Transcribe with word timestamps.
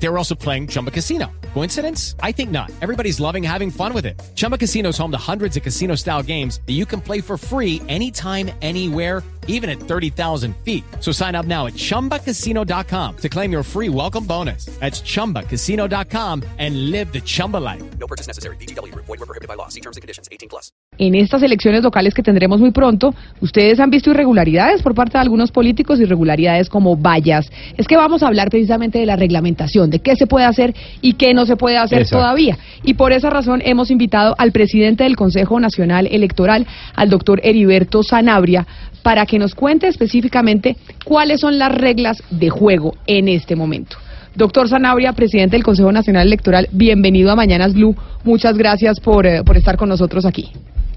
They 0.00 0.08
were 0.08 0.18
also 0.18 0.34
playing 0.34 0.68
Chumba 0.68 0.90
Casino. 0.90 1.26
Coincidence? 1.54 2.14
I 2.22 2.32
think 2.32 2.50
not. 2.50 2.70
Everybody's 2.80 3.18
loving 3.20 3.42
having 3.42 3.70
fun 3.70 3.92
with 3.92 4.06
it. 4.06 4.20
Chumba 4.36 4.56
Casino 4.56 4.90
is 4.90 4.98
home 4.98 5.10
to 5.10 5.18
hundreds 5.18 5.56
of 5.56 5.62
casino 5.62 5.96
style 5.96 6.22
games 6.22 6.60
that 6.66 6.74
you 6.74 6.86
can 6.86 7.00
play 7.00 7.20
for 7.20 7.36
free 7.36 7.82
anytime, 7.88 8.50
anywhere, 8.62 9.22
even 9.48 9.68
at 9.68 9.80
30,000 9.80 10.54
feet. 10.64 10.84
So 11.00 11.10
sign 11.10 11.34
up 11.34 11.46
now 11.46 11.66
at 11.66 11.74
chumbacasino.com 11.74 13.16
to 13.16 13.28
claim 13.28 13.50
your 13.50 13.64
free 13.64 13.88
welcome 13.88 14.24
bonus. 14.24 14.66
That's 14.78 15.00
chumbacasino.com 15.00 16.44
and 16.58 16.90
live 16.90 17.12
the 17.12 17.20
Chumba 17.20 17.56
life. 17.56 17.82
No 17.98 18.06
purchase 18.06 18.28
necessary. 18.28 18.56
BGW. 18.56 18.94
Void 18.94 19.08
were 19.08 19.26
prohibited 19.26 19.48
by 19.48 19.54
law. 19.54 19.68
See 19.68 19.80
terms 19.80 19.96
and 19.96 20.02
conditions. 20.02 20.28
18 20.30 20.48
plus. 20.48 20.70
En 20.98 21.14
estas 21.14 21.42
elecciones 21.44 21.84
locales 21.84 22.12
que 22.12 22.24
tendremos 22.24 22.60
muy 22.60 22.72
pronto, 22.72 23.14
ustedes 23.40 23.78
han 23.78 23.88
visto 23.88 24.10
irregularidades 24.10 24.82
por 24.82 24.96
parte 24.96 25.16
de 25.16 25.22
algunos 25.22 25.52
políticos, 25.52 26.00
irregularidades 26.00 26.68
como 26.68 26.96
vallas. 26.96 27.48
Es 27.76 27.86
que 27.86 27.96
vamos 27.96 28.24
a 28.24 28.26
hablar 28.26 28.50
precisamente 28.50 28.98
de 28.98 29.06
la 29.06 29.14
reglamentación, 29.14 29.87
de 29.90 30.00
qué 30.00 30.16
se 30.16 30.26
puede 30.26 30.46
hacer 30.46 30.74
y 31.00 31.14
qué 31.14 31.34
no 31.34 31.46
se 31.46 31.56
puede 31.56 31.76
hacer 31.76 32.00
Exacto. 32.00 32.18
todavía. 32.18 32.58
Y 32.82 32.94
por 32.94 33.12
esa 33.12 33.30
razón 33.30 33.62
hemos 33.64 33.90
invitado 33.90 34.34
al 34.38 34.52
presidente 34.52 35.04
del 35.04 35.16
Consejo 35.16 35.60
Nacional 35.60 36.06
Electoral, 36.10 36.66
al 36.94 37.10
doctor 37.10 37.40
Heriberto 37.42 38.02
Sanabria, 38.02 38.66
para 39.02 39.26
que 39.26 39.38
nos 39.38 39.54
cuente 39.54 39.88
específicamente 39.88 40.76
cuáles 41.04 41.40
son 41.40 41.58
las 41.58 41.72
reglas 41.74 42.22
de 42.30 42.50
juego 42.50 42.94
en 43.06 43.28
este 43.28 43.56
momento. 43.56 43.96
Doctor 44.34 44.68
Sanabria, 44.68 45.12
presidente 45.14 45.56
del 45.56 45.64
Consejo 45.64 45.90
Nacional 45.90 46.26
Electoral, 46.26 46.68
bienvenido 46.70 47.30
a 47.30 47.36
Mañanas 47.36 47.74
Blue. 47.74 47.96
Muchas 48.22 48.56
gracias 48.56 49.00
por, 49.00 49.26
eh, 49.26 49.42
por 49.42 49.56
estar 49.56 49.76
con 49.76 49.88
nosotros 49.88 50.24
aquí. 50.24 50.50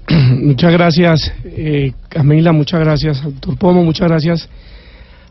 Muchas 0.38 0.72
gracias, 0.72 1.32
eh, 1.44 1.92
Camila, 2.08 2.52
muchas 2.52 2.80
gracias, 2.80 3.22
doctor 3.22 3.56
Pomo, 3.56 3.84
muchas 3.84 4.08
gracias 4.08 4.48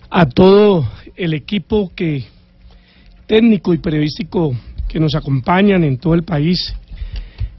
a 0.09 0.25
todo 0.25 0.87
el 1.15 1.33
equipo 1.33 1.91
que 1.95 2.25
técnico 3.35 3.73
y 3.73 3.77
periodístico 3.77 4.53
que 4.89 4.99
nos 4.99 5.15
acompañan 5.15 5.85
en 5.85 5.97
todo 5.97 6.15
el 6.15 6.23
país. 6.23 6.75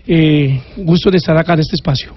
Eh, 0.06 0.61
gusto 0.77 1.11
de 1.11 1.17
estar 1.17 1.34
acá 1.39 1.55
en 1.55 1.61
este 1.61 1.77
espacio. 1.77 2.12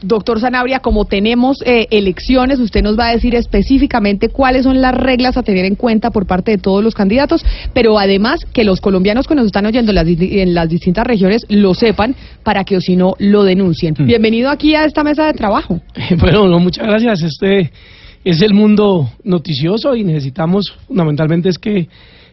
Doctor 0.00 0.40
Sanabria, 0.40 0.78
como 0.78 1.04
tenemos 1.04 1.58
eh, 1.66 1.86
elecciones, 1.90 2.58
usted 2.60 2.82
nos 2.82 2.98
va 2.98 3.08
a 3.08 3.12
decir 3.12 3.34
específicamente 3.34 4.30
cuáles 4.30 4.62
son 4.62 4.80
las 4.80 4.94
reglas 4.94 5.36
a 5.36 5.42
tener 5.42 5.66
en 5.66 5.74
cuenta 5.74 6.10
por 6.10 6.24
parte 6.24 6.52
de 6.52 6.56
todos 6.58 6.82
los 6.82 6.94
candidatos, 6.94 7.44
pero 7.74 7.98
además 7.98 8.46
que 8.54 8.64
los 8.64 8.80
colombianos 8.80 9.26
que 9.26 9.34
nos 9.34 9.44
están 9.44 9.66
oyendo 9.66 9.90
en 9.90 9.96
las, 9.96 10.06
di- 10.06 10.40
en 10.40 10.54
las 10.54 10.68
distintas 10.70 11.04
regiones 11.06 11.44
lo 11.50 11.74
sepan 11.74 12.14
para 12.42 12.64
que 12.64 12.76
o 12.78 12.80
si 12.80 12.96
no 12.96 13.16
lo 13.18 13.42
denuncien. 13.42 13.94
Bienvenido 13.98 14.48
aquí 14.48 14.74
a 14.76 14.84
esta 14.86 15.04
mesa 15.04 15.26
de 15.26 15.34
trabajo. 15.34 15.82
Bueno, 16.18 16.48
no, 16.48 16.58
muchas 16.58 16.86
gracias. 16.86 17.20
Este 17.22 17.70
es 18.24 18.40
el 18.40 18.54
mundo 18.54 19.10
noticioso 19.24 19.94
y 19.94 20.04
necesitamos 20.04 20.72
fundamentalmente 20.86 21.50
es 21.50 21.58
que 21.58 21.88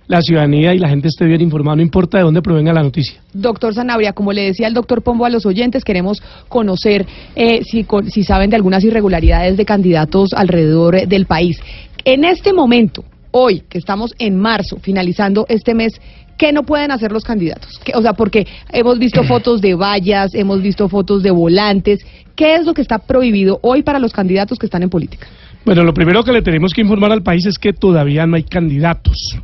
la 0.07 0.21
ciudadanía 0.21 0.73
y 0.73 0.79
la 0.79 0.89
gente 0.89 1.07
esté 1.07 1.25
bien 1.25 1.41
informada, 1.41 1.77
no 1.77 1.81
importa 1.81 2.17
de 2.17 2.23
dónde 2.23 2.41
provenga 2.41 2.71
la 2.73 2.83
noticia. 2.83 3.19
Doctor 3.33 3.73
Sanabria, 3.73 4.13
como 4.13 4.33
le 4.33 4.43
decía 4.43 4.67
el 4.67 4.73
doctor 4.73 5.01
Pombo 5.01 5.25
a 5.25 5.29
los 5.29 5.45
oyentes, 5.45 5.83
queremos 5.83 6.21
conocer 6.47 7.05
eh, 7.35 7.61
si, 7.63 7.83
con- 7.83 8.09
si 8.11 8.23
saben 8.23 8.49
de 8.49 8.55
algunas 8.55 8.83
irregularidades 8.83 9.57
de 9.57 9.65
candidatos 9.65 10.33
alrededor 10.33 10.95
eh, 10.95 11.05
del 11.07 11.25
país. 11.25 11.59
En 12.03 12.23
este 12.23 12.53
momento, 12.53 13.03
hoy, 13.31 13.63
que 13.67 13.77
estamos 13.79 14.13
en 14.19 14.37
marzo, 14.37 14.77
finalizando 14.79 15.45
este 15.49 15.73
mes, 15.73 15.99
¿qué 16.37 16.51
no 16.53 16.63
pueden 16.63 16.91
hacer 16.91 17.11
los 17.11 17.23
candidatos? 17.23 17.79
¿Qué- 17.83 17.93
o 17.95 18.01
sea, 18.01 18.13
porque 18.13 18.45
hemos 18.71 18.99
visto 18.99 19.23
fotos 19.27 19.59
de 19.61 19.73
vallas, 19.73 20.35
hemos 20.35 20.61
visto 20.61 20.87
fotos 20.87 21.23
de 21.23 21.31
volantes. 21.31 22.05
¿Qué 22.35 22.55
es 22.55 22.65
lo 22.65 22.73
que 22.73 22.81
está 22.81 22.99
prohibido 22.99 23.59
hoy 23.63 23.81
para 23.81 23.97
los 23.97 24.11
candidatos 24.13 24.59
que 24.59 24.65
están 24.67 24.83
en 24.83 24.89
política? 24.89 25.25
Bueno, 25.65 25.83
lo 25.83 25.93
primero 25.93 26.23
que 26.23 26.31
le 26.31 26.41
tenemos 26.43 26.73
que 26.73 26.81
informar 26.81 27.11
al 27.11 27.23
país 27.23 27.45
es 27.47 27.57
que 27.57 27.73
todavía 27.73 28.27
no 28.27 28.35
hay 28.35 28.43
candidatos. 28.43 29.39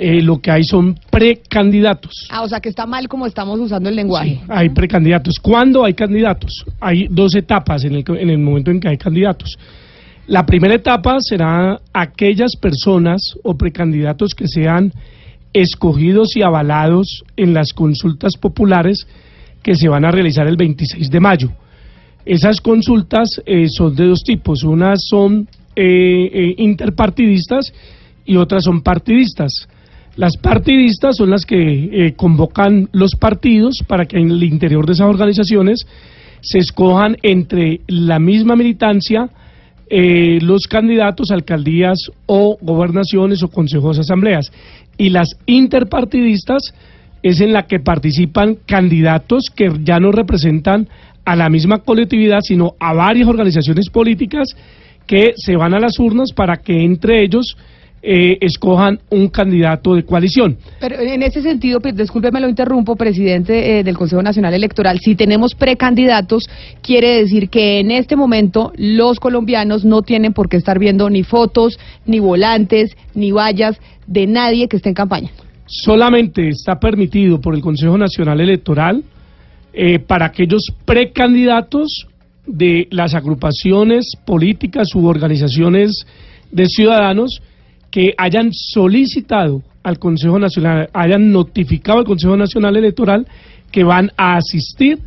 Eh, 0.00 0.22
lo 0.22 0.40
que 0.40 0.52
hay 0.52 0.62
son 0.62 0.96
precandidatos. 1.10 2.28
Ah, 2.30 2.42
o 2.42 2.48
sea, 2.48 2.60
que 2.60 2.68
está 2.68 2.86
mal 2.86 3.08
como 3.08 3.26
estamos 3.26 3.58
usando 3.58 3.88
el 3.88 3.96
lenguaje. 3.96 4.40
Hay 4.48 4.68
precandidatos. 4.68 5.40
¿Cuándo 5.40 5.84
hay 5.84 5.94
candidatos? 5.94 6.64
Hay 6.78 7.08
dos 7.10 7.34
etapas 7.34 7.82
en 7.82 7.96
el, 7.96 8.04
en 8.06 8.30
el 8.30 8.38
momento 8.38 8.70
en 8.70 8.78
que 8.78 8.88
hay 8.88 8.96
candidatos. 8.96 9.58
La 10.28 10.46
primera 10.46 10.76
etapa 10.76 11.16
será 11.18 11.80
aquellas 11.92 12.54
personas 12.54 13.20
o 13.42 13.56
precandidatos 13.56 14.34
que 14.34 14.46
sean 14.46 14.92
escogidos 15.52 16.36
y 16.36 16.42
avalados 16.42 17.24
en 17.36 17.52
las 17.52 17.72
consultas 17.72 18.36
populares 18.36 19.04
que 19.62 19.74
se 19.74 19.88
van 19.88 20.04
a 20.04 20.10
realizar 20.10 20.46
el 20.46 20.56
26 20.56 21.10
de 21.10 21.18
mayo. 21.20 21.50
Esas 22.24 22.60
consultas 22.60 23.40
eh, 23.46 23.68
son 23.68 23.96
de 23.96 24.06
dos 24.06 24.22
tipos. 24.22 24.62
Unas 24.62 25.00
son 25.08 25.48
eh, 25.74 26.30
eh, 26.32 26.54
interpartidistas 26.58 27.72
y 28.24 28.36
otras 28.36 28.64
son 28.64 28.82
partidistas. 28.82 29.66
Las 30.18 30.36
partidistas 30.36 31.16
son 31.16 31.30
las 31.30 31.46
que 31.46 31.56
eh, 32.06 32.14
convocan 32.16 32.88
los 32.90 33.14
partidos 33.14 33.84
para 33.86 34.06
que 34.06 34.18
en 34.18 34.32
el 34.32 34.42
interior 34.42 34.84
de 34.84 34.94
esas 34.94 35.06
organizaciones 35.08 35.86
se 36.40 36.58
escojan 36.58 37.16
entre 37.22 37.82
la 37.86 38.18
misma 38.18 38.56
militancia 38.56 39.30
eh, 39.88 40.40
los 40.42 40.66
candidatos 40.66 41.30
a 41.30 41.34
alcaldías 41.34 42.10
o 42.26 42.58
gobernaciones 42.60 43.44
o 43.44 43.48
consejos 43.48 44.00
asambleas. 44.00 44.50
Y 44.96 45.10
las 45.10 45.36
interpartidistas 45.46 46.74
es 47.22 47.40
en 47.40 47.52
la 47.52 47.68
que 47.68 47.78
participan 47.78 48.56
candidatos 48.66 49.44
que 49.54 49.70
ya 49.84 50.00
no 50.00 50.10
representan 50.10 50.88
a 51.24 51.36
la 51.36 51.48
misma 51.48 51.78
colectividad, 51.78 52.40
sino 52.40 52.74
a 52.80 52.92
varias 52.92 53.28
organizaciones 53.28 53.88
políticas 53.88 54.48
que 55.06 55.34
se 55.36 55.54
van 55.54 55.74
a 55.74 55.80
las 55.80 55.96
urnas 56.00 56.32
para 56.32 56.56
que 56.56 56.82
entre 56.82 57.22
ellos 57.22 57.56
eh, 58.00 58.38
escojan 58.40 59.00
un 59.10 59.28
candidato 59.28 59.94
de 59.94 60.04
coalición. 60.04 60.56
Pero 60.80 61.00
en 61.00 61.22
ese 61.22 61.42
sentido, 61.42 61.80
pues, 61.80 61.96
discúlpeme 61.96 62.40
lo 62.40 62.48
interrumpo, 62.48 62.94
presidente 62.94 63.78
eh, 63.78 63.84
del 63.84 63.96
Consejo 63.96 64.22
Nacional 64.22 64.54
Electoral, 64.54 65.00
si 65.00 65.16
tenemos 65.16 65.54
precandidatos, 65.54 66.48
quiere 66.80 67.18
decir 67.18 67.48
que 67.48 67.80
en 67.80 67.90
este 67.90 68.14
momento 68.14 68.72
los 68.76 69.18
colombianos 69.18 69.84
no 69.84 70.02
tienen 70.02 70.32
por 70.32 70.48
qué 70.48 70.56
estar 70.56 70.78
viendo 70.78 71.10
ni 71.10 71.24
fotos, 71.24 71.78
ni 72.06 72.20
volantes, 72.20 72.96
ni 73.14 73.32
vallas 73.32 73.80
de 74.06 74.26
nadie 74.26 74.68
que 74.68 74.76
esté 74.76 74.90
en 74.90 74.94
campaña. 74.94 75.30
solamente 75.66 76.48
está 76.48 76.78
permitido 76.78 77.40
por 77.40 77.54
el 77.54 77.60
Consejo 77.60 77.98
Nacional 77.98 78.40
Electoral 78.40 79.02
eh, 79.74 79.98
para 79.98 80.26
aquellos 80.26 80.62
precandidatos 80.86 82.06
de 82.46 82.88
las 82.90 83.14
agrupaciones 83.14 84.12
políticas 84.24 84.94
u 84.94 85.06
organizaciones 85.06 86.06
de 86.50 86.66
ciudadanos 86.66 87.42
que 87.90 88.14
hayan 88.16 88.52
solicitado 88.52 89.62
al 89.82 89.98
Consejo 89.98 90.38
Nacional, 90.38 90.90
hayan 90.92 91.32
notificado 91.32 91.98
al 91.98 92.04
Consejo 92.04 92.36
Nacional 92.36 92.76
Electoral 92.76 93.26
que 93.70 93.84
van 93.84 94.10
a 94.16 94.36
asistir 94.36 94.98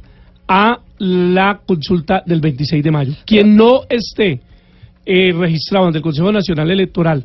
a 0.48 0.80
la 0.98 1.62
consulta 1.66 2.24
del 2.26 2.42
26 2.42 2.84
de 2.84 2.92
mayo. 2.92 3.14
Quien 3.26 3.56
no 3.56 3.82
esté 3.90 4.42
eh, 5.06 5.32
registrado 5.34 5.88
ante 5.88 5.98
el 5.98 6.04
Consejo 6.04 6.32
Nacional 6.32 6.70
Electoral 6.70 7.24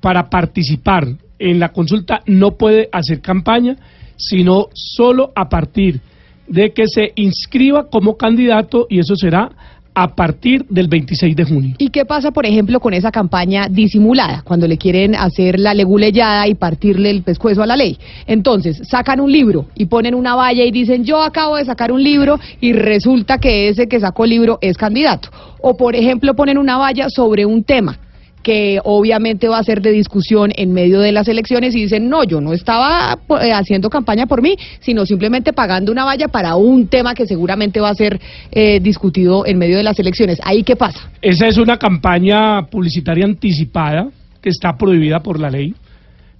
para 0.00 0.28
participar 0.28 1.08
en 1.38 1.58
la 1.58 1.70
consulta 1.70 2.22
no 2.26 2.52
puede 2.52 2.88
hacer 2.92 3.20
campaña, 3.20 3.76
sino 4.16 4.68
solo 4.72 5.32
a 5.34 5.48
partir 5.48 6.00
de 6.46 6.72
que 6.72 6.86
se 6.86 7.12
inscriba 7.16 7.88
como 7.90 8.16
candidato 8.16 8.86
y 8.88 9.00
eso 9.00 9.16
será 9.16 9.50
a 9.96 10.14
partir 10.14 10.66
del 10.68 10.88
26 10.88 11.34
de 11.34 11.44
junio. 11.44 11.74
¿Y 11.78 11.88
qué 11.88 12.04
pasa, 12.04 12.30
por 12.30 12.44
ejemplo, 12.44 12.80
con 12.80 12.92
esa 12.92 13.10
campaña 13.10 13.66
disimulada, 13.70 14.42
cuando 14.42 14.68
le 14.68 14.76
quieren 14.76 15.14
hacer 15.14 15.58
la 15.58 15.72
leguleyada 15.72 16.46
y 16.46 16.54
partirle 16.54 17.08
el 17.08 17.22
pescuezo 17.22 17.62
a 17.62 17.66
la 17.66 17.76
ley? 17.76 17.98
Entonces, 18.26 18.82
sacan 18.86 19.20
un 19.20 19.32
libro 19.32 19.64
y 19.74 19.86
ponen 19.86 20.14
una 20.14 20.34
valla 20.34 20.64
y 20.64 20.70
dicen, 20.70 21.04
yo 21.04 21.22
acabo 21.22 21.56
de 21.56 21.64
sacar 21.64 21.92
un 21.92 22.02
libro 22.02 22.38
y 22.60 22.74
resulta 22.74 23.38
que 23.38 23.70
ese 23.70 23.88
que 23.88 23.98
sacó 23.98 24.24
el 24.24 24.30
libro 24.30 24.58
es 24.60 24.76
candidato. 24.76 25.30
O, 25.62 25.78
por 25.78 25.96
ejemplo, 25.96 26.36
ponen 26.36 26.58
una 26.58 26.76
valla 26.76 27.08
sobre 27.08 27.46
un 27.46 27.64
tema 27.64 27.98
que 28.46 28.78
obviamente 28.84 29.48
va 29.48 29.58
a 29.58 29.64
ser 29.64 29.82
de 29.82 29.90
discusión 29.90 30.52
en 30.54 30.72
medio 30.72 31.00
de 31.00 31.10
las 31.10 31.26
elecciones 31.26 31.74
y 31.74 31.80
dicen, 31.80 32.08
no, 32.08 32.22
yo 32.22 32.40
no 32.40 32.52
estaba 32.52 33.18
eh, 33.42 33.50
haciendo 33.50 33.90
campaña 33.90 34.26
por 34.26 34.40
mí, 34.40 34.56
sino 34.78 35.04
simplemente 35.04 35.52
pagando 35.52 35.90
una 35.90 36.04
valla 36.04 36.28
para 36.28 36.54
un 36.54 36.86
tema 36.86 37.14
que 37.14 37.26
seguramente 37.26 37.80
va 37.80 37.88
a 37.88 37.94
ser 37.96 38.20
eh, 38.52 38.78
discutido 38.78 39.44
en 39.46 39.58
medio 39.58 39.76
de 39.76 39.82
las 39.82 39.98
elecciones. 39.98 40.38
¿Ahí 40.44 40.62
qué 40.62 40.76
pasa? 40.76 41.10
Esa 41.20 41.48
es 41.48 41.58
una 41.58 41.76
campaña 41.76 42.62
publicitaria 42.70 43.24
anticipada 43.24 44.10
que 44.40 44.50
está 44.50 44.76
prohibida 44.76 45.18
por 45.18 45.40
la 45.40 45.50
ley. 45.50 45.74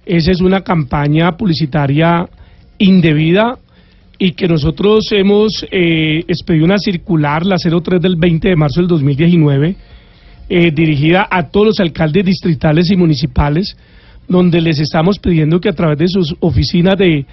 Esa 0.05 0.31
es 0.31 0.39
una 0.39 0.61
campaña 0.61 1.35
publicitaria 1.35 2.25
indebida 2.77 3.57
y 4.17 4.31
que 4.31 4.47
nosotros 4.47 5.11
hemos 5.11 5.65
eh, 5.71 6.23
expedido 6.25 6.63
una 6.63 6.77
circular, 6.77 7.45
la 7.45 7.57
03 7.57 8.01
del 8.01 8.15
20 8.15 8.47
de 8.47 8.55
marzo 8.55 8.79
del 8.79 8.87
2019, 8.87 9.75
eh, 10.49 10.71
dirigida 10.71 11.27
a 11.29 11.49
todos 11.49 11.67
los 11.67 11.79
alcaldes 11.79 12.25
distritales 12.25 12.91
y 12.91 12.95
municipales, 12.95 13.77
donde 14.27 14.61
les 14.61 14.79
estamos 14.79 15.19
pidiendo 15.19 15.59
que 15.59 15.69
a 15.69 15.73
través 15.73 15.97
de 15.97 16.07
sus 16.07 16.35
oficinas 16.39 16.97
de 16.97 17.25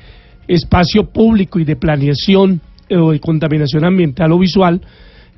espacio 0.46 1.04
público 1.06 1.58
y 1.58 1.64
de 1.64 1.76
planeación 1.76 2.60
eh, 2.88 2.96
o 2.96 3.12
de 3.12 3.20
contaminación 3.20 3.84
ambiental 3.84 4.32
o 4.32 4.38
visual, 4.38 4.80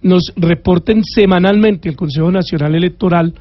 nos 0.03 0.33
reporten 0.37 1.05
semanalmente 1.05 1.89
el 1.89 1.97
Consejo 1.97 2.31
Nacional 2.31 2.75
Electoral 2.75 3.35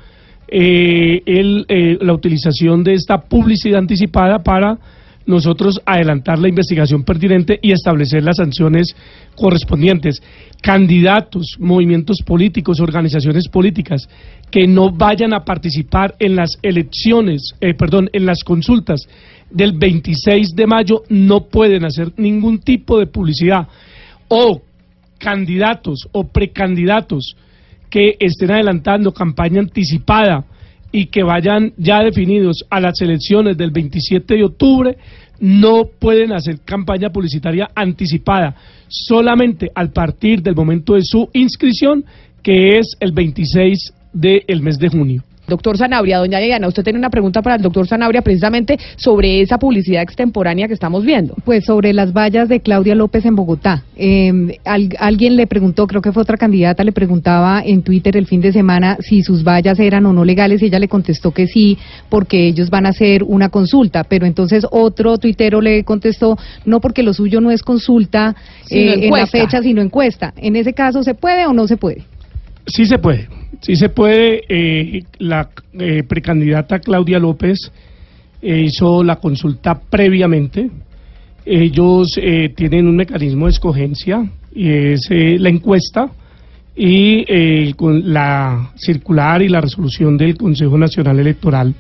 eh, 0.48 1.24
el, 1.26 1.66
eh, 1.70 1.98
la 2.02 2.14
utilización 2.14 2.84
de 2.84 2.94
esta 2.94 3.18
publicidad 3.18 3.80
anticipada 3.80 4.40
para 4.40 4.78
nosotros 5.26 5.82
adelantar 5.86 6.40
la 6.40 6.50
investigación 6.50 7.04
pertinente 7.04 7.60
y 7.62 7.72
establecer 7.72 8.24
las 8.24 8.38
sanciones 8.38 8.96
correspondientes. 9.36 10.22
Candidatos, 10.62 11.58
movimientos 11.60 12.20
políticos, 12.26 12.80
organizaciones 12.80 13.48
políticas 13.48 14.08
que 14.52 14.68
no 14.68 14.92
vayan 14.92 15.34
a 15.34 15.44
participar 15.44 16.16
en 16.20 16.36
las 16.36 16.58
elecciones, 16.62 17.54
eh, 17.62 17.74
perdón, 17.74 18.10
en 18.14 18.26
las 18.26 18.44
consultas 18.44 19.08
del 19.50 19.74
26 19.74 20.56
de 20.56 20.68
mayo 20.68 21.04
no 21.10 21.46
pueden 21.46 21.86
hacer 21.86 22.12
ningún 22.18 22.60
tipo 22.60 23.00
de 23.00 23.08
publicidad 23.08 23.68
o 24.28 24.62
candidatos 25.18 26.08
o 26.12 26.28
precandidatos 26.28 27.36
que 27.90 28.18
estén 28.20 28.52
adelantando 28.52 29.14
campaña 29.14 29.62
anticipada 29.62 30.46
y 30.96 31.08
que 31.08 31.24
vayan 31.24 31.74
ya 31.76 32.02
definidos 32.02 32.64
a 32.70 32.80
las 32.80 33.02
elecciones 33.02 33.58
del 33.58 33.72
27 33.72 34.34
de 34.34 34.46
octubre, 34.46 34.98
no 35.42 35.90
pueden 36.00 36.32
hacer 36.32 36.62
campaña 36.64 37.10
publicitaria 37.10 37.68
anticipada, 37.76 38.56
solamente 38.88 39.70
al 39.76 39.92
partir 39.92 40.42
del 40.42 40.56
momento 40.56 40.94
de 40.94 41.02
su 41.04 41.30
inscripción, 41.34 42.06
que 42.42 42.78
es 42.78 42.96
el 43.02 43.12
26 43.12 43.94
del 44.14 44.62
mes 44.62 44.80
de 44.80 44.88
junio. 44.88 45.24
Doctor 45.48 45.78
Zanabria, 45.78 46.18
doña 46.18 46.40
Diana, 46.40 46.68
usted 46.68 46.84
tiene 46.84 47.00
una 47.00 47.10
pregunta 47.10 47.42
para 47.42 47.56
el 47.56 47.62
doctor 47.62 47.88
Zanabria 47.88 48.22
precisamente 48.22 48.80
sobre 48.96 49.42
esa 49.42 49.58
publicidad 49.58 50.02
extemporánea 50.02 50.68
que 50.68 50.74
estamos 50.74 51.06
viendo. 51.06 51.36
Pues 51.46 51.66
sobre 51.66 51.94
las 51.94 52.14
vallas 52.14 52.50
de 52.50 52.60
Claudia 52.60 52.96
López 52.96 53.26
en 53.26 53.36
Bogotá. 53.36 53.84
Eh, 53.96 54.60
alguien 54.64 55.36
le 55.36 55.48
preguntó, 55.48 55.88
creo 55.88 56.02
que 56.02 56.12
fue 56.12 56.24
otra 56.24 56.38
candidata, 56.38 56.84
le 56.84 56.92
preguntaba 56.92 57.62
en 57.64 57.84
Twitter 57.84 58.18
el 58.18 58.26
fin 58.26 58.42
de 58.42 58.52
semana 58.52 58.98
si 59.02 59.24
sus 59.24 59.44
vallas 59.44 59.80
eran 59.80 60.06
o 60.06 60.14
no 60.14 60.26
legales 60.26 60.62
y 60.62 60.66
ella 60.66 60.80
le 60.80 60.88
contestó 60.88 61.32
que 61.32 61.48
sí, 61.48 61.78
porque 62.10 62.48
ellos 62.48 62.70
van 62.70 62.86
a 62.86 62.90
hacer 62.90 63.24
una 63.24 63.50
consulta. 63.50 64.04
Pero 64.04 64.26
entonces 64.26 64.66
otro 64.72 65.18
tuitero 65.18 65.62
le 65.62 65.84
contestó, 65.84 66.38
no 66.66 66.80
porque 66.80 67.04
lo 67.04 67.14
suyo 67.14 67.42
no 67.42 67.52
es 67.52 67.62
consulta 67.62 68.36
eh, 68.70 69.08
en 69.08 69.12
la 69.12 69.28
fecha, 69.28 69.62
sino 69.62 69.82
encuesta. 69.82 70.34
¿En 70.38 70.56
ese 70.56 70.74
caso 70.74 71.04
se 71.04 71.14
puede 71.14 71.46
o 71.46 71.54
no 71.54 71.68
se 71.68 71.78
puede? 71.78 72.04
Sí 72.68 72.86
se 72.86 72.98
puede. 72.98 73.28
Sí 73.62 73.76
se 73.76 73.90
puede. 73.90 74.44
Eh, 74.48 75.04
la 75.20 75.50
eh, 75.74 76.04
precandidata 76.04 76.80
Claudia 76.80 77.20
López 77.20 77.72
eh, 78.42 78.62
hizo 78.62 79.04
la 79.04 79.18
consulta 79.18 79.80
previamente. 79.80 80.70
Ellos 81.46 82.20
tienen 82.56 82.88
un 82.88 82.96
mecanismo 82.96 83.46
de 83.46 83.52
escogencia 83.52 84.28
y 84.52 84.68
es 84.68 85.08
la 85.12 85.50
encuesta 85.50 86.10
y 86.76 87.72
con 87.74 88.12
la 88.12 88.72
circular 88.76 89.44
y 89.44 89.50
la 89.50 89.62
resolución 89.62 90.18
del 90.18 90.36
Consejo 90.38 90.76
Nacional 90.76 91.20
Electoral 91.20 91.76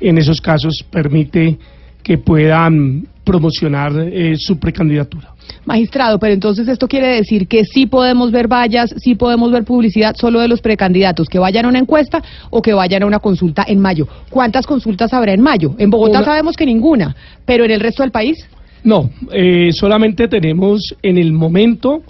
en 0.00 0.18
esos 0.18 0.40
casos 0.40 0.84
permite 0.90 1.56
que 2.02 2.18
puedan 2.18 3.06
promocionar 3.22 3.92
su 4.38 4.58
precandidatura. 4.58 5.35
Magistrado, 5.66 6.20
pero 6.20 6.32
entonces 6.32 6.68
esto 6.68 6.86
quiere 6.86 7.08
decir 7.08 7.48
que 7.48 7.64
sí 7.64 7.86
podemos 7.86 8.30
ver 8.30 8.46
vallas, 8.46 8.94
sí 8.98 9.16
podemos 9.16 9.50
ver 9.50 9.64
publicidad 9.64 10.14
solo 10.14 10.38
de 10.38 10.46
los 10.46 10.60
precandidatos, 10.60 11.28
que 11.28 11.40
vayan 11.40 11.64
a 11.64 11.68
una 11.68 11.80
encuesta 11.80 12.22
o 12.50 12.62
que 12.62 12.72
vayan 12.72 13.02
a 13.02 13.06
una 13.06 13.18
consulta 13.18 13.64
en 13.66 13.80
mayo. 13.80 14.06
¿Cuántas 14.30 14.64
consultas 14.64 15.12
habrá 15.12 15.34
en 15.34 15.42
mayo? 15.42 15.74
En 15.78 15.90
Bogotá 15.90 16.24
sabemos 16.24 16.56
que 16.56 16.64
ninguna, 16.64 17.16
pero 17.44 17.64
en 17.64 17.72
el 17.72 17.80
resto 17.80 18.04
del 18.04 18.12
país. 18.12 18.48
No, 18.84 19.10
eh, 19.32 19.72
solamente 19.72 20.28
tenemos 20.28 20.94
en 21.02 21.18
el 21.18 21.32
momento 21.32 22.02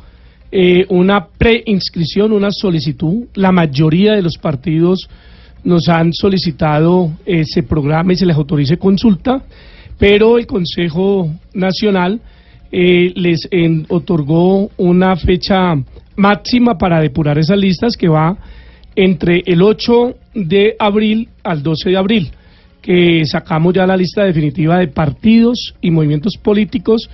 eh, 0.53 0.85
una 0.91 1.27
preinscripción, 1.27 2.33
una 2.33 2.51
solicitud. 2.51 3.25
La 3.35 3.53
mayoría 3.53 4.13
de 4.13 4.21
los 4.21 4.37
partidos 4.37 5.09
nos 5.65 5.89
han 5.89 6.13
solicitado 6.13 7.11
ese 7.25 7.63
programa 7.63 8.13
y 8.13 8.17
se 8.17 8.27
les 8.27 8.37
autorice 8.37 8.77
consulta, 8.77 9.43
pero 9.99 10.37
el 10.37 10.47
Consejo 10.47 11.31
Nacional 11.55 12.21
eh, 12.79 13.15
les 13.17 13.49
otorgó 13.89 14.69
una 14.77 15.17
fecha 15.17 15.75
máxima 16.15 16.77
para 16.77 17.01
depurar 17.01 17.39
esas 17.39 17.57
listas 17.57 17.97
que 17.97 18.07
va 18.07 18.37
entre 18.95 19.43
el 19.47 19.63
8 19.63 20.15
de 20.35 20.77
abril 20.79 21.31
al 21.43 21.63
12 21.63 21.89
de 21.89 21.97
abril, 21.97 22.31
que 22.83 23.25
sacamos 23.25 23.73
ya 23.73 23.87
la 23.87 23.97
lista 23.97 24.25
definitiva 24.25 24.77
de 24.77 24.89
partidos 24.89 25.75
y 25.81 25.91
movimientos 25.91 26.37
políticos 26.37 27.09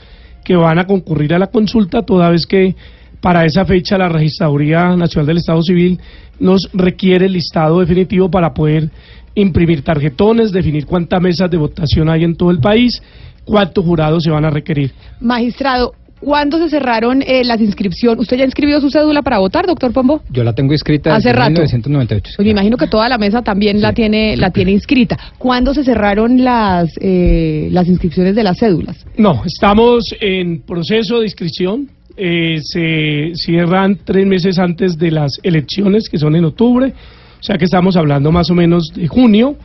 que 0.44 0.56
van 0.56 0.80
a 0.80 0.86
concurrir 0.88 1.32
a 1.32 1.38
la 1.38 1.46
consulta, 1.46 2.02
toda 2.02 2.30
vez 2.30 2.44
que 2.44 2.74
para 3.20 3.44
esa 3.44 3.64
fecha 3.64 3.96
la 3.96 4.08
Registraduría 4.08 4.96
Nacional 4.96 5.28
del 5.28 5.36
Estado 5.36 5.62
Civil 5.62 6.00
nos 6.40 6.68
requiere 6.72 7.26
el 7.26 7.34
listado 7.34 7.78
definitivo 7.78 8.28
para 8.28 8.52
poder 8.52 8.90
imprimir 9.36 9.82
tarjetones, 9.82 10.50
definir 10.50 10.86
cuántas 10.86 11.22
mesas 11.22 11.48
de 11.48 11.56
votación 11.56 12.08
hay 12.08 12.24
en 12.24 12.34
todo 12.34 12.50
el 12.50 12.58
país 12.58 13.00
cuántos 13.44 13.84
jurados 13.84 14.24
se 14.24 14.30
van 14.30 14.44
a 14.44 14.50
requerir. 14.50 14.92
Magistrado, 15.20 15.94
¿Cuándo 16.22 16.58
se 16.58 16.70
cerraron 16.70 17.20
eh, 17.22 17.42
las 17.44 17.60
inscripciones? 17.60 18.20
¿Usted 18.20 18.36
ya 18.36 18.44
inscribió 18.44 18.80
su 18.80 18.90
cédula 18.90 19.22
para 19.22 19.40
votar, 19.40 19.66
doctor 19.66 19.92
Pombo? 19.92 20.22
Yo 20.30 20.44
la 20.44 20.52
tengo 20.52 20.72
inscrita 20.72 21.16
hace 21.16 21.32
rato. 21.32 21.50
1998. 21.50 22.34
Pues 22.36 22.46
me 22.46 22.52
imagino 22.52 22.76
que 22.76 22.86
toda 22.86 23.08
la 23.08 23.18
mesa 23.18 23.42
también 23.42 23.80
la 23.80 23.92
tiene 23.92 24.36
la 24.36 24.50
tiene 24.50 24.70
inscrita. 24.70 25.18
¿Cuándo 25.38 25.74
se 25.74 25.82
cerraron 25.82 26.44
las 26.44 26.92
eh, 27.00 27.68
las 27.72 27.88
inscripciones 27.88 28.36
de 28.36 28.44
las 28.44 28.58
cédulas? 28.58 29.04
No, 29.16 29.42
estamos 29.44 30.14
en 30.20 30.62
proceso 30.62 31.18
de 31.18 31.24
inscripción. 31.24 31.88
Eh, 32.16 32.58
se 32.62 33.32
cierran 33.34 33.98
tres 34.04 34.24
meses 34.24 34.60
antes 34.60 34.96
de 34.96 35.10
las 35.10 35.40
elecciones, 35.42 36.08
que 36.08 36.18
son 36.18 36.36
en 36.36 36.44
octubre. 36.44 36.92
O 37.40 37.42
sea 37.42 37.58
que 37.58 37.64
estamos 37.64 37.96
hablando 37.96 38.30
más 38.30 38.48
o 38.48 38.54
menos 38.54 38.92
de 38.94 39.08
junio. 39.08 39.56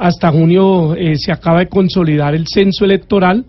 Hasta 0.00 0.32
junio 0.32 0.94
eh, 0.94 1.16
se 1.16 1.30
acaba 1.30 1.58
de 1.58 1.68
consolidar 1.68 2.34
el 2.34 2.46
censo 2.48 2.86
electoral. 2.86 3.44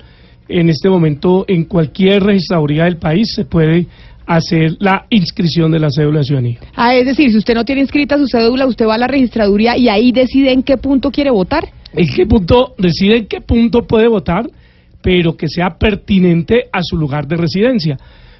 En 0.50 0.69
este 0.69 0.89
momento, 0.89 1.45
en 1.48 1.63
cualquier 1.63 2.24
registraduría 2.24 2.83
del 2.83 2.98
país 2.98 3.31
se 3.33 3.45
puede 3.45 3.88
hacer 4.25 4.75
la 4.80 5.06
inscripción 5.09 5.71
de 5.71 5.80
la 5.80 5.89
cédula 5.89 6.19
de 6.19 6.25
ciudadanía. 6.25 6.59
Ah, 6.75 6.94
es 6.94 7.06
decir, 7.06 7.31
si 7.31 7.38
usted 7.38 7.53
no 7.53 7.63
tiene 7.63 7.80
inscrita 7.80 8.18
su 8.18 8.27
cédula, 8.27 8.68
usted 8.68 8.86
va 8.86 8.95
a 8.95 8.98
la 8.98 9.07
registraduría 9.07 9.77
y 9.77 9.88
ahí 9.88 10.12
decide 10.12 10.51
en 10.51 10.62
qué 10.62 10.75
punto 10.75 11.09
quiere 11.09 11.31
votar. 11.31 11.69
¿En 11.94 12.09
qué 12.13 12.25
punto? 12.25 12.75
Decide 12.77 13.19
en 13.19 13.27
qué 13.27 13.39
punto 13.39 13.83
puede 13.83 14.09
votar, 14.09 14.45
pero 15.01 15.38
que 15.38 15.48
sea 15.48 15.77
pertinente 15.80 16.65
a 16.74 16.83
su 16.83 16.98
lugar 16.98 17.27
de 17.27 17.38
residencia. 17.38 17.98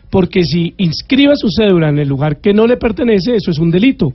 Porque 0.10 0.44
si 0.44 0.74
inscribe 0.76 1.38
su 1.38 1.48
cédula 1.50 1.88
en 1.88 2.00
el 2.00 2.10
lugar 2.10 2.42
que 2.42 2.54
no 2.54 2.68
le 2.68 2.76
pertenece, 2.76 3.38
eso 3.38 3.52
es 3.52 3.58
un 3.58 3.72
delito 3.72 4.14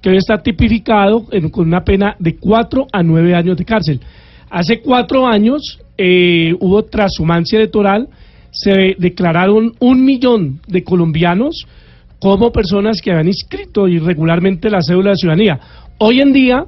que 0.00 0.10
hoy 0.10 0.16
está 0.16 0.42
tipificado 0.42 1.24
con 1.50 1.66
una 1.66 1.84
pena 1.84 2.16
de 2.18 2.36
cuatro 2.36 2.86
a 2.92 3.02
nueve 3.02 3.34
años 3.34 3.56
de 3.56 3.64
cárcel. 3.64 4.00
Hace 4.50 4.80
cuatro 4.80 5.26
años 5.26 5.80
eh, 5.98 6.54
hubo 6.60 6.84
transhumancia 6.84 7.58
electoral, 7.58 8.08
se 8.50 8.94
declararon 8.98 9.74
un 9.80 10.04
millón 10.04 10.60
de 10.66 10.84
colombianos 10.84 11.66
como 12.18 12.52
personas 12.52 13.00
que 13.02 13.10
habían 13.10 13.28
inscrito 13.28 13.88
irregularmente 13.88 14.70
la 14.70 14.82
cédula 14.82 15.10
de 15.10 15.16
ciudadanía. 15.16 15.60
Hoy 15.98 16.20
en 16.20 16.32
día, 16.32 16.64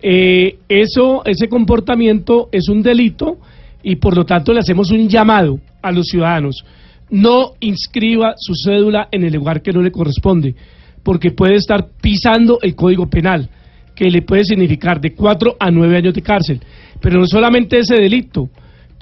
eh, 0.00 0.58
eso, 0.68 1.22
ese 1.24 1.48
comportamiento 1.48 2.48
es 2.52 2.68
un 2.68 2.82
delito 2.82 3.38
y 3.82 3.96
por 3.96 4.16
lo 4.16 4.24
tanto 4.24 4.52
le 4.52 4.60
hacemos 4.60 4.90
un 4.90 5.08
llamado 5.08 5.58
a 5.80 5.92
los 5.92 6.06
ciudadanos. 6.06 6.64
No 7.10 7.52
inscriba 7.60 8.34
su 8.36 8.54
cédula 8.54 9.08
en 9.10 9.24
el 9.24 9.34
lugar 9.34 9.62
que 9.62 9.72
no 9.72 9.82
le 9.82 9.92
corresponde 9.92 10.54
porque 11.02 11.30
puede 11.30 11.56
estar 11.56 11.88
pisando 12.00 12.58
el 12.62 12.74
Código 12.74 13.08
Penal, 13.08 13.48
que 13.94 14.10
le 14.10 14.22
puede 14.22 14.44
significar 14.44 15.00
de 15.00 15.14
cuatro 15.14 15.56
a 15.58 15.70
nueve 15.70 15.96
años 15.96 16.14
de 16.14 16.22
cárcel. 16.22 16.60
Pero 17.00 17.18
no 17.18 17.26
solamente 17.26 17.78
ese 17.78 17.96
delito, 17.96 18.48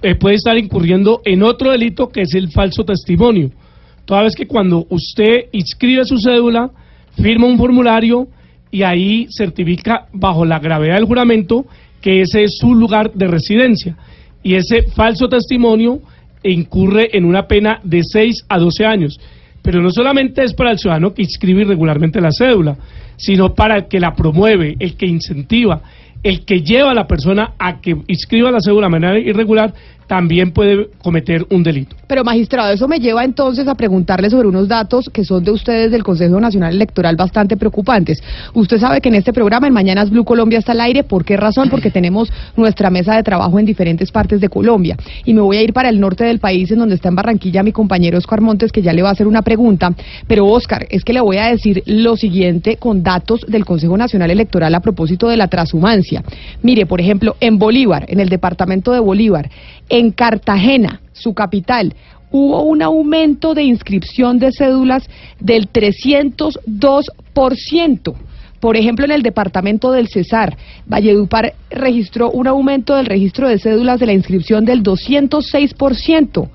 eh, 0.02 0.14
puede 0.14 0.36
estar 0.36 0.56
incurriendo 0.56 1.20
en 1.24 1.42
otro 1.42 1.70
delito 1.70 2.08
que 2.08 2.22
es 2.22 2.34
el 2.34 2.50
falso 2.50 2.84
testimonio. 2.84 3.50
Toda 4.04 4.22
vez 4.22 4.34
que 4.34 4.46
cuando 4.46 4.86
usted 4.88 5.46
inscribe 5.52 6.04
su 6.04 6.18
cédula, 6.18 6.70
firma 7.20 7.46
un 7.46 7.58
formulario 7.58 8.28
y 8.70 8.82
ahí 8.82 9.26
certifica 9.30 10.06
bajo 10.12 10.44
la 10.44 10.58
gravedad 10.58 10.94
del 10.94 11.04
juramento 11.04 11.66
que 12.00 12.22
ese 12.22 12.44
es 12.44 12.56
su 12.58 12.74
lugar 12.74 13.12
de 13.12 13.28
residencia. 13.28 13.96
Y 14.42 14.54
ese 14.54 14.84
falso 14.94 15.28
testimonio 15.28 16.00
incurre 16.42 17.16
en 17.16 17.24
una 17.24 17.46
pena 17.46 17.80
de 17.84 18.00
6 18.02 18.46
a 18.48 18.58
12 18.58 18.86
años. 18.86 19.20
Pero 19.62 19.82
no 19.82 19.90
solamente 19.90 20.42
es 20.42 20.54
para 20.54 20.72
el 20.72 20.78
ciudadano 20.78 21.12
que 21.12 21.22
inscribe 21.22 21.62
irregularmente 21.62 22.20
la 22.20 22.32
cédula, 22.32 22.76
sino 23.16 23.54
para 23.54 23.76
el 23.76 23.88
que 23.88 24.00
la 24.00 24.14
promueve, 24.14 24.76
el 24.78 24.96
que 24.96 25.06
incentiva, 25.06 25.82
el 26.22 26.44
que 26.44 26.62
lleva 26.62 26.90
a 26.90 26.94
la 26.94 27.06
persona 27.06 27.52
a 27.58 27.80
que 27.80 27.96
inscriba 28.06 28.50
la 28.50 28.60
cédula 28.60 28.86
de 28.86 28.90
manera 28.90 29.18
irregular, 29.18 29.72
también 30.10 30.50
puede 30.50 30.88
cometer 31.04 31.46
un 31.50 31.62
delito. 31.62 31.94
Pero 32.08 32.24
magistrado, 32.24 32.72
eso 32.72 32.88
me 32.88 32.98
lleva 32.98 33.22
entonces 33.22 33.68
a 33.68 33.76
preguntarle 33.76 34.28
sobre 34.28 34.48
unos 34.48 34.66
datos 34.66 35.08
que 35.08 35.24
son 35.24 35.44
de 35.44 35.52
ustedes 35.52 35.92
del 35.92 36.02
Consejo 36.02 36.40
Nacional 36.40 36.74
Electoral 36.74 37.14
bastante 37.14 37.56
preocupantes. 37.56 38.20
Usted 38.52 38.78
sabe 38.78 39.00
que 39.00 39.08
en 39.08 39.14
este 39.14 39.32
programa, 39.32 39.68
en 39.68 39.72
Mañanas 39.72 40.10
Blue 40.10 40.24
Colombia 40.24 40.58
está 40.58 40.72
al 40.72 40.80
aire. 40.80 41.04
¿Por 41.04 41.24
qué 41.24 41.36
razón? 41.36 41.70
Porque 41.70 41.90
tenemos 41.92 42.28
nuestra 42.56 42.90
mesa 42.90 43.14
de 43.14 43.22
trabajo 43.22 43.60
en 43.60 43.66
diferentes 43.66 44.10
partes 44.10 44.40
de 44.40 44.48
Colombia. 44.48 44.96
Y 45.24 45.32
me 45.32 45.42
voy 45.42 45.58
a 45.58 45.62
ir 45.62 45.72
para 45.72 45.90
el 45.90 46.00
norte 46.00 46.24
del 46.24 46.40
país, 46.40 46.72
en 46.72 46.80
donde 46.80 46.96
está 46.96 47.08
en 47.08 47.14
Barranquilla 47.14 47.62
mi 47.62 47.70
compañero 47.70 48.18
Oscar 48.18 48.40
Montes, 48.40 48.72
que 48.72 48.82
ya 48.82 48.92
le 48.92 49.02
va 49.02 49.10
a 49.10 49.12
hacer 49.12 49.28
una 49.28 49.42
pregunta. 49.42 49.92
Pero 50.26 50.44
Oscar, 50.48 50.88
es 50.90 51.04
que 51.04 51.12
le 51.12 51.20
voy 51.20 51.36
a 51.36 51.46
decir 51.46 51.84
lo 51.86 52.16
siguiente 52.16 52.78
con 52.78 53.04
datos 53.04 53.46
del 53.46 53.64
Consejo 53.64 53.96
Nacional 53.96 54.32
Electoral 54.32 54.74
a 54.74 54.80
propósito 54.80 55.28
de 55.28 55.36
la 55.36 55.46
transhumancia. 55.46 56.24
Mire, 56.64 56.86
por 56.86 57.00
ejemplo, 57.00 57.36
en 57.38 57.60
Bolívar, 57.60 58.06
en 58.08 58.18
el 58.18 58.28
departamento 58.28 58.90
de 58.90 58.98
Bolívar, 58.98 59.48
en 59.90 60.12
Cartagena, 60.12 61.02
su 61.12 61.34
capital, 61.34 61.94
hubo 62.30 62.62
un 62.62 62.80
aumento 62.80 63.52
de 63.54 63.64
inscripción 63.64 64.38
de 64.38 64.52
cédulas 64.52 65.10
del 65.40 65.68
302%. 65.70 68.14
Por 68.60 68.76
ejemplo, 68.76 69.06
en 69.06 69.10
el 69.10 69.22
departamento 69.22 69.90
del 69.90 70.06
Cesar, 70.08 70.56
Valledupar 70.86 71.54
registró 71.70 72.30
un 72.30 72.46
aumento 72.46 72.94
del 72.94 73.06
registro 73.06 73.48
de 73.48 73.58
cédulas 73.58 73.98
de 73.98 74.04
la 74.06 74.12
inscripción 74.12 74.66
del 74.66 74.82
206%. 74.82 76.50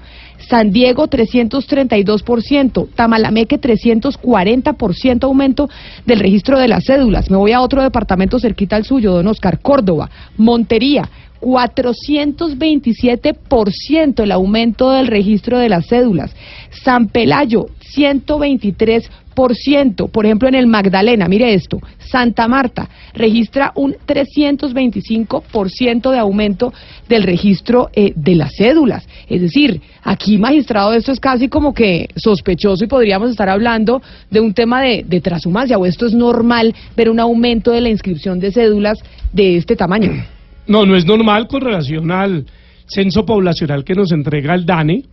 San 0.47 0.71
Diego 0.71 1.07
332%, 1.07 2.89
Tamalameque 2.93 3.59
340% 3.59 5.23
aumento 5.23 5.67
del 6.05 6.19
registro 6.19 6.59
de 6.59 6.67
las 6.67 6.85
cédulas. 6.85 7.31
Me 7.31 7.37
voy 7.37 7.53
a 7.53 7.61
otro 7.61 7.81
departamento 7.81 8.39
cerquita 8.39 8.75
al 8.75 8.85
suyo, 8.85 9.13
don 9.13 9.25
Oscar, 9.27 9.59
Córdoba, 9.59 10.11
Montería 10.37 11.09
427% 11.45 14.23
el 14.23 14.31
aumento 14.31 14.91
del 14.91 15.07
registro 15.07 15.59
de 15.59 15.69
las 15.69 15.87
cédulas. 15.87 16.35
San 16.71 17.07
Pelayo, 17.09 17.67
123%. 17.95 20.09
Por 20.09 20.25
ejemplo, 20.25 20.47
en 20.47 20.55
el 20.55 20.65
Magdalena, 20.65 21.27
mire 21.27 21.53
esto, 21.53 21.81
Santa 21.99 22.47
Marta 22.47 22.89
registra 23.13 23.73
un 23.75 23.93
325% 24.07 26.09
de 26.09 26.17
aumento 26.17 26.73
del 27.09 27.23
registro 27.23 27.89
eh, 27.93 28.13
de 28.15 28.35
las 28.35 28.55
cédulas. 28.55 29.05
Es 29.27 29.41
decir, 29.41 29.81
aquí, 30.03 30.37
magistrado, 30.37 30.93
esto 30.93 31.11
es 31.11 31.19
casi 31.19 31.49
como 31.49 31.73
que 31.73 32.07
sospechoso 32.15 32.85
y 32.85 32.87
podríamos 32.87 33.29
estar 33.29 33.49
hablando 33.49 34.01
de 34.31 34.39
un 34.39 34.53
tema 34.53 34.81
de, 34.81 35.03
de 35.05 35.19
transhumancia 35.19 35.77
o 35.77 35.85
esto 35.85 36.05
es 36.05 36.13
normal 36.13 36.73
ver 36.95 37.09
un 37.09 37.19
aumento 37.19 37.71
de 37.71 37.81
la 37.81 37.89
inscripción 37.89 38.39
de 38.39 38.53
cédulas 38.53 38.99
de 39.33 39.57
este 39.57 39.75
tamaño. 39.75 40.34
No, 40.67 40.85
no 40.85 40.95
es 40.95 41.05
normal 41.05 41.47
con 41.47 41.61
relación 41.61 42.11
al 42.11 42.45
censo 42.87 43.25
poblacional 43.25 43.83
que 43.83 43.93
nos 43.93 44.11
entrega 44.11 44.53
el 44.53 44.65
DANE 44.65 45.03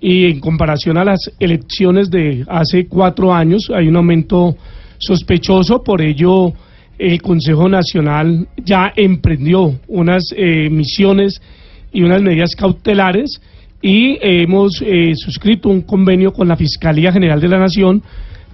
y 0.00 0.26
en 0.26 0.40
comparación 0.40 0.96
a 0.96 1.04
las 1.04 1.30
elecciones 1.38 2.10
de 2.10 2.44
hace 2.48 2.86
cuatro 2.86 3.32
años 3.32 3.70
hay 3.74 3.88
un 3.88 3.96
aumento 3.96 4.56
sospechoso, 4.98 5.82
por 5.82 6.00
ello 6.00 6.52
el 6.98 7.20
Consejo 7.22 7.68
Nacional 7.68 8.46
ya 8.62 8.92
emprendió 8.94 9.78
unas 9.88 10.34
eh, 10.36 10.68
misiones 10.70 11.40
y 11.92 12.02
unas 12.02 12.22
medidas 12.22 12.54
cautelares 12.54 13.40
y 13.82 14.18
hemos 14.20 14.82
eh, 14.82 15.12
suscrito 15.14 15.70
un 15.70 15.82
convenio 15.82 16.32
con 16.32 16.48
la 16.48 16.56
Fiscalía 16.56 17.12
General 17.12 17.40
de 17.40 17.48
la 17.48 17.58
Nación 17.58 18.02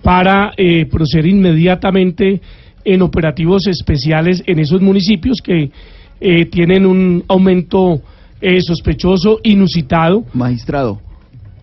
para 0.03 0.53
eh, 0.57 0.87
proceder 0.87 1.26
inmediatamente 1.26 2.41
en 2.85 3.03
operativos 3.03 3.67
especiales 3.67 4.45
en 4.47 4.61
esos 4.61 4.81
municipios 4.81 5.43
que 5.43 5.71
eh, 6.20 6.46
tienen 6.46 6.87
un 6.87 7.25
aumento 7.28 8.00
eh, 8.40 8.61
sospechoso, 8.61 9.40
inusitado. 9.42 10.25
Magistrado, 10.35 11.00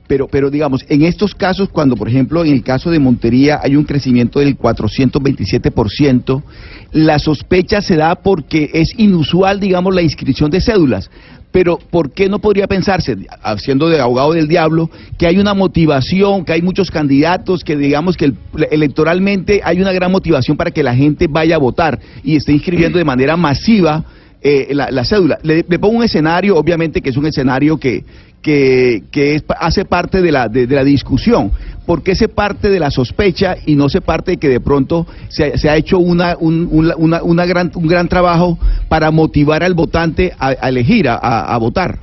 pero, 0.08 0.28
pero 0.28 0.50
digamos, 0.52 0.86
en 0.90 1.04
estos 1.04 1.34
casos, 1.34 1.70
cuando 1.70 1.96
por 1.96 2.08
ejemplo 2.10 2.44
en 2.46 2.52
el 2.54 2.64
caso 2.64 2.92
de 2.92 3.00
Montería 3.00 3.60
hay 3.64 3.76
un 3.76 3.84
crecimiento 3.86 4.40
del 4.40 4.58
427%, 4.58 6.44
la 6.92 7.20
sospecha 7.20 7.82
se 7.82 7.96
da 7.96 8.16
porque 8.16 8.70
es 8.74 8.98
inusual, 9.00 9.60
digamos, 9.60 9.94
la 9.96 10.02
inscripción 10.02 10.52
de 10.52 10.62
cédulas. 10.62 11.10
Pero 11.52 11.78
¿por 11.78 12.12
qué 12.12 12.30
no 12.30 12.40
podría 12.40 12.66
pensarse, 12.68 13.16
haciendo 13.44 13.88
de 13.88 14.00
abogado 14.02 14.34
del 14.34 14.48
diablo, 14.48 14.90
que 15.20 15.28
hay 15.28 15.38
una 15.38 15.54
motivación, 15.54 16.46
que 16.46 16.54
hay 16.54 16.64
muchos 16.64 16.90
candidatos, 16.90 17.64
que 17.64 17.76
digamos 17.78 18.18
que 18.18 18.26
el- 18.26 18.38
electoralmente 18.72 19.62
hay 19.64 19.80
una 19.80 19.92
gran 19.94 20.12
motivación 20.12 20.58
para 20.58 20.72
que 20.72 20.82
la 20.82 20.96
gente 20.96 21.28
vaya 21.30 21.56
a 21.56 21.60
votar 21.60 22.00
y 22.24 22.36
esté 22.38 22.54
inscribiendo 22.54 22.98
de 22.98 23.06
manera 23.06 23.38
masiva 23.38 24.04
eh, 24.44 24.68
la, 24.74 24.92
la 24.92 25.04
cédula. 25.06 25.40
Le, 25.44 25.64
pongo 25.64 25.98
un 25.98 26.04
escenario, 26.04 26.58
obviamente 26.58 27.02
que 27.02 27.10
es 27.10 27.18
un 27.18 27.26
escenario 27.26 27.78
que, 27.78 28.04
que, 28.42 29.04
que 29.12 29.36
es- 29.36 29.44
hace 29.60 29.86
parte 29.86 30.22
de 30.22 30.32
la, 30.32 30.50
de, 30.50 30.68
la 30.68 30.84
discusión. 30.84 31.52
¿Por 31.86 32.04
qué 32.04 32.14
se 32.16 32.28
parte 32.28 32.70
de 32.70 32.80
la 32.80 32.92
sospecha 32.92 33.56
y 33.66 33.76
no 33.76 33.90
se 33.90 34.02
parte 34.02 34.32
de 34.32 34.38
que 34.38 34.50
de 34.50 34.60
pronto 34.60 35.08
se, 35.30 35.58
se 35.58 35.70
ha 35.70 35.76
hecho 35.78 35.98
una, 36.00 36.36
un, 36.40 36.68
una- 36.72 36.96
una- 37.24 37.46
gran, 37.46 37.72
un 37.76 37.88
gran 37.88 38.08
trabajo 38.08 38.58
para 38.90 39.12
motivar 39.12 39.64
al 39.64 39.74
votante 39.74 40.34
a, 40.38 40.50
a 40.60 40.70
elegir, 40.70 41.08
a- 41.10 41.16
a 41.18 41.58
votar? 41.58 42.00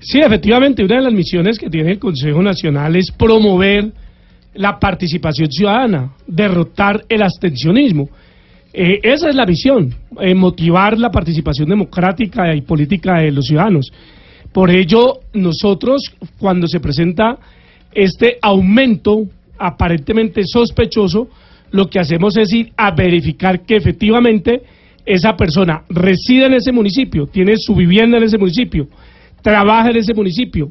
Sí, 0.00 0.18
efectivamente, 0.20 0.82
una 0.84 0.96
de 0.96 1.02
las 1.02 1.12
misiones 1.12 1.58
que 1.58 1.68
tiene 1.68 1.92
el 1.92 1.98
Consejo 1.98 2.42
Nacional 2.42 2.96
es 2.96 3.10
promover 3.10 3.92
la 4.54 4.78
participación 4.78 5.50
ciudadana, 5.50 6.12
derrotar 6.26 7.04
el 7.08 7.22
abstencionismo. 7.22 8.08
Eh, 8.72 9.00
esa 9.02 9.28
es 9.28 9.34
la 9.34 9.46
misión, 9.46 9.94
eh, 10.20 10.34
motivar 10.34 10.96
la 10.98 11.10
participación 11.10 11.68
democrática 11.68 12.54
y 12.54 12.60
política 12.60 13.18
de 13.18 13.32
los 13.32 13.46
ciudadanos. 13.46 13.92
Por 14.52 14.70
ello, 14.70 15.20
nosotros, 15.32 16.02
cuando 16.38 16.66
se 16.68 16.80
presenta 16.80 17.38
este 17.92 18.38
aumento 18.40 19.24
aparentemente 19.58 20.42
sospechoso, 20.44 21.28
lo 21.72 21.88
que 21.88 21.98
hacemos 21.98 22.36
es 22.36 22.52
ir 22.52 22.72
a 22.76 22.92
verificar 22.92 23.64
que 23.64 23.76
efectivamente 23.76 24.62
esa 25.04 25.36
persona 25.36 25.82
reside 25.88 26.46
en 26.46 26.54
ese 26.54 26.72
municipio, 26.72 27.26
tiene 27.26 27.56
su 27.56 27.74
vivienda 27.74 28.18
en 28.18 28.24
ese 28.24 28.38
municipio, 28.38 28.88
trabaja 29.42 29.90
en 29.90 29.96
ese 29.96 30.14
municipio, 30.14 30.70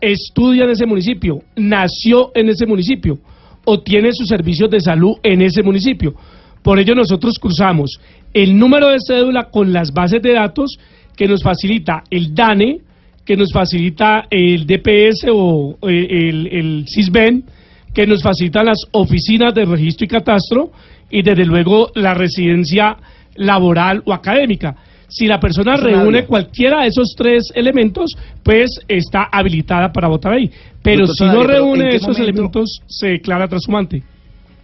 estudia 0.00 0.64
en 0.64 0.70
ese 0.70 0.86
municipio, 0.86 1.42
nació 1.56 2.30
en 2.34 2.48
ese 2.48 2.66
municipio 2.66 3.18
o 3.64 3.80
tiene 3.80 4.12
sus 4.12 4.28
servicios 4.28 4.70
de 4.70 4.80
salud 4.80 5.16
en 5.22 5.42
ese 5.42 5.62
municipio. 5.62 6.14
Por 6.64 6.78
ello 6.80 6.94
nosotros 6.94 7.38
cruzamos 7.38 8.00
el 8.32 8.58
número 8.58 8.88
de 8.88 8.96
cédula 9.06 9.44
con 9.50 9.72
las 9.72 9.92
bases 9.92 10.22
de 10.22 10.32
datos 10.32 10.78
que 11.14 11.28
nos 11.28 11.42
facilita 11.42 12.02
el 12.10 12.34
DANE, 12.34 12.78
que 13.24 13.36
nos 13.36 13.52
facilita 13.52 14.24
el 14.30 14.66
DPS 14.66 15.26
o 15.30 15.76
eh, 15.86 16.06
el, 16.10 16.46
el 16.48 16.84
CISBEN, 16.88 17.44
que 17.92 18.06
nos 18.06 18.22
facilitan 18.22 18.64
las 18.66 18.78
oficinas 18.92 19.54
de 19.54 19.66
registro 19.66 20.06
y 20.06 20.08
catastro 20.08 20.72
y 21.10 21.22
desde 21.22 21.44
luego 21.44 21.90
la 21.94 22.14
residencia 22.14 22.96
laboral 23.36 24.02
o 24.06 24.14
académica. 24.14 24.74
Si 25.06 25.26
la 25.26 25.38
persona 25.38 25.76
reúne 25.76 26.24
cualquiera 26.24 26.80
de 26.80 26.88
esos 26.88 27.14
tres 27.16 27.52
elementos, 27.54 28.16
pues 28.42 28.80
está 28.88 29.28
habilitada 29.30 29.92
para 29.92 30.08
votar 30.08 30.32
ahí. 30.32 30.50
Pero 30.82 31.06
Doctor 31.06 31.16
si 31.16 31.24
no 31.24 31.30
Sanabria, 31.32 31.46
pero 31.58 31.64
¿en 31.66 31.74
reúne 31.76 31.88
esos 31.94 32.08
momento- 32.08 32.22
elementos, 32.22 32.80
se 32.86 33.06
declara 33.08 33.46
transhumante. 33.46 34.02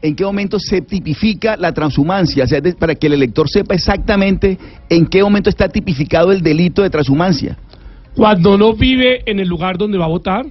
¿En 0.03 0.17
qué 0.17 0.25
momento 0.25 0.59
se 0.59 0.81
tipifica 0.81 1.57
la 1.59 1.73
transhumancia? 1.73 2.45
O 2.45 2.47
sea, 2.47 2.61
de- 2.61 2.73
para 2.75 2.95
que 2.95 3.07
el 3.07 3.13
elector 3.15 3.49
sepa 3.51 3.75
exactamente 3.75 4.57
en 4.89 5.07
qué 5.07 5.23
momento 5.23 5.51
está 5.51 5.69
tipificado 5.69 6.33
el 6.33 6.41
delito 6.43 6.83
de 6.83 6.89
transhumancia. 6.91 7.59
Cuando 8.17 8.57
no 8.57 8.73
vive 8.75 9.23
en 9.27 9.39
el 9.41 9.49
lugar 9.49 9.77
donde 9.79 9.99
va 9.99 10.07
a 10.07 10.09
votar, 10.09 10.47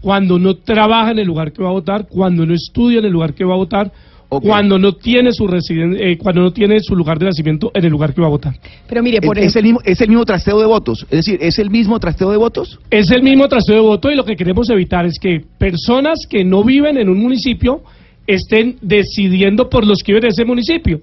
cuando 0.00 0.38
no 0.38 0.54
trabaja 0.54 1.10
en 1.10 1.18
el 1.18 1.26
lugar 1.26 1.52
que 1.52 1.62
va 1.62 1.68
a 1.68 1.72
votar, 1.72 2.06
cuando 2.08 2.46
no 2.46 2.54
estudia 2.54 2.98
en 3.00 3.04
el 3.04 3.12
lugar 3.12 3.34
que 3.34 3.44
va 3.44 3.54
a 3.54 3.56
votar, 3.58 3.92
Ok. 4.30 4.44
cuando 4.44 4.78
no 4.78 4.92
tiene 4.92 5.32
su 5.32 5.46
residen- 5.46 5.96
eh, 5.98 6.18
cuando 6.18 6.42
no 6.42 6.52
tiene 6.52 6.80
su 6.80 6.94
lugar 6.94 7.18
de 7.18 7.26
nacimiento 7.26 7.70
en 7.74 7.84
el 7.84 7.90
lugar 7.90 8.14
que 8.14 8.20
va 8.20 8.26
a 8.26 8.30
votar. 8.30 8.54
Pero 8.88 9.02
mire, 9.02 9.20
por 9.20 9.38
es, 9.38 9.56
el 9.56 9.64
mismo, 9.64 9.80
es 9.84 10.00
el 10.00 10.08
mismo 10.08 10.24
trasteo 10.24 10.58
de 10.60 10.66
votos. 10.66 11.02
Es 11.10 11.24
decir, 11.24 11.38
es 11.42 11.58
el 11.58 11.70
mismo 11.70 11.98
trasteo 11.98 12.30
de 12.30 12.36
votos. 12.36 12.78
Es 12.90 13.10
el 13.10 13.22
mismo 13.22 13.48
trasteo 13.48 13.76
de 13.76 13.80
voto 13.82 14.10
y 14.10 14.16
lo 14.16 14.24
que 14.24 14.36
queremos 14.36 14.68
evitar 14.70 15.06
es 15.06 15.18
que 15.18 15.40
personas 15.58 16.20
que 16.28 16.44
no 16.44 16.62
viven 16.62 16.96
en 16.98 17.08
un 17.08 17.18
municipio 17.22 17.82
estén 18.28 18.76
decidiendo 18.82 19.68
por 19.68 19.84
los 19.84 20.02
que 20.02 20.12
viven 20.12 20.26
en 20.26 20.30
ese 20.32 20.44
municipio, 20.44 21.00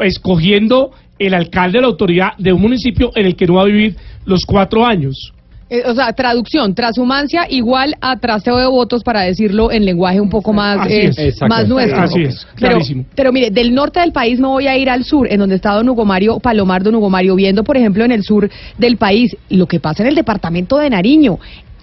escogiendo 0.00 0.90
el 1.18 1.32
alcalde 1.32 1.78
o 1.78 1.80
la 1.82 1.86
autoridad 1.86 2.36
de 2.36 2.52
un 2.52 2.60
municipio 2.60 3.12
en 3.14 3.26
el 3.26 3.36
que 3.36 3.46
no 3.46 3.54
va 3.54 3.62
a 3.62 3.66
vivir 3.66 3.96
los 4.26 4.44
cuatro 4.44 4.84
años. 4.84 5.32
eh, 5.70 5.82
o 5.86 5.94
sea, 5.94 6.12
traducción, 6.12 6.74
transhumancia 6.74 7.46
igual 7.48 7.94
a 8.00 8.18
trasteo 8.18 8.58
de 8.58 8.66
votos, 8.66 9.02
para 9.02 9.22
decirlo 9.22 9.70
en 9.72 9.84
lenguaje 9.84 10.20
un 10.20 10.28
poco 10.28 10.52
más, 10.52 10.86
eh, 10.90 11.32
más 11.48 11.66
nuestro. 11.66 12.02
Así 12.02 12.22
es, 12.22 12.46
Pero, 12.60 12.78
pero 13.14 13.32
mire, 13.32 13.50
del 13.50 13.72
norte 13.72 14.00
del 14.00 14.12
país 14.12 14.38
me 14.40 14.48
voy 14.48 14.66
a 14.66 14.76
ir 14.76 14.90
al 14.90 15.04
sur, 15.04 15.26
en 15.30 15.38
donde 15.38 15.54
está 15.54 15.72
don 15.72 15.88
Hugo 15.88 16.04
Mario 16.04 16.38
Palomar, 16.40 16.82
don 16.82 16.96
Hugo 16.96 17.08
Mario, 17.08 17.34
viendo, 17.36 17.64
por 17.64 17.76
ejemplo, 17.76 18.04
en 18.04 18.12
el 18.12 18.24
sur 18.24 18.50
del 18.78 18.96
país, 18.96 19.36
lo 19.48 19.66
que 19.66 19.80
pasa 19.80 20.02
en 20.02 20.08
el 20.08 20.14
departamento 20.16 20.76
de 20.78 20.90
Nariño. 20.90 21.38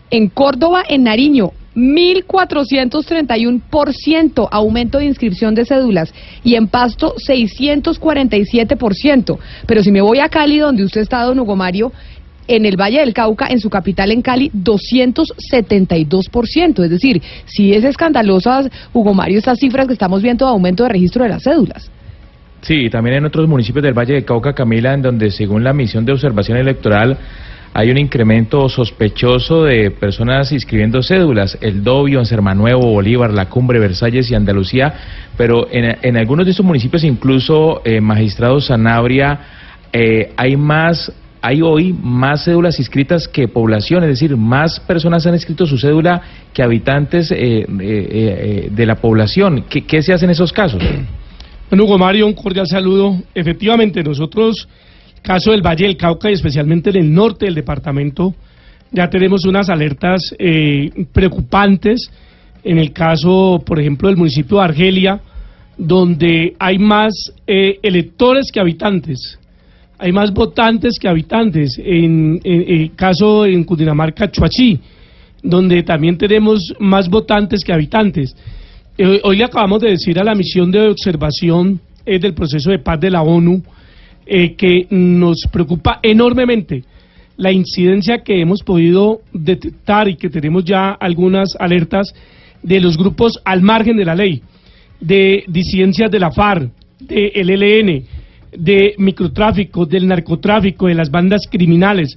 En 0.09 0.27
Córdoba, 0.27 0.83
en 0.87 1.03
Nariño, 1.03 1.51
1.431% 1.75 4.47
aumento 4.51 4.97
de 4.97 5.05
inscripción 5.05 5.55
de 5.55 5.63
cédulas 5.65 6.13
y 6.43 6.55
en 6.55 6.67
Pasto 6.67 7.15
647%. 7.15 9.37
Pero 9.65 9.83
si 9.83 9.91
me 9.91 10.01
voy 10.01 10.19
a 10.19 10.27
Cali, 10.29 10.59
donde 10.59 10.83
usted 10.83 11.01
está, 11.01 11.23
don 11.23 11.39
Hugo 11.39 11.55
Mario, 11.55 11.91
en 12.47 12.65
el 12.65 12.75
Valle 12.75 12.99
del 12.99 13.13
Cauca, 13.13 13.47
en 13.47 13.59
su 13.59 13.69
capital 13.69 14.11
en 14.11 14.21
Cali, 14.21 14.51
272%. 14.51 16.83
Es 16.83 16.89
decir, 16.89 17.21
sí 17.45 17.73
es 17.73 17.83
escandalosa, 17.83 18.63
Hugo 18.93 19.13
Mario, 19.13 19.37
estas 19.37 19.59
cifras 19.59 19.87
que 19.87 19.93
estamos 19.93 20.21
viendo 20.21 20.45
de 20.45 20.51
aumento 20.51 20.83
de 20.83 20.89
registro 20.89 21.23
de 21.23 21.29
las 21.29 21.43
cédulas. 21.43 21.89
Sí, 22.61 22.89
también 22.89 23.17
en 23.17 23.25
otros 23.25 23.47
municipios 23.47 23.83
del 23.83 23.97
Valle 23.97 24.13
del 24.13 24.25
Cauca, 24.25 24.53
Camila, 24.53 24.93
en 24.93 25.01
donde 25.01 25.31
según 25.31 25.63
la 25.63 25.73
misión 25.73 26.05
de 26.05 26.11
observación 26.11 26.57
electoral 26.57 27.17
hay 27.73 27.89
un 27.89 27.97
incremento 27.97 28.67
sospechoso 28.67 29.63
de 29.63 29.91
personas 29.91 30.51
inscribiendo 30.51 31.01
cédulas, 31.01 31.57
el 31.61 31.83
Dobio, 31.83 32.19
en 32.19 32.25
Sermanuevo, 32.25 32.91
Bolívar, 32.91 33.33
La 33.33 33.49
Cumbre, 33.49 33.79
Versalles 33.79 34.29
y 34.29 34.35
Andalucía, 34.35 34.93
pero 35.37 35.67
en, 35.71 35.97
en 36.01 36.17
algunos 36.17 36.45
de 36.45 36.51
estos 36.51 36.65
municipios, 36.65 37.03
incluso 37.03 37.81
eh, 37.85 38.01
magistrado 38.01 38.59
Sanabria, 38.59 39.39
eh, 39.93 40.31
hay 40.37 40.57
más 40.57 41.11
hay 41.43 41.61
hoy 41.63 41.91
más 41.91 42.45
cédulas 42.45 42.77
inscritas 42.77 43.27
que 43.27 43.47
población, 43.47 44.03
es 44.03 44.09
decir, 44.09 44.37
más 44.37 44.79
personas 44.79 45.25
han 45.25 45.33
inscrito 45.33 45.65
su 45.65 45.77
cédula 45.77 46.21
que 46.53 46.61
habitantes 46.61 47.31
eh, 47.31 47.65
eh, 47.67 48.69
de 48.71 48.85
la 48.85 48.95
población. 48.95 49.65
¿Qué, 49.67 49.81
¿Qué, 49.81 50.03
se 50.03 50.13
hace 50.13 50.25
en 50.25 50.31
esos 50.31 50.53
casos? 50.53 50.83
Bueno, 51.69 51.85
Hugo 51.85 51.97
Mario, 51.97 52.27
un 52.27 52.33
cordial 52.33 52.67
saludo. 52.67 53.15
Efectivamente, 53.33 54.03
nosotros, 54.03 54.67
caso 55.21 55.51
del 55.51 55.61
Valle 55.61 55.85
del 55.85 55.97
Cauca 55.97 56.29
y 56.29 56.33
especialmente 56.33 56.89
en 56.89 56.97
el 56.97 57.13
norte 57.13 57.45
del 57.45 57.55
departamento, 57.55 58.33
ya 58.91 59.09
tenemos 59.09 59.45
unas 59.45 59.69
alertas 59.69 60.35
eh, 60.37 61.05
preocupantes. 61.11 62.11
En 62.63 62.77
el 62.77 62.91
caso, 62.93 63.63
por 63.65 63.79
ejemplo, 63.79 64.07
del 64.07 64.17
municipio 64.17 64.57
de 64.57 64.63
Argelia, 64.63 65.19
donde 65.77 66.55
hay 66.59 66.77
más 66.77 67.33
electores 67.47 68.51
que 68.51 68.59
habitantes 68.59 69.39
hay 70.01 70.11
más 70.11 70.33
votantes 70.33 70.97
que 70.99 71.07
habitantes. 71.07 71.77
En, 71.77 72.41
el 72.43 72.95
caso 72.95 73.45
en 73.45 73.63
Cundinamarca, 73.63 74.31
Chuachí, 74.31 74.79
donde 75.43 75.83
también 75.83 76.17
tenemos 76.17 76.73
más 76.79 77.07
votantes 77.07 77.63
que 77.63 77.71
habitantes. 77.71 78.35
Eh, 78.97 79.21
hoy 79.23 79.37
le 79.37 79.43
acabamos 79.43 79.79
de 79.79 79.91
decir 79.91 80.19
a 80.19 80.23
la 80.23 80.33
misión 80.33 80.71
de 80.71 80.89
observación 80.89 81.79
eh, 82.03 82.17
del 82.17 82.33
proceso 82.33 82.71
de 82.71 82.79
paz 82.79 82.99
de 82.99 83.11
la 83.11 83.21
ONU 83.21 83.61
eh, 84.25 84.55
que 84.55 84.87
nos 84.89 85.47
preocupa 85.51 85.99
enormemente 86.03 86.83
la 87.37 87.51
incidencia 87.51 88.19
que 88.19 88.39
hemos 88.39 88.61
podido 88.61 89.21
detectar 89.33 90.07
y 90.07 90.15
que 90.15 90.29
tenemos 90.29 90.63
ya 90.63 90.91
algunas 90.91 91.55
alertas 91.59 92.13
de 92.61 92.79
los 92.79 92.97
grupos 92.97 93.39
al 93.43 93.61
margen 93.61 93.97
de 93.97 94.05
la 94.05 94.15
ley, 94.15 94.41
de 94.99 95.43
disidencias 95.47 96.11
de 96.11 96.19
la 96.19 96.31
FARC, 96.31 96.69
del 96.99 97.49
ELN, 97.49 98.03
de 98.55 98.93
microtráfico, 98.97 99.85
del 99.85 100.07
narcotráfico, 100.07 100.87
de 100.87 100.93
las 100.93 101.09
bandas 101.09 101.47
criminales, 101.49 102.15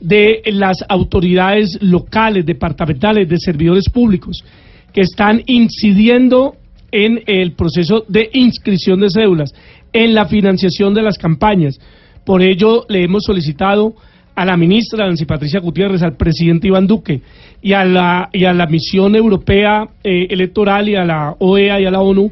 de 0.00 0.42
las 0.46 0.78
autoridades 0.88 1.78
locales, 1.80 2.44
departamentales, 2.44 3.28
de 3.28 3.38
servidores 3.38 3.88
públicos, 3.88 4.44
que 4.92 5.02
están 5.02 5.42
incidiendo 5.46 6.56
en 6.90 7.22
el 7.26 7.52
proceso 7.52 8.04
de 8.08 8.30
inscripción 8.32 9.00
de 9.00 9.10
cédulas, 9.10 9.52
en 9.94 10.12
la 10.12 10.26
financiación 10.26 10.92
de 10.92 11.02
las 11.02 11.16
campañas. 11.16 11.80
Por 12.26 12.42
ello, 12.42 12.84
le 12.88 13.04
hemos 13.04 13.22
solicitado 13.24 13.94
a 14.34 14.44
la 14.44 14.56
ministra 14.56 15.06
Nancy 15.06 15.24
Patricia 15.24 15.60
Gutiérrez, 15.60 16.02
al 16.02 16.16
presidente 16.16 16.66
Iván 16.66 16.86
Duque 16.86 17.22
y 17.62 17.72
a 17.72 17.84
la, 17.84 18.28
y 18.32 18.44
a 18.44 18.52
la 18.52 18.66
misión 18.66 19.14
europea 19.14 19.88
eh, 20.02 20.26
electoral 20.28 20.88
y 20.88 20.96
a 20.96 21.04
la 21.04 21.36
OEA 21.38 21.80
y 21.80 21.86
a 21.86 21.90
la 21.90 22.00
ONU 22.00 22.30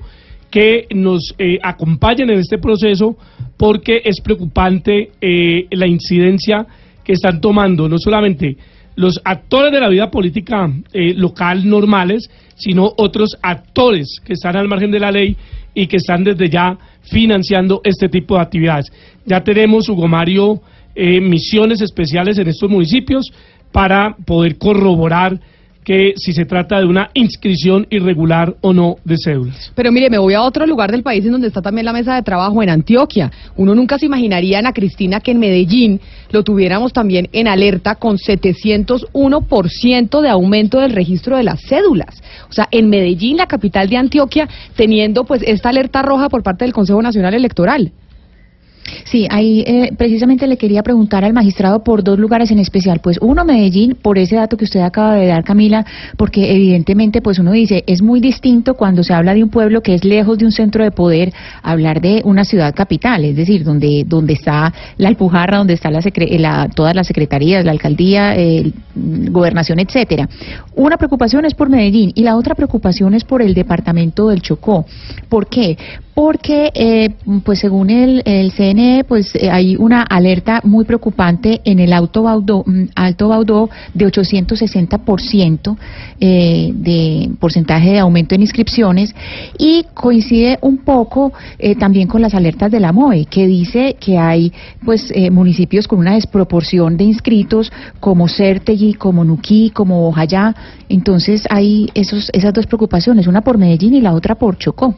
que 0.51 0.87
nos 0.91 1.35
eh, 1.39 1.59
acompañen 1.63 2.31
en 2.31 2.41
este 2.41 2.59
proceso 2.59 3.17
porque 3.57 4.03
es 4.05 4.21
preocupante 4.21 5.13
eh, 5.21 5.67
la 5.71 5.87
incidencia 5.87 6.67
que 7.05 7.13
están 7.13 7.41
tomando 7.41 7.89
no 7.89 7.99
solamente 7.99 8.57
los 8.97 9.21
actores 9.25 9.73
de 9.73 9.81
la 9.81 9.89
vida 9.89 10.11
política 10.11 10.71
local 10.93 11.67
normales, 11.67 12.29
sino 12.57 12.93
otros 12.99 13.39
actores 13.41 14.21
que 14.23 14.35
están 14.35 14.55
al 14.55 14.69
margen 14.69 14.91
de 14.91 15.01
la 15.01 15.11
ley 15.11 15.35
y 15.73 15.87
que 15.87 15.97
están 15.97 16.25
desde 16.25 16.51
ya 16.51 16.77
financiando 17.03 17.81
este 17.85 18.09
tipo 18.09 18.37
de 18.37 18.43
actividades. 18.43 18.93
Ya 19.27 19.43
tenemos, 19.43 19.89
Hugo 19.89 20.09
Mario, 20.09 20.61
misiones 20.95 21.81
especiales 21.81 22.39
en 22.39 22.49
estos 22.49 22.69
municipios 22.69 23.33
para 23.73 24.15
poder 24.27 24.59
corroborar 24.59 25.41
que 25.85 26.15
si 26.17 26.33
se 26.33 26.45
trata 26.45 26.79
de 26.79 26.87
una 26.87 27.11
inscripción 27.15 27.87
irregular 27.91 28.55
o 28.61 28.73
no 28.73 28.97
de 29.05 29.17
cédulas. 29.23 29.73
Pero 29.75 29.91
mire, 29.91 30.11
me 30.11 30.19
voy 30.19 30.35
a 30.35 30.43
otro 30.43 30.67
lugar 30.67 30.93
del 30.93 31.03
país 31.03 31.25
en 31.25 31.33
donde 31.33 31.49
está 31.49 31.63
también 31.63 31.85
la 31.85 31.93
mesa 31.93 32.15
de 32.15 32.23
trabajo, 32.23 32.63
en 32.63 32.71
Antioquia. 32.71 33.31
Uno 33.57 33.75
nunca 33.75 33.99
se 33.99 34.07
imaginaría, 34.07 34.59
Ana 34.59 34.73
Cristina, 34.73 35.21
que 35.21 35.33
en 35.33 35.41
Medellín 35.41 36.01
lo 36.31 36.45
tuviéramos 36.45 36.93
también 36.93 37.29
en 37.33 37.49
alerta 37.49 37.97
con 37.97 38.17
701% 38.17 40.21
de 40.21 40.29
aumento 40.29 40.81
del 40.81 40.93
registro 40.93 41.37
de 41.37 41.43
las 41.43 41.61
cédulas. 41.69 42.23
O 42.49 42.53
sea, 42.53 42.69
en 42.71 42.89
Medellín, 42.89 43.37
la 43.37 43.47
capital 43.47 43.89
de 43.89 43.97
Antioquia, 43.97 44.49
teniendo 44.77 45.25
pues 45.25 45.43
esta 45.45 45.71
alerta 45.71 46.03
roja 46.03 46.29
por 46.29 46.43
parte 46.43 46.65
del 46.65 46.73
Consejo 46.73 47.03
Nacional 47.03 47.35
Electoral. 47.35 47.93
Sí, 49.05 49.27
ahí 49.31 49.65
eh, 49.67 49.93
precisamente 49.97 50.47
le 50.47 50.57
quería 50.57 50.83
preguntar 50.83 51.25
al 51.25 51.33
magistrado 51.33 51.83
por 51.83 52.03
dos 52.03 52.19
lugares 52.19 52.51
en 52.51 52.59
especial. 52.59 53.01
Pues 53.01 53.19
uno, 53.21 53.45
Medellín, 53.45 53.97
por 54.01 54.19
ese 54.19 54.37
dato 54.37 54.57
que 54.57 54.65
usted 54.65 54.81
acaba 54.81 55.15
de 55.15 55.27
dar, 55.27 55.45
Camila, 55.45 55.85
porque 56.17 56.55
evidentemente, 56.55 57.21
pues 57.21 57.39
uno 57.39 57.53
dice, 57.53 57.85
es 57.87 58.03
muy 58.03 58.21
distinto 58.21 58.75
cuando 58.75 59.03
se 59.03 59.15
habla 59.15 59.35
de 59.35 59.43
un 59.43 59.51
pueblo 59.51 59.83
que 59.83 59.95
es 59.95 60.05
lejos 60.05 60.39
de 60.39 60.45
un 60.45 60.53
centro 60.53 60.85
de 60.85 60.91
poder, 60.91 61.33
hablar 61.63 62.01
de 62.01 62.23
una 62.25 62.45
ciudad 62.45 62.75
capital, 62.75 63.25
es 63.25 63.37
decir, 63.37 63.65
donde, 63.65 64.05
donde 64.07 64.35
está 64.35 64.73
la 64.97 65.09
Alpujarra, 65.09 65.59
donde 65.59 65.75
está 65.75 65.91
la, 65.91 66.69
todas 66.75 66.95
las 66.95 67.07
secretarías, 67.07 67.65
la 67.65 67.73
alcaldía, 67.73 68.35
gobernación, 68.95 69.79
etcétera. 69.79 70.29
Una 70.75 70.97
preocupación 70.97 71.45
es 71.45 71.55
por 71.55 71.69
Medellín 71.69 72.13
y 72.15 72.23
la 72.23 72.37
otra 72.37 72.55
preocupación 72.55 73.15
es 73.15 73.25
por 73.25 73.43
el 73.43 73.55
departamento 73.55 74.29
del 74.29 74.43
Chocó. 74.43 74.87
¿Por 75.29 75.47
qué? 75.49 75.77
Porque, 76.15 76.71
eh, 76.75 77.11
pues 77.43 77.61
según 77.61 77.89
el, 77.89 78.23
el 78.27 78.53
CNE, 78.53 78.82
pues 79.07 79.35
eh, 79.35 79.51
hay 79.51 79.77
una 79.77 80.03
alerta 80.03 80.61
muy 80.65 80.85
preocupante 80.85 81.61
en 81.65 81.79
el 81.79 81.93
Alto 81.93 82.23
Baudó, 82.23 82.65
mm, 82.67 82.85
Alto 82.95 83.29
Baudó 83.29 83.71
de 83.95 84.07
860% 84.07 85.77
eh, 86.21 86.71
de 86.75 87.31
porcentaje 87.41 87.91
de 87.91 87.99
aumento 87.99 88.35
en 88.35 88.43
inscripciones 88.43 89.15
y 89.59 89.85
coincide 89.95 90.59
un 90.61 90.79
poco 90.79 91.33
eh, 91.59 91.75
también 91.75 92.09
con 92.09 92.23
las 92.23 92.35
alertas 92.35 92.71
de 92.71 92.81
la 92.81 92.93
MOE, 92.93 93.27
que 93.27 93.47
dice 93.47 93.97
que 93.99 94.19
hay 94.19 94.53
pues 94.85 95.11
eh, 95.15 95.31
municipios 95.31 95.89
con 95.89 95.99
una 95.99 96.15
desproporción 96.15 96.97
de 96.97 97.05
inscritos 97.05 97.73
como 98.01 98.29
Certegui, 98.29 98.95
como 98.95 99.25
Nuquí, 99.25 99.71
como 99.71 100.09
Ojayá. 100.09 100.55
Entonces 100.89 101.47
hay 101.51 101.89
esos, 101.95 102.31
esas 102.33 102.53
dos 102.53 102.67
preocupaciones, 102.67 103.27
una 103.27 103.43
por 103.43 103.59
Medellín 103.59 103.95
y 103.95 104.01
la 104.01 104.15
otra 104.15 104.35
por 104.35 104.59
Chocó. 104.59 104.97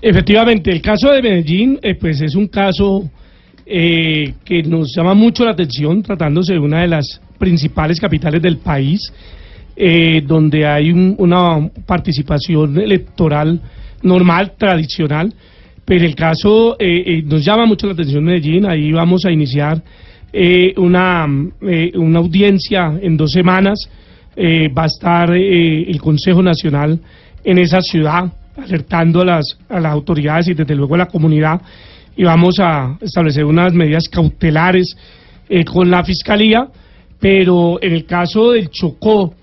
Efectivamente, 0.00 0.70
el 0.70 0.82
caso 0.82 1.10
de 1.10 1.22
Medellín, 1.22 1.78
eh, 1.82 1.94
pues 1.94 2.20
es 2.20 2.34
un 2.34 2.48
caso 2.48 3.08
eh, 3.64 4.34
que 4.44 4.62
nos 4.62 4.94
llama 4.94 5.14
mucho 5.14 5.44
la 5.44 5.52
atención, 5.52 6.02
tratándose 6.02 6.52
de 6.52 6.58
una 6.58 6.82
de 6.82 6.88
las 6.88 7.20
principales 7.38 7.98
capitales 7.98 8.42
del 8.42 8.58
país, 8.58 9.12
eh, 9.74 10.22
donde 10.26 10.66
hay 10.66 10.90
una 10.90 11.70
participación 11.86 12.78
electoral 12.78 13.60
normal, 14.02 14.52
tradicional, 14.58 15.32
pero 15.84 16.04
el 16.04 16.14
caso 16.14 16.76
nos 17.24 17.44
llama 17.44 17.64
mucho 17.64 17.86
la 17.86 17.92
atención 17.92 18.24
Medellín, 18.24 18.66
ahí 18.66 18.90
vamos 18.92 19.24
a 19.24 19.30
iniciar 19.30 19.82
una, 20.76 21.26
una 21.94 22.18
audiencia 22.18 22.98
en 23.00 23.16
dos 23.16 23.30
semanas, 23.30 23.88
va 24.36 24.82
a 24.82 24.86
estar 24.86 25.30
el 25.32 26.00
Consejo 26.00 26.42
Nacional 26.42 26.98
en 27.44 27.58
esa 27.58 27.80
ciudad, 27.80 28.32
alertando 28.56 29.20
a 29.20 29.24
las, 29.24 29.58
a 29.68 29.80
las 29.80 29.92
autoridades 29.92 30.48
y 30.48 30.54
desde 30.54 30.74
luego 30.74 30.94
a 30.94 30.98
la 30.98 31.06
comunidad 31.06 31.60
y 32.16 32.24
vamos 32.24 32.58
a 32.58 32.96
establecer 33.00 33.44
unas 33.44 33.74
medidas 33.74 34.08
cautelares 34.08 34.96
eh, 35.48 35.64
con 35.64 35.90
la 35.90 36.02
Fiscalía, 36.02 36.66
pero 37.20 37.78
en 37.82 37.92
el 37.92 38.06
caso 38.06 38.52
del 38.52 38.70
Chocó, 38.70 39.34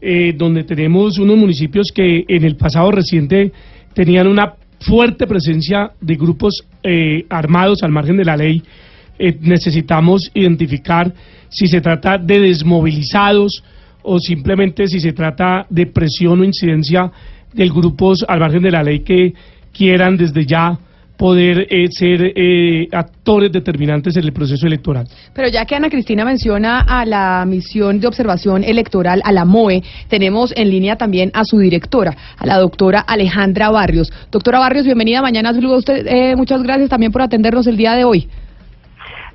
eh, 0.00 0.32
donde 0.36 0.64
tenemos 0.64 1.18
unos 1.18 1.36
municipios 1.36 1.88
que 1.92 2.24
en 2.26 2.44
el 2.44 2.56
pasado 2.56 2.90
reciente 2.92 3.52
tenían 3.92 4.28
una 4.28 4.54
fuerte 4.80 5.26
presencia 5.26 5.90
de 6.00 6.14
grupos 6.14 6.64
eh, 6.82 7.26
armados 7.28 7.82
al 7.82 7.90
margen 7.90 8.16
de 8.16 8.24
la 8.24 8.36
ley, 8.36 8.62
necesitamos 9.40 10.30
identificar 10.32 11.12
si 11.50 11.66
se 11.66 11.82
trata 11.82 12.16
de 12.16 12.40
desmovilizados 12.40 13.62
o 14.02 14.18
simplemente 14.18 14.86
si 14.86 14.98
se 14.98 15.12
trata 15.12 15.66
de 15.68 15.84
presión 15.84 16.40
o 16.40 16.44
incidencia 16.44 17.12
de 17.52 17.68
grupos 17.68 18.24
al 18.28 18.40
margen 18.40 18.62
de 18.62 18.70
la 18.70 18.82
ley 18.82 19.00
que 19.00 19.34
quieran 19.72 20.16
desde 20.16 20.46
ya 20.46 20.78
poder 21.20 21.66
eh, 21.68 21.86
ser 21.90 22.32
eh, 22.34 22.88
actores 22.92 23.52
determinantes 23.52 24.16
en 24.16 24.24
el 24.24 24.32
proceso 24.32 24.66
electoral. 24.66 25.06
Pero 25.34 25.48
ya 25.48 25.66
que 25.66 25.74
Ana 25.74 25.90
Cristina 25.90 26.24
menciona 26.24 26.80
a 26.80 27.04
la 27.04 27.44
misión 27.46 28.00
de 28.00 28.06
observación 28.06 28.64
electoral, 28.64 29.20
a 29.22 29.30
la 29.30 29.44
MOE, 29.44 29.82
tenemos 30.08 30.54
en 30.56 30.70
línea 30.70 30.96
también 30.96 31.30
a 31.34 31.44
su 31.44 31.58
directora, 31.58 32.16
a 32.38 32.46
la 32.46 32.56
doctora 32.56 33.00
Alejandra 33.00 33.68
Barrios. 33.68 34.10
Doctora 34.32 34.60
Barrios, 34.60 34.86
bienvenida 34.86 35.20
mañana. 35.20 35.50
A 35.50 35.76
usted. 35.76 36.06
Eh, 36.06 36.36
muchas 36.36 36.62
gracias 36.62 36.88
también 36.88 37.12
por 37.12 37.20
atendernos 37.20 37.66
el 37.66 37.76
día 37.76 37.92
de 37.92 38.04
hoy. 38.04 38.26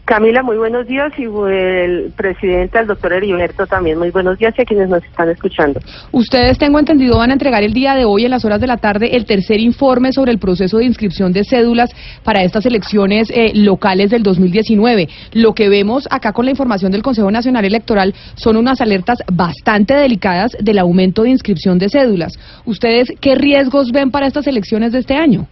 Camila, 0.05 0.43
muy 0.43 0.55
buenos 0.57 0.85
días 0.85 1.11
y 1.17 1.23
el 1.23 2.13
presidente, 2.15 2.77
el 2.77 2.85
doctor 2.85 3.11
Heriberto, 3.11 3.65
también 3.65 3.97
muy 3.97 4.11
buenos 4.11 4.37
días 4.37 4.53
y 4.55 4.61
a 4.61 4.65
quienes 4.65 4.87
nos 4.87 5.03
están 5.03 5.29
escuchando. 5.29 5.79
Ustedes, 6.11 6.59
tengo 6.59 6.77
entendido, 6.77 7.17
van 7.17 7.31
a 7.31 7.33
entregar 7.33 7.63
el 7.63 7.73
día 7.73 7.95
de 7.95 8.05
hoy, 8.05 8.23
en 8.25 8.29
las 8.29 8.45
horas 8.45 8.61
de 8.61 8.67
la 8.67 8.77
tarde, 8.77 9.15
el 9.15 9.25
tercer 9.25 9.59
informe 9.59 10.13
sobre 10.13 10.31
el 10.31 10.37
proceso 10.37 10.77
de 10.77 10.85
inscripción 10.85 11.33
de 11.33 11.43
cédulas 11.43 11.89
para 12.23 12.43
estas 12.43 12.67
elecciones 12.67 13.31
eh, 13.31 13.53
locales 13.55 14.11
del 14.11 14.21
2019. 14.21 15.09
Lo 15.33 15.53
que 15.55 15.69
vemos 15.69 16.07
acá 16.11 16.33
con 16.33 16.45
la 16.45 16.51
información 16.51 16.91
del 16.91 17.01
Consejo 17.01 17.31
Nacional 17.31 17.65
Electoral 17.65 18.13
son 18.35 18.57
unas 18.57 18.81
alertas 18.81 19.17
bastante 19.33 19.95
delicadas 19.95 20.51
del 20.59 20.77
aumento 20.77 21.23
de 21.23 21.31
inscripción 21.31 21.79
de 21.79 21.89
cédulas. 21.89 22.33
¿Ustedes 22.63 23.11
qué 23.19 23.33
riesgos 23.33 23.91
ven 23.91 24.11
para 24.11 24.27
estas 24.27 24.45
elecciones 24.45 24.91
de 24.91 24.99
este 24.99 25.15
año? 25.15 25.47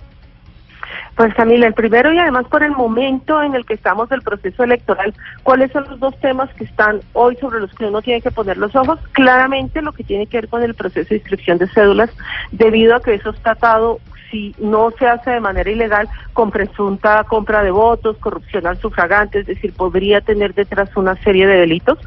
Pues 1.16 1.34
Camila, 1.36 1.68
el 1.68 1.76
primero 1.76 2.12
y 2.12 2.18
además 2.18 2.46
por 2.50 2.64
el 2.64 2.72
momento 2.72 3.42
en 3.44 3.54
el 3.54 3.66
que 3.66 3.76
estamos 3.76 4.10
del 4.10 4.24
proceso 4.24 4.64
electoral, 4.64 5.14
¿cuáles 5.44 5.72
son 5.72 5.86
los 5.88 6.00
dos 6.00 6.20
temas 6.20 6.52
que 6.56 6.64
están 6.64 7.02
hoy 7.14 7.36
sobre 7.36 7.60
los 7.60 7.72
que 7.76 7.86
uno 7.86 8.02
tiene 8.02 8.20
que 8.22 8.32
poner 8.32 8.58
los 8.58 8.76
ojos? 8.76 9.00
Claramente 9.12 9.84
lo 9.84 9.92
que 9.92 10.04
tiene 10.04 10.26
que 10.26 10.38
ver 10.38 10.48
con 10.48 10.64
el 10.64 10.74
proceso 10.74 11.10
de 11.10 11.18
inscripción 11.18 11.60
de 11.60 11.68
cédulas, 11.68 12.10
debido 12.52 12.96
a 12.96 13.02
que 13.02 13.14
eso 13.14 13.30
está 13.30 13.52
atado 13.52 14.00
si 14.34 14.56
no 14.58 14.90
se 14.98 15.06
hace 15.06 15.30
de 15.30 15.40
manera 15.40 15.70
ilegal 15.70 16.10
con 16.34 16.50
presunta 16.50 17.24
compra 17.24 17.62
de 17.62 17.70
votos, 17.70 18.18
corrupción 18.18 18.66
al 18.66 18.80
sufragante, 18.80 19.40
es 19.40 19.46
decir, 19.46 19.74
podría 19.74 20.22
tener 20.22 20.56
detrás 20.56 20.90
una 20.98 21.16
serie 21.18 21.46
de 21.46 21.60
delitos. 21.60 22.00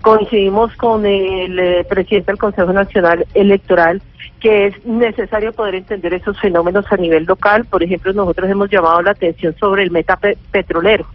Coincidimos 0.00 0.74
con 0.76 1.04
el 1.04 1.58
eh, 1.58 1.86
presidente 1.86 2.32
del 2.32 2.38
Consejo 2.38 2.72
Nacional 2.72 3.26
Electoral 3.34 4.00
que 4.40 4.66
es 4.66 4.84
necesario 4.84 5.52
poder 5.52 5.74
entender 5.74 6.12
esos 6.12 6.38
fenómenos 6.38 6.84
a 6.90 6.96
nivel 6.96 7.24
local. 7.24 7.64
Por 7.64 7.82
ejemplo, 7.82 8.12
nosotros 8.12 8.50
hemos 8.50 8.68
llamado 8.70 9.00
la 9.00 9.12
atención 9.12 9.54
sobre 9.58 9.82
el 9.82 9.90
meta 9.90 10.18
petrolero. 10.50 11.06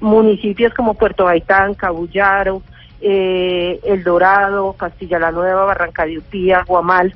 Municipios 0.00 0.72
como 0.72 0.94
Puerto 0.94 1.26
Gaitán, 1.26 1.74
Cabullaro, 1.74 2.62
eh, 3.02 3.78
El 3.84 4.02
Dorado, 4.02 4.72
Castilla 4.74 5.18
la 5.18 5.30
Nueva, 5.30 5.66
Barranca 5.66 6.06
de 6.06 6.22
Guamal, 6.66 7.14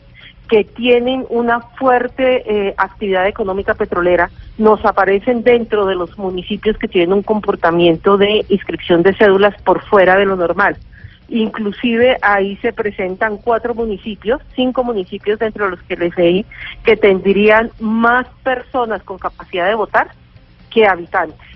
que 0.49 0.65
tienen 0.65 1.25
una 1.31 1.61
fuerte 1.61 2.43
eh, 2.47 2.75
actividad 2.77 3.27
económica 3.27 3.75
petrolera, 3.75 4.31
nos 4.59 4.85
aparecen 4.85 5.43
dentro 5.43 5.87
de 5.87 5.95
los 5.95 6.19
municipios 6.19 6.77
que 6.79 6.89
tienen 6.89 7.13
un 7.13 7.23
comportamiento 7.23 8.19
de 8.19 8.45
inscripción 8.49 9.03
de 9.03 9.15
cédulas 9.15 9.55
por 9.63 9.83
fuera 9.85 10.17
de 10.17 10.27
lo 10.27 10.37
normal. 10.37 10.77
Inclusive 11.29 12.19
ahí 12.21 12.57
se 12.57 12.73
presentan 12.73 13.39
cuatro 13.39 13.75
municipios, 13.75 14.43
cinco 14.55 14.85
municipios 14.85 15.39
dentro 15.39 15.65
de 15.65 15.71
los 15.73 15.83
que 15.83 15.97
les 15.97 16.17
leí, 16.17 16.45
que 16.85 16.97
tendrían 16.97 17.71
más 17.81 18.27
personas 18.43 19.03
con 19.03 19.19
capacidad 19.19 19.67
de 19.67 19.75
votar 19.75 20.09
que 20.71 20.87
habitantes. 20.87 21.54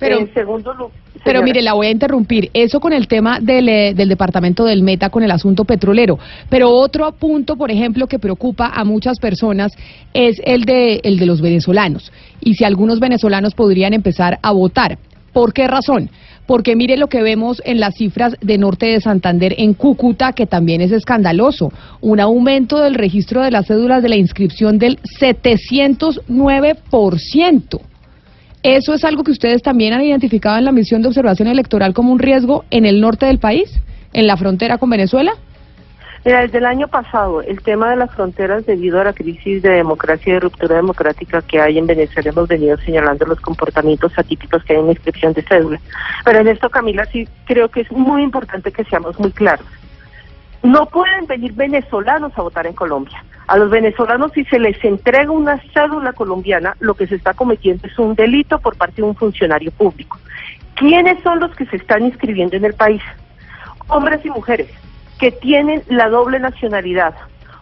Pero, 0.00 0.18
en 0.18 0.34
segundo 0.34 0.74
lugar, 0.74 0.92
pero 1.24 1.42
mire, 1.42 1.62
la 1.62 1.72
voy 1.74 1.88
a 1.88 1.90
interrumpir. 1.90 2.50
Eso 2.54 2.80
con 2.80 2.92
el 2.92 3.06
tema 3.06 3.38
del, 3.40 3.68
eh, 3.68 3.94
del 3.94 4.08
departamento 4.08 4.64
del 4.64 4.82
Meta, 4.82 5.10
con 5.10 5.22
el 5.22 5.30
asunto 5.30 5.64
petrolero. 5.64 6.18
Pero 6.48 6.70
otro 6.70 7.12
punto, 7.12 7.56
por 7.56 7.70
ejemplo, 7.70 8.06
que 8.06 8.18
preocupa 8.18 8.72
a 8.74 8.84
muchas 8.84 9.18
personas 9.18 9.72
es 10.14 10.40
el 10.44 10.64
de, 10.64 11.00
el 11.04 11.18
de 11.18 11.26
los 11.26 11.42
venezolanos. 11.42 12.10
Y 12.40 12.54
si 12.54 12.64
algunos 12.64 13.00
venezolanos 13.00 13.54
podrían 13.54 13.92
empezar 13.92 14.38
a 14.42 14.52
votar. 14.52 14.98
¿Por 15.32 15.52
qué 15.52 15.68
razón? 15.68 16.10
porque 16.46 16.74
mire 16.74 16.96
lo 16.96 17.06
que 17.06 17.22
vemos 17.22 17.62
en 17.64 17.78
las 17.78 17.94
cifras 17.94 18.34
de 18.40 18.58
Norte 18.58 18.86
de 18.86 19.00
Santander 19.00 19.54
en 19.56 19.72
Cúcuta, 19.72 20.32
que 20.32 20.46
también 20.46 20.80
es 20.80 20.90
escandaloso, 20.90 21.72
un 22.00 22.18
aumento 22.18 22.80
del 22.80 22.96
registro 22.96 23.42
de 23.42 23.52
las 23.52 23.68
cédulas 23.68 24.02
de 24.02 24.08
la 24.08 24.16
inscripción 24.16 24.76
del 24.76 24.98
709%. 25.20 27.80
¿Eso 28.62 28.92
es 28.92 29.04
algo 29.04 29.24
que 29.24 29.30
ustedes 29.30 29.62
también 29.62 29.94
han 29.94 30.02
identificado 30.02 30.58
en 30.58 30.66
la 30.66 30.72
misión 30.72 31.00
de 31.00 31.08
observación 31.08 31.48
electoral 31.48 31.94
como 31.94 32.12
un 32.12 32.18
riesgo 32.18 32.64
en 32.70 32.84
el 32.84 33.00
norte 33.00 33.24
del 33.24 33.38
país, 33.38 33.80
en 34.12 34.26
la 34.26 34.36
frontera 34.36 34.76
con 34.76 34.90
Venezuela? 34.90 35.32
Mira, 36.22 36.42
desde 36.42 36.58
el 36.58 36.66
año 36.66 36.86
pasado, 36.86 37.40
el 37.40 37.62
tema 37.62 37.88
de 37.88 37.96
las 37.96 38.10
fronteras 38.14 38.66
debido 38.66 39.00
a 39.00 39.04
la 39.04 39.12
crisis 39.14 39.62
de 39.62 39.70
democracia 39.70 40.30
y 40.30 40.34
de 40.34 40.40
ruptura 40.40 40.76
democrática 40.76 41.40
que 41.40 41.58
hay 41.58 41.78
en 41.78 41.86
Venezuela, 41.86 42.28
hemos 42.28 42.46
venido 42.46 42.76
señalando 42.76 43.24
los 43.24 43.40
comportamientos 43.40 44.12
atípicos 44.18 44.62
que 44.64 44.74
hay 44.74 44.80
en 44.80 44.86
la 44.86 44.92
inscripción 44.92 45.32
de 45.32 45.42
cédula. 45.42 45.80
Pero 46.22 46.40
en 46.40 46.48
esto, 46.48 46.68
Camila, 46.68 47.06
sí 47.06 47.26
creo 47.46 47.70
que 47.70 47.80
es 47.80 47.90
muy 47.90 48.22
importante 48.22 48.70
que 48.70 48.84
seamos 48.84 49.18
muy 49.18 49.32
claros. 49.32 49.64
No 50.62 50.84
pueden 50.84 51.26
venir 51.26 51.54
venezolanos 51.54 52.36
a 52.36 52.42
votar 52.42 52.66
en 52.66 52.74
Colombia. 52.74 53.24
A 53.50 53.56
los 53.56 53.68
venezolanos, 53.68 54.30
si 54.32 54.44
se 54.44 54.60
les 54.60 54.76
entrega 54.84 55.32
una 55.32 55.60
cédula 55.74 56.12
colombiana, 56.12 56.76
lo 56.78 56.94
que 56.94 57.08
se 57.08 57.16
está 57.16 57.34
cometiendo 57.34 57.84
es 57.88 57.98
un 57.98 58.14
delito 58.14 58.60
por 58.60 58.76
parte 58.76 59.02
de 59.02 59.08
un 59.08 59.16
funcionario 59.16 59.72
público. 59.72 60.20
¿Quiénes 60.76 61.20
son 61.24 61.40
los 61.40 61.52
que 61.56 61.66
se 61.66 61.74
están 61.74 62.04
inscribiendo 62.04 62.56
en 62.56 62.64
el 62.64 62.74
país? 62.74 63.02
Hombres 63.88 64.24
y 64.24 64.30
mujeres 64.30 64.68
que 65.18 65.32
tienen 65.32 65.82
la 65.88 66.08
doble 66.08 66.38
nacionalidad 66.38 67.12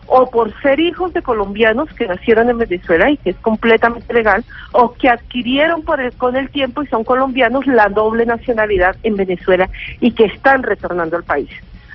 o 0.08 0.28
por 0.28 0.52
ser 0.60 0.78
hijos 0.78 1.14
de 1.14 1.22
colombianos 1.22 1.88
que 1.94 2.06
nacieron 2.06 2.50
en 2.50 2.58
Venezuela 2.58 3.10
y 3.10 3.16
que 3.16 3.30
es 3.30 3.36
completamente 3.36 4.12
legal, 4.12 4.44
o 4.72 4.92
que 4.92 5.08
adquirieron 5.08 5.84
por 5.84 6.02
el, 6.02 6.12
con 6.12 6.36
el 6.36 6.50
tiempo 6.50 6.82
y 6.82 6.86
son 6.88 7.02
colombianos 7.02 7.66
la 7.66 7.88
doble 7.88 8.26
nacionalidad 8.26 8.94
en 9.04 9.16
Venezuela 9.16 9.70
y 10.00 10.10
que 10.10 10.26
están 10.26 10.64
retornando 10.64 11.16
al 11.16 11.24
país. 11.24 11.48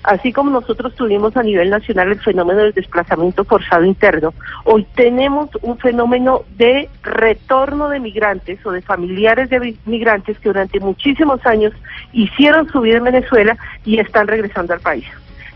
Así 0.03 0.33
como 0.33 0.51
nosotros 0.51 0.93
tuvimos 0.95 1.35
a 1.37 1.43
nivel 1.43 1.69
nacional 1.69 2.11
el 2.11 2.19
fenómeno 2.19 2.59
del 2.59 2.73
desplazamiento 2.73 3.45
forzado 3.45 3.85
interno, 3.85 4.33
hoy 4.65 4.85
tenemos 4.95 5.49
un 5.61 5.77
fenómeno 5.77 6.41
de 6.57 6.89
retorno 7.03 7.87
de 7.87 8.01
migrantes 8.01 8.65
o 8.65 8.71
de 8.71 8.81
familiares 8.81 9.49
de 9.49 9.77
migrantes 9.85 10.37
que 10.39 10.49
durante 10.49 10.81
muchísimos 10.81 11.45
años 11.45 11.71
hicieron 12.11 12.67
su 12.69 12.81
vida 12.81 12.97
en 12.97 13.05
Venezuela 13.05 13.57
y 13.85 13.99
están 13.99 14.27
regresando 14.27 14.73
al 14.73 14.81
país. 14.81 15.05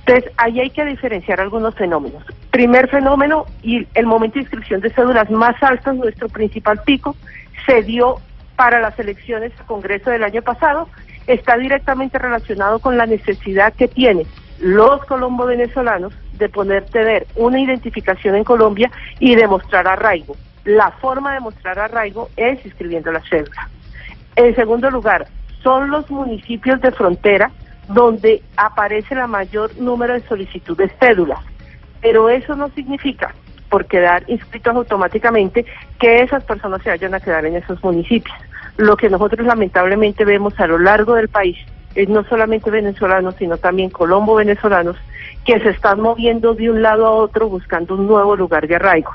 Entonces, 0.05 0.31
ahí 0.38 0.62
hay 0.62 0.69
que 0.69 0.86
diferenciar 0.86 1.41
algunos 1.41 1.75
fenómenos. 1.75 2.23
Primer 2.49 2.89
fenómeno, 2.89 3.45
y 3.62 3.86
el 3.93 4.05
momento 4.05 4.36
de 4.36 4.41
inscripción 4.41 4.79
de 4.79 4.89
cédulas 4.91 5.29
más 5.29 5.62
altas, 5.62 5.93
nuestro 5.97 6.29
principal 6.29 6.79
pico, 6.86 7.17
se 7.65 7.83
dio 7.83 8.15
para 8.55 8.79
las 8.79 8.97
elecciones 8.97 9.51
al 9.60 9.65
Congreso 9.65 10.10
del 10.10 10.23
año 10.23 10.41
pasado, 10.41 10.88
está 11.27 11.57
directamente 11.57 12.17
relacionado 12.17 12.79
con 12.79 12.95
la 12.95 13.05
necesidad 13.05 13.73
que 13.73 13.89
tienen 13.89 14.25
los 14.59 15.03
colombo-venezolanos 15.05 16.13
de 16.33 16.49
poder 16.49 16.85
tener 16.85 17.27
una 17.35 17.59
identificación 17.59 18.35
en 18.35 18.43
Colombia 18.43 18.91
y 19.19 19.35
demostrar 19.35 19.87
arraigo. 19.87 20.35
La 20.65 20.91
forma 20.91 21.33
de 21.33 21.39
mostrar 21.39 21.79
arraigo 21.79 22.29
es 22.35 22.63
inscribiendo 22.65 23.11
la 23.11 23.21
cédula. 23.21 23.69
En 24.35 24.55
segundo 24.55 24.89
lugar, 24.91 25.27
son 25.63 25.89
los 25.89 26.09
municipios 26.09 26.79
de 26.81 26.91
frontera 26.91 27.51
donde 27.87 28.43
aparece 28.57 29.15
la 29.15 29.27
mayor 29.27 29.75
número 29.77 30.13
de 30.13 30.21
solicitudes 30.27 30.91
cédulas. 30.99 31.39
Pero 32.01 32.29
eso 32.29 32.55
no 32.55 32.69
significa, 32.69 33.33
por 33.69 33.85
quedar 33.85 34.23
inscritos 34.27 34.75
automáticamente, 34.75 35.65
que 35.99 36.21
esas 36.21 36.43
personas 36.43 36.81
se 36.83 36.89
vayan 36.89 37.15
a 37.15 37.19
quedar 37.19 37.45
en 37.45 37.55
esos 37.55 37.81
municipios. 37.83 38.35
Lo 38.77 38.97
que 38.97 39.09
nosotros 39.09 39.47
lamentablemente 39.47 40.25
vemos 40.25 40.59
a 40.59 40.67
lo 40.67 40.77
largo 40.77 41.15
del 41.15 41.29
país 41.29 41.57
es 41.97 42.07
no 42.10 42.23
solamente 42.25 42.69
venezolanos, 42.69 43.36
sino 43.39 43.57
también 43.57 43.89
colombo-venezolanos 43.89 44.95
que 45.43 45.60
se 45.60 45.69
están 45.69 45.99
moviendo 45.99 46.53
de 46.53 46.69
un 46.69 46.83
lado 46.83 47.07
a 47.07 47.12
otro 47.12 47.49
buscando 47.49 47.95
un 47.95 48.05
nuevo 48.05 48.36
lugar 48.36 48.67
de 48.67 48.75
arraigo. 48.75 49.12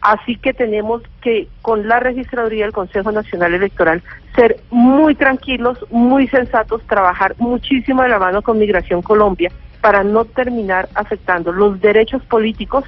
Así 0.00 0.36
que 0.36 0.54
tenemos 0.54 1.02
que, 1.20 1.46
con 1.60 1.86
la 1.88 2.00
registraduría 2.00 2.64
del 2.64 2.72
Consejo 2.72 3.12
Nacional 3.12 3.52
Electoral, 3.52 4.02
ser 4.34 4.56
muy 4.70 5.14
tranquilos, 5.14 5.78
muy 5.90 6.26
sensatos, 6.28 6.80
trabajar 6.86 7.34
muchísimo 7.36 8.02
de 8.02 8.08
la 8.08 8.18
mano 8.18 8.40
con 8.40 8.58
Migración 8.58 9.02
Colombia 9.02 9.52
para 9.82 10.02
no 10.02 10.24
terminar 10.24 10.88
afectando 10.94 11.52
los 11.52 11.78
derechos 11.82 12.22
políticos 12.22 12.84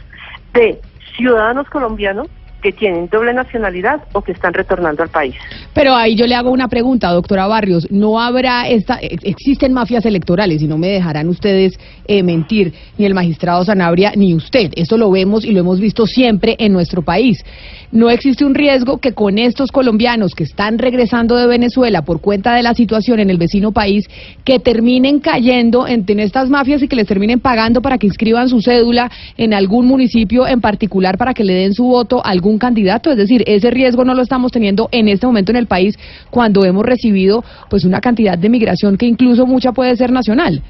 de 0.54 0.80
ciudadanos 1.16 1.68
colombianos 1.68 2.28
que 2.62 2.72
tienen 2.72 3.08
doble 3.08 3.32
nacionalidad 3.32 4.02
o 4.12 4.22
que 4.22 4.32
están 4.32 4.52
retornando 4.52 5.02
al 5.02 5.08
país. 5.08 5.34
Pero 5.74 5.94
ahí 5.94 6.16
yo 6.16 6.26
le 6.26 6.34
hago 6.34 6.50
una 6.50 6.68
pregunta, 6.68 7.10
doctora 7.10 7.46
Barrios. 7.46 7.86
¿No 7.90 8.20
habrá 8.20 8.68
esta, 8.68 8.98
existen 9.00 9.72
mafias 9.72 10.04
electorales 10.06 10.62
y 10.62 10.66
no 10.66 10.76
me 10.76 10.88
dejarán 10.88 11.28
ustedes 11.28 11.78
eh, 12.08 12.22
mentir, 12.22 12.72
ni 12.98 13.04
el 13.04 13.14
magistrado 13.14 13.64
Sanabria 13.64 14.12
ni 14.16 14.34
usted? 14.34 14.72
Esto 14.74 14.96
lo 14.96 15.10
vemos 15.10 15.44
y 15.44 15.52
lo 15.52 15.60
hemos 15.60 15.78
visto 15.78 16.06
siempre 16.06 16.56
en 16.58 16.72
nuestro 16.72 17.02
país. 17.02 17.44
¿No 17.92 18.10
existe 18.10 18.44
un 18.44 18.54
riesgo 18.54 18.98
que 18.98 19.12
con 19.12 19.38
estos 19.38 19.70
colombianos 19.70 20.34
que 20.34 20.44
están 20.44 20.78
regresando 20.78 21.36
de 21.36 21.46
Venezuela 21.46 22.02
por 22.02 22.20
cuenta 22.20 22.54
de 22.54 22.62
la 22.62 22.74
situación 22.74 23.20
en 23.20 23.30
el 23.30 23.38
vecino 23.38 23.72
país, 23.72 24.06
que 24.44 24.58
terminen 24.58 25.20
cayendo 25.20 25.86
en, 25.86 26.04
en 26.06 26.20
estas 26.20 26.50
mafias 26.50 26.82
y 26.82 26.88
que 26.88 26.96
les 26.96 27.06
terminen 27.06 27.40
pagando 27.40 27.80
para 27.80 27.96
que 27.96 28.06
inscriban 28.06 28.48
su 28.48 28.60
cédula 28.60 29.10
en 29.36 29.54
algún 29.54 29.86
municipio 29.86 30.46
en 30.46 30.60
particular 30.60 31.16
para 31.16 31.34
que 31.34 31.44
le 31.44 31.54
den 31.54 31.74
su 31.74 31.84
voto 31.84 32.24
a 32.24 32.30
algún 32.30 32.58
candidato? 32.58 33.10
Es 33.10 33.16
decir, 33.16 33.42
ese 33.46 33.70
riesgo 33.70 34.04
no 34.04 34.14
lo 34.14 34.22
estamos 34.22 34.52
teniendo 34.52 34.88
en 34.92 35.08
este 35.08 35.26
momento 35.26 35.52
en 35.52 35.56
el 35.56 35.66
país 35.66 35.98
cuando 36.30 36.64
hemos 36.64 36.84
recibido 36.84 37.44
pues 37.70 37.84
una 37.84 38.00
cantidad 38.00 38.36
de 38.38 38.48
migración 38.48 38.96
que 38.96 39.06
incluso 39.06 39.46
mucha 39.46 39.72
puede 39.72 39.96
ser 39.96 40.12
nacional. 40.12 40.62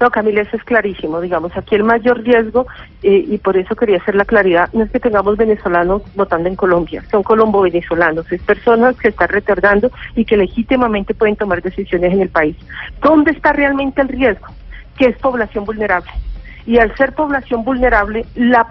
No, 0.00 0.10
Camila, 0.10 0.40
eso 0.40 0.56
es 0.56 0.64
clarísimo. 0.64 1.20
Digamos, 1.20 1.54
aquí 1.54 1.74
el 1.74 1.84
mayor 1.84 2.22
riesgo, 2.22 2.66
eh, 3.02 3.22
y 3.28 3.36
por 3.36 3.58
eso 3.58 3.76
quería 3.76 3.98
hacer 3.98 4.14
la 4.14 4.24
claridad, 4.24 4.70
no 4.72 4.84
es 4.84 4.90
que 4.90 4.98
tengamos 4.98 5.36
venezolanos 5.36 6.02
votando 6.14 6.48
en 6.48 6.56
Colombia, 6.56 7.04
son 7.10 7.22
colombo-venezolanos, 7.22 8.32
es 8.32 8.42
personas 8.42 8.96
que 8.96 9.08
están 9.08 9.28
retardando 9.28 9.90
y 10.16 10.24
que 10.24 10.38
legítimamente 10.38 11.12
pueden 11.12 11.36
tomar 11.36 11.60
decisiones 11.60 12.14
en 12.14 12.22
el 12.22 12.30
país. 12.30 12.56
¿Dónde 13.02 13.32
está 13.32 13.52
realmente 13.52 14.00
el 14.00 14.08
riesgo? 14.08 14.48
Que 14.96 15.06
es 15.06 15.18
población 15.18 15.66
vulnerable 15.66 16.10
y 16.70 16.78
al 16.78 16.94
ser 16.94 17.14
población 17.14 17.64
vulnerable, 17.64 18.26
la, 18.36 18.64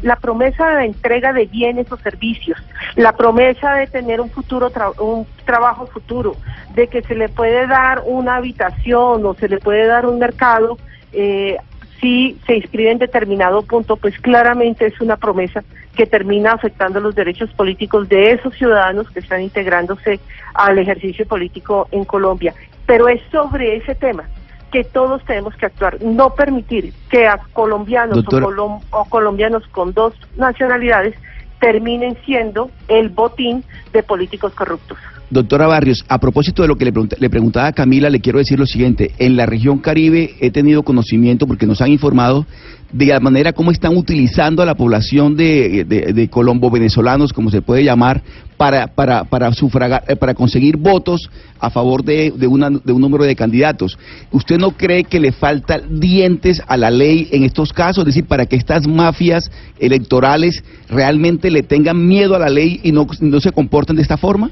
la 0.00 0.16
promesa 0.16 0.68
de 0.70 0.86
entrega 0.86 1.34
de 1.34 1.44
bienes 1.44 1.92
o 1.92 1.98
servicios, 1.98 2.56
la 2.96 3.12
promesa 3.12 3.74
de 3.74 3.88
tener 3.88 4.22
un 4.22 4.30
futuro, 4.30 4.72
un 4.98 5.26
trabajo 5.44 5.86
futuro, 5.86 6.34
de 6.74 6.88
que 6.88 7.02
se 7.02 7.14
le 7.14 7.28
puede 7.28 7.66
dar 7.66 8.04
una 8.06 8.36
habitación 8.36 9.26
o 9.26 9.34
se 9.34 9.50
le 9.50 9.58
puede 9.58 9.86
dar 9.86 10.06
un 10.06 10.18
mercado, 10.18 10.78
eh, 11.12 11.58
si 12.00 12.38
se 12.46 12.56
inscribe 12.56 12.90
en 12.90 12.96
determinado 12.96 13.60
punto, 13.60 13.96
pues 13.96 14.18
claramente 14.18 14.86
es 14.86 14.98
una 15.02 15.18
promesa 15.18 15.62
que 15.94 16.06
termina 16.06 16.52
afectando 16.52 17.00
los 17.00 17.14
derechos 17.14 17.50
políticos 17.50 18.08
de 18.08 18.32
esos 18.32 18.54
ciudadanos 18.54 19.10
que 19.10 19.20
están 19.20 19.42
integrándose 19.42 20.20
al 20.54 20.78
ejercicio 20.78 21.26
político 21.26 21.86
en 21.90 22.06
Colombia. 22.06 22.54
Pero 22.86 23.08
es 23.08 23.20
sobre 23.30 23.76
ese 23.76 23.94
tema 23.94 24.24
que 24.72 24.82
todos 24.84 25.22
tenemos 25.24 25.54
que 25.54 25.66
actuar, 25.66 26.02
no 26.02 26.30
permitir 26.30 26.92
que 27.10 27.28
a 27.28 27.38
colombianos 27.52 28.18
o, 28.18 28.22
colom- 28.42 28.82
o 28.90 29.04
colombianos 29.04 29.66
con 29.68 29.92
dos 29.92 30.14
nacionalidades 30.36 31.14
terminen 31.60 32.18
siendo 32.24 32.70
el 32.88 33.10
botín 33.10 33.62
de 33.92 34.02
políticos 34.02 34.52
corruptos. 34.54 34.98
Doctora 35.32 35.66
Barrios, 35.66 36.04
a 36.08 36.18
propósito 36.18 36.60
de 36.60 36.68
lo 36.68 36.76
que 36.76 36.84
le, 36.84 36.92
le 37.18 37.30
preguntaba 37.30 37.68
a 37.68 37.72
Camila, 37.72 38.10
le 38.10 38.20
quiero 38.20 38.38
decir 38.38 38.58
lo 38.58 38.66
siguiente. 38.66 39.12
En 39.18 39.34
la 39.34 39.46
región 39.46 39.78
Caribe 39.78 40.34
he 40.40 40.50
tenido 40.50 40.82
conocimiento, 40.82 41.46
porque 41.46 41.66
nos 41.66 41.80
han 41.80 41.90
informado, 41.90 42.44
de 42.92 43.06
la 43.06 43.18
manera 43.18 43.54
como 43.54 43.70
están 43.70 43.96
utilizando 43.96 44.62
a 44.62 44.66
la 44.66 44.74
población 44.74 45.34
de, 45.34 46.28
colombo-venezolanos, 46.30 47.32
como 47.32 47.50
se 47.50 47.62
puede 47.62 47.82
llamar, 47.82 48.22
para, 48.58 49.52
sufragar, 49.54 50.04
eh, 50.06 50.16
para 50.16 50.34
conseguir 50.34 50.76
votos 50.76 51.30
a 51.58 51.70
favor 51.70 52.04
de, 52.04 52.30
de, 52.36 52.46
una- 52.46 52.68
de 52.68 52.92
un 52.92 53.00
número 53.00 53.24
de 53.24 53.34
candidatos. 53.34 53.98
¿Usted 54.32 54.58
no 54.58 54.72
cree 54.72 55.04
que 55.04 55.18
le 55.18 55.32
falta 55.32 55.78
dientes 55.78 56.60
a 56.66 56.76
la 56.76 56.90
ley 56.90 57.28
en 57.32 57.44
estos 57.44 57.72
casos? 57.72 58.02
Es 58.02 58.14
decir, 58.14 58.26
para 58.26 58.44
que 58.44 58.56
estas 58.56 58.86
mafias 58.86 59.50
electorales 59.80 60.62
realmente 60.90 61.50
le 61.50 61.62
tengan 61.62 62.06
miedo 62.06 62.36
a 62.36 62.38
la 62.38 62.50
ley 62.50 62.80
y 62.82 62.92
no, 62.92 63.06
no 63.20 63.40
se 63.40 63.50
comporten 63.50 63.96
de 63.96 64.02
esta 64.02 64.18
forma? 64.18 64.50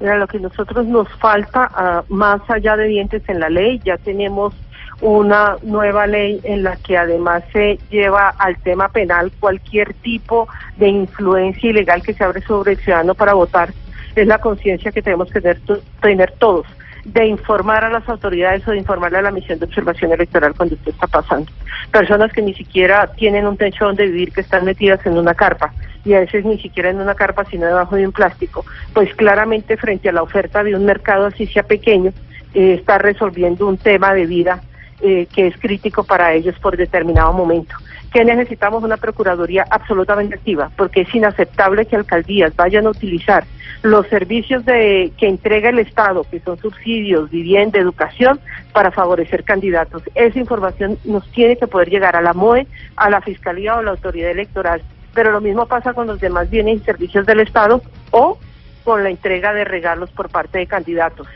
Mira, 0.00 0.16
lo 0.16 0.26
que 0.26 0.40
nosotros 0.40 0.86
nos 0.86 1.08
falta, 1.18 1.70
ah, 1.74 2.02
más 2.08 2.40
allá 2.48 2.76
de 2.76 2.88
dientes 2.88 3.22
en 3.28 3.38
la 3.38 3.50
ley, 3.50 3.80
ya 3.84 3.98
tenemos 3.98 4.54
una 5.02 5.56
nueva 5.62 6.06
ley 6.06 6.40
en 6.42 6.62
la 6.62 6.76
que 6.76 6.96
además 6.96 7.42
se 7.52 7.78
lleva 7.90 8.30
al 8.38 8.58
tema 8.58 8.88
penal 8.88 9.30
cualquier 9.40 9.94
tipo 9.94 10.48
de 10.76 10.88
influencia 10.88 11.70
ilegal 11.70 12.02
que 12.02 12.14
se 12.14 12.24
abre 12.24 12.42
sobre 12.42 12.72
el 12.72 12.78
ciudadano 12.78 13.14
para 13.14 13.34
votar. 13.34 13.72
Es 14.16 14.26
la 14.26 14.38
conciencia 14.38 14.90
que 14.90 15.02
tenemos 15.02 15.30
que 15.30 15.40
tener, 15.40 15.60
tener 16.00 16.32
todos 16.38 16.66
de 17.04 17.26
informar 17.26 17.84
a 17.84 17.90
las 17.90 18.08
autoridades 18.08 18.66
o 18.66 18.72
de 18.72 18.78
informarle 18.78 19.18
a 19.18 19.22
la 19.22 19.30
misión 19.30 19.58
de 19.58 19.66
observación 19.66 20.12
electoral 20.12 20.54
cuando 20.56 20.74
esto 20.74 20.90
está 20.90 21.06
pasando. 21.06 21.50
Personas 21.90 22.32
que 22.32 22.42
ni 22.42 22.54
siquiera 22.54 23.06
tienen 23.16 23.46
un 23.46 23.56
techo 23.56 23.86
donde 23.86 24.06
vivir, 24.06 24.32
que 24.32 24.42
están 24.42 24.64
metidas 24.64 25.04
en 25.06 25.16
una 25.16 25.34
carpa, 25.34 25.72
y 26.04 26.14
a 26.14 26.20
veces 26.20 26.44
ni 26.44 26.58
siquiera 26.58 26.90
en 26.90 27.00
una 27.00 27.14
carpa, 27.14 27.44
sino 27.44 27.66
debajo 27.66 27.96
de 27.96 28.06
un 28.06 28.12
plástico, 28.12 28.64
pues 28.94 29.14
claramente 29.14 29.76
frente 29.76 30.08
a 30.08 30.12
la 30.12 30.22
oferta 30.22 30.62
de 30.62 30.74
un 30.74 30.84
mercado 30.84 31.26
así 31.26 31.46
sea 31.46 31.62
pequeño, 31.62 32.12
eh, 32.54 32.74
está 32.74 32.98
resolviendo 32.98 33.66
un 33.66 33.76
tema 33.76 34.14
de 34.14 34.26
vida 34.26 34.62
eh, 35.02 35.26
que 35.34 35.46
es 35.46 35.56
crítico 35.58 36.04
para 36.04 36.32
ellos 36.34 36.58
por 36.58 36.76
determinado 36.76 37.32
momento. 37.32 37.74
Que 38.12 38.24
necesitamos 38.24 38.82
una 38.82 38.96
Procuraduría 38.96 39.64
absolutamente 39.70 40.34
activa, 40.34 40.70
porque 40.76 41.02
es 41.02 41.14
inaceptable 41.14 41.86
que 41.86 41.96
alcaldías 41.96 42.54
vayan 42.56 42.86
a 42.86 42.90
utilizar 42.90 43.44
los 43.82 44.06
servicios 44.08 44.64
de, 44.64 45.12
que 45.16 45.28
entrega 45.28 45.70
el 45.70 45.78
Estado, 45.78 46.24
que 46.30 46.40
son 46.40 46.58
subsidios, 46.58 47.30
vivienda, 47.30 47.78
educación, 47.78 48.40
para 48.72 48.90
favorecer 48.90 49.44
candidatos. 49.44 50.02
Esa 50.14 50.38
información 50.38 50.98
nos 51.04 51.26
tiene 51.30 51.56
que 51.56 51.66
poder 51.66 51.88
llegar 51.88 52.16
a 52.16 52.20
la 52.20 52.32
MOE, 52.32 52.66
a 52.96 53.10
la 53.10 53.20
Fiscalía 53.20 53.76
o 53.76 53.78
a 53.78 53.82
la 53.82 53.90
Autoridad 53.92 54.30
Electoral. 54.30 54.82
Pero 55.14 55.32
lo 55.32 55.40
mismo 55.40 55.66
pasa 55.66 55.94
con 55.94 56.06
los 56.06 56.20
demás 56.20 56.50
bienes 56.50 56.80
y 56.80 56.84
servicios 56.84 57.26
del 57.26 57.40
Estado 57.40 57.82
o 58.10 58.38
con 58.84 59.02
la 59.02 59.10
entrega 59.10 59.52
de 59.52 59.64
regalos 59.64 60.10
por 60.10 60.28
parte 60.28 60.58
de 60.58 60.66
candidatos. 60.66 61.26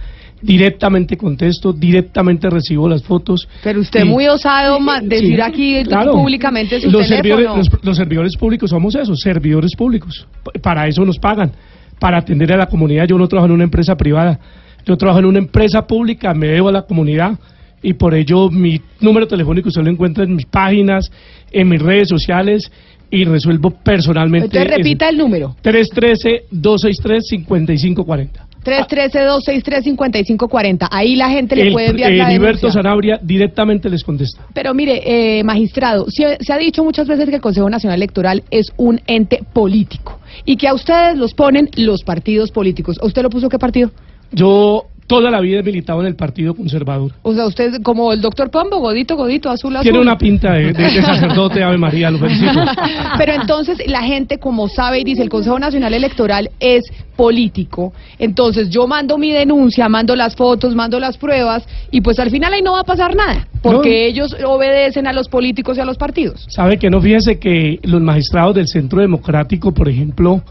Directamente 0.44 1.16
contesto, 1.16 1.72
directamente 1.72 2.50
recibo 2.50 2.88
las 2.88 3.02
fotos. 3.02 3.48
Pero 3.62 3.80
usted 3.80 4.04
Y- 4.04 4.08
muy 4.08 4.26
osado 4.28 4.78
decir 5.02 5.36
Sí, 5.36 5.40
aquí 5.40 5.82
claro. 5.84 6.12
públicamente 6.12 6.80
su 6.80 6.90
los 6.90 7.06
teléfono. 7.06 7.36
servidores, 7.36 7.72
los, 7.72 7.84
los 7.84 7.96
servidores 7.96 8.36
públicos 8.36 8.70
somos 8.70 8.94
eso, 8.94 9.14
servidores 9.16 9.74
públicos. 9.74 10.26
Para 10.62 10.86
eso 10.86 11.04
nos 11.04 11.18
pagan, 11.18 11.50
para 11.98 12.18
atender 12.18 12.52
a 12.52 12.58
la 12.58 12.66
comunidad. 12.66 13.06
Yo 13.06 13.16
no 13.16 13.26
trabajo 13.26 13.46
en 13.46 13.52
una 13.52 13.64
empresa 13.64 13.96
privada, 13.96 14.38
yo 14.84 14.96
trabajo 14.98 15.20
en 15.20 15.26
una 15.26 15.38
empresa 15.38 15.86
pública, 15.86 16.34
me 16.34 16.48
debo 16.48 16.68
a 16.68 16.72
la 16.72 16.82
comunidad 16.82 17.38
y 17.82 17.94
por 17.94 18.14
ello 18.14 18.50
mi 18.50 18.80
número 19.00 19.26
telefónico 19.26 19.68
usted 19.68 19.82
lo 19.82 19.90
encuentra 19.90 20.24
en 20.24 20.36
mis 20.36 20.46
páginas, 20.46 21.10
en 21.52 21.68
mis 21.68 21.80
redes 21.80 22.08
sociales 22.08 22.70
y 23.10 23.24
resuelvo 23.24 23.70
personalmente. 23.70 24.46
Entonces 24.46 24.76
repita 24.76 25.08
el 25.08 25.16
número. 25.18 25.54
313-263-5540. 25.62 28.43
313-263-5540. 28.64 30.88
Ahí 30.90 31.16
la 31.16 31.30
gente 31.30 31.56
le 31.56 31.68
El, 31.68 31.72
puede 31.72 31.90
enviar 31.90 32.12
el 32.12 32.18
la 32.18 32.30
Heriberto. 32.30 32.70
Sanabria 32.70 33.18
directamente 33.22 33.88
les 33.88 34.02
contesta. 34.02 34.42
Pero 34.52 34.74
mire, 34.74 35.38
eh, 35.38 35.44
magistrado, 35.44 36.06
se, 36.08 36.38
se 36.40 36.52
ha 36.52 36.58
dicho 36.58 36.82
muchas 36.82 37.06
veces 37.06 37.28
que 37.28 37.36
el 37.36 37.42
Consejo 37.42 37.70
Nacional 37.70 37.98
Electoral 37.98 38.42
es 38.50 38.72
un 38.76 39.00
ente 39.06 39.44
político 39.52 40.18
y 40.44 40.56
que 40.56 40.68
a 40.68 40.74
ustedes 40.74 41.16
los 41.16 41.34
ponen 41.34 41.70
los 41.76 42.02
partidos 42.02 42.50
políticos. 42.50 42.96
¿A 43.00 43.06
usted 43.06 43.22
lo 43.22 43.30
puso 43.30 43.48
qué 43.48 43.58
partido? 43.58 43.90
Yo 44.32 44.86
toda 45.06 45.30
la 45.30 45.40
vida 45.40 45.60
he 45.60 45.62
militado 45.62 46.00
en 46.00 46.06
el 46.06 46.16
Partido 46.16 46.54
Conservador. 46.54 47.12
O 47.22 47.34
sea, 47.34 47.46
usted 47.46 47.82
como 47.82 48.12
el 48.12 48.20
doctor 48.20 48.50
Pombo, 48.50 48.78
godito, 48.78 49.16
godito, 49.16 49.50
azul, 49.50 49.74
azul. 49.76 49.82
Tiene 49.84 49.98
una 50.00 50.16
pinta 50.16 50.52
de, 50.54 50.72
de- 50.72 50.90
de 50.90 51.02
sacerdote, 51.02 51.62
Ave 51.62 51.76
María, 51.78 52.10
lo 52.10 52.18
felicito. 52.18 52.60
Pero 53.18 53.32
entonces 53.34 53.78
la 53.86 54.02
gente, 54.02 54.38
como 54.38 54.68
sabe 54.68 55.00
y 55.00 55.04
dice, 55.04 55.22
el 55.22 55.28
Consejo 55.28 55.58
Nacional 55.58 55.92
Electoral 55.94 56.50
es 56.60 56.82
político. 57.16 57.92
Entonces 58.18 58.70
yo 58.70 58.86
mando 58.86 59.18
mi 59.18 59.30
denuncia, 59.32 59.88
mando 59.88 60.16
las 60.16 60.34
fotos, 60.36 60.74
mando 60.74 60.98
las 60.98 61.16
pruebas 61.16 61.64
y 61.90 62.00
pues 62.00 62.18
al 62.18 62.30
final 62.30 62.52
ahí 62.52 62.62
no 62.62 62.72
va 62.72 62.80
a 62.80 62.84
pasar 62.84 63.14
nada, 63.14 63.46
porque 63.62 63.88
No. 63.88 63.94
ellos 64.10 64.36
obedecen 64.44 65.06
a 65.06 65.12
los 65.12 65.28
políticos 65.28 65.78
y 65.78 65.80
a 65.80 65.84
los 65.84 65.96
partidos. 65.96 66.44
Sabe 66.48 66.76
que 66.78 66.90
no 66.90 67.00
fíjese 67.00 67.38
que 67.38 67.78
los 67.84 68.00
magistrados 68.00 68.54
del 68.56 68.66
Centro 68.68 69.00
Democrático, 69.00 69.72
por 69.72 69.88
ejemplo, 69.88 70.42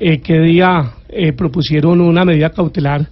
eh, 0.00 0.20
que 0.20 0.38
día 0.40 0.92
eh, 1.08 1.32
propusieron 1.32 2.00
una 2.00 2.24
medida 2.24 2.50
cautelar 2.50 3.06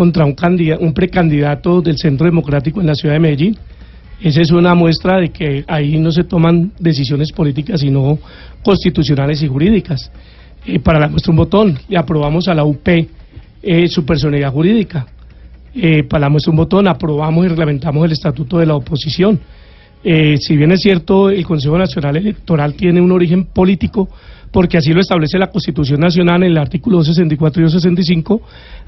contra 0.00 0.24
un, 0.24 0.34
un 0.80 0.94
precandidato 0.94 1.82
del 1.82 1.98
Centro 1.98 2.24
Democrático 2.24 2.80
en 2.80 2.86
la 2.86 2.94
ciudad 2.94 3.16
de 3.16 3.20
Medellín. 3.20 3.58
Esa 4.22 4.40
es 4.40 4.50
una 4.50 4.74
muestra 4.74 5.18
de 5.18 5.28
que 5.28 5.62
ahí 5.68 5.98
no 5.98 6.10
se 6.10 6.24
toman 6.24 6.72
decisiones 6.78 7.30
políticas, 7.32 7.80
sino 7.80 8.18
constitucionales 8.62 9.42
y 9.42 9.46
jurídicas. 9.46 10.10
Eh, 10.64 10.78
para 10.78 11.00
la 11.00 11.08
muestra 11.08 11.32
un 11.32 11.36
botón, 11.36 11.78
le 11.86 11.98
aprobamos 11.98 12.48
a 12.48 12.54
la 12.54 12.64
UP 12.64 12.88
eh, 12.88 13.88
su 13.88 14.06
personalidad 14.06 14.50
jurídica. 14.50 15.06
Eh, 15.74 16.02
para 16.04 16.22
la 16.22 16.30
muestra 16.30 16.50
un 16.50 16.56
botón, 16.56 16.88
aprobamos 16.88 17.44
y 17.44 17.48
reglamentamos 17.48 18.02
el 18.06 18.12
estatuto 18.12 18.56
de 18.56 18.64
la 18.64 18.76
oposición. 18.76 19.38
Eh, 20.02 20.36
si 20.40 20.56
bien 20.56 20.72
es 20.72 20.80
cierto, 20.80 21.30
el 21.30 21.44
Consejo 21.46 21.76
Nacional 21.78 22.16
Electoral 22.16 22.74
tiene 22.74 23.00
un 23.00 23.12
origen 23.12 23.44
político, 23.44 24.08
porque 24.50 24.78
así 24.78 24.92
lo 24.92 25.00
establece 25.00 25.38
la 25.38 25.48
Constitución 25.50 26.00
Nacional 26.00 26.42
en 26.42 26.50
el 26.52 26.58
artículo 26.58 26.96
264 26.98 27.60
y 27.60 27.64
265, 27.64 28.40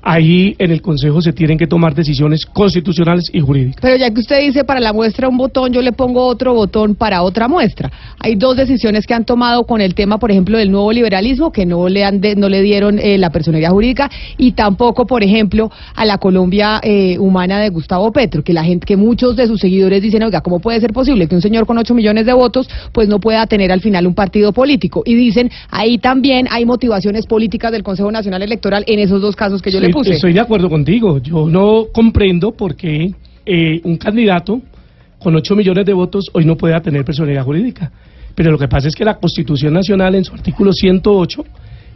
ahí 0.05 0.57
en 0.59 0.73
el 0.73 0.83
Consejo 0.83 1.21
se 1.23 1.33
tienen 1.33 1.57
que 1.57 1.69
tomar 1.69 1.95
decisiones 1.95 2.45
constitucionales 2.47 3.31
y 3.33 3.39
jurídicas. 3.39 3.79
Pero 3.81 3.95
ya 3.97 4.11
que 4.11 4.19
usted 4.19 4.41
dice 4.41 4.65
para 4.65 4.81
la 4.81 4.93
muestra 4.93 5.29
un 5.29 5.37
botón, 5.37 5.73
yo 5.73 5.81
le 5.81 5.93
pongo 5.93 6.27
otro 6.27 6.53
botón 6.55 6.97
para 6.97 7.23
otra 7.23 7.47
muestra. 7.47 7.93
Hay 8.19 8.35
dos 8.35 8.57
decisiones 8.57 9.07
que 9.07 9.15
han 9.15 9.25
tomado 9.25 9.63
con 9.63 9.81
el 9.81 9.95
tema, 9.95 10.19
por 10.19 10.33
ejemplo, 10.33 10.59
del 10.59 10.73
nuevo 10.73 10.91
liberalismo, 10.91 11.53
que 11.53 11.65
no 11.65 11.89
le 11.89 12.05
han 12.05 12.21
de- 12.21 12.35
no 12.35 12.49
le 12.49 12.61
dieron 12.63 12.99
eh, 12.99 13.17
la 13.19 13.31
personalidad 13.31 13.71
jurídica, 13.71 14.11
y 14.39 14.53
tampoco, 14.53 15.07
por 15.07 15.23
ejemplo, 15.23 15.71
a 15.95 16.05
la 16.05 16.19
Colombia 16.19 16.81
eh, 16.83 17.17
humana 17.21 17.61
de 17.61 17.69
Gustavo 17.69 18.11
Petro, 18.11 18.43
que 18.43 18.53
la 18.53 18.65
gente, 18.65 18.85
que 18.85 18.97
muchos 18.97 19.37
de 19.37 19.47
sus 19.47 19.61
seguidores 19.61 20.03
dicen, 20.03 20.25
oiga, 20.25 20.41
¿cómo 20.41 20.59
puede 20.59 20.81
ser 20.81 20.93
posible 20.93 21.02
que 21.03 21.35
un 21.35 21.43
señor 21.43 21.67
con 21.67 21.79
8 21.79 21.95
millones 21.95 22.27
de 22.27 22.33
votos, 22.33 22.69
pues 22.93 23.09
no 23.09 23.21
pueda 23.21 23.47
tener 23.47 23.73
al 23.73 23.81
final 23.81 24.07
un 24.07 24.15
partido 24.15 24.53
político? 24.53 25.03
Y 25.05 25.15
dicen, 25.15 25.51
ahí 25.71 25.99
también 25.99 26.47
hay 26.51 26.65
motivaciones 26.65 27.27
políticas 27.27 27.73
del 27.73 27.83
Consejo 27.83 28.11
Nacional 28.11 28.43
Electoral 28.43 28.85
en 28.87 28.99
esos 28.99 29.21
dos 29.21 29.37
casos 29.37 29.61
que 29.63 29.71
yo 29.71 29.81
le 29.81 29.91
puse. 29.91 30.13
Estoy 30.13 30.33
de 30.33 30.41
acuerdo 30.41 30.69
contigo. 30.69 31.19
Yo 31.19 31.47
no 31.47 31.87
comprendo 31.93 32.53
por 32.53 32.77
qué 32.77 33.13
eh, 33.45 33.81
un 33.85 33.97
candidato 33.97 34.61
con 35.19 35.35
8 35.35 35.55
millones 35.55 35.87
de 35.87 35.93
votos 35.93 36.31
hoy 36.33 36.45
no 36.45 36.57
pueda 36.57 36.81
tener 36.81 37.05
personalidad 37.05 37.45
jurídica. 37.45 37.91
Pero 38.35 38.51
lo 38.51 38.59
que 38.59 38.69
pasa 38.69 38.89
es 38.89 38.95
que 38.95 39.05
la 39.05 39.19
Constitución 39.19 39.75
Nacional 39.75 40.15
en 40.15 40.25
su 40.25 40.35
artículo 40.35 40.73
108 40.73 41.45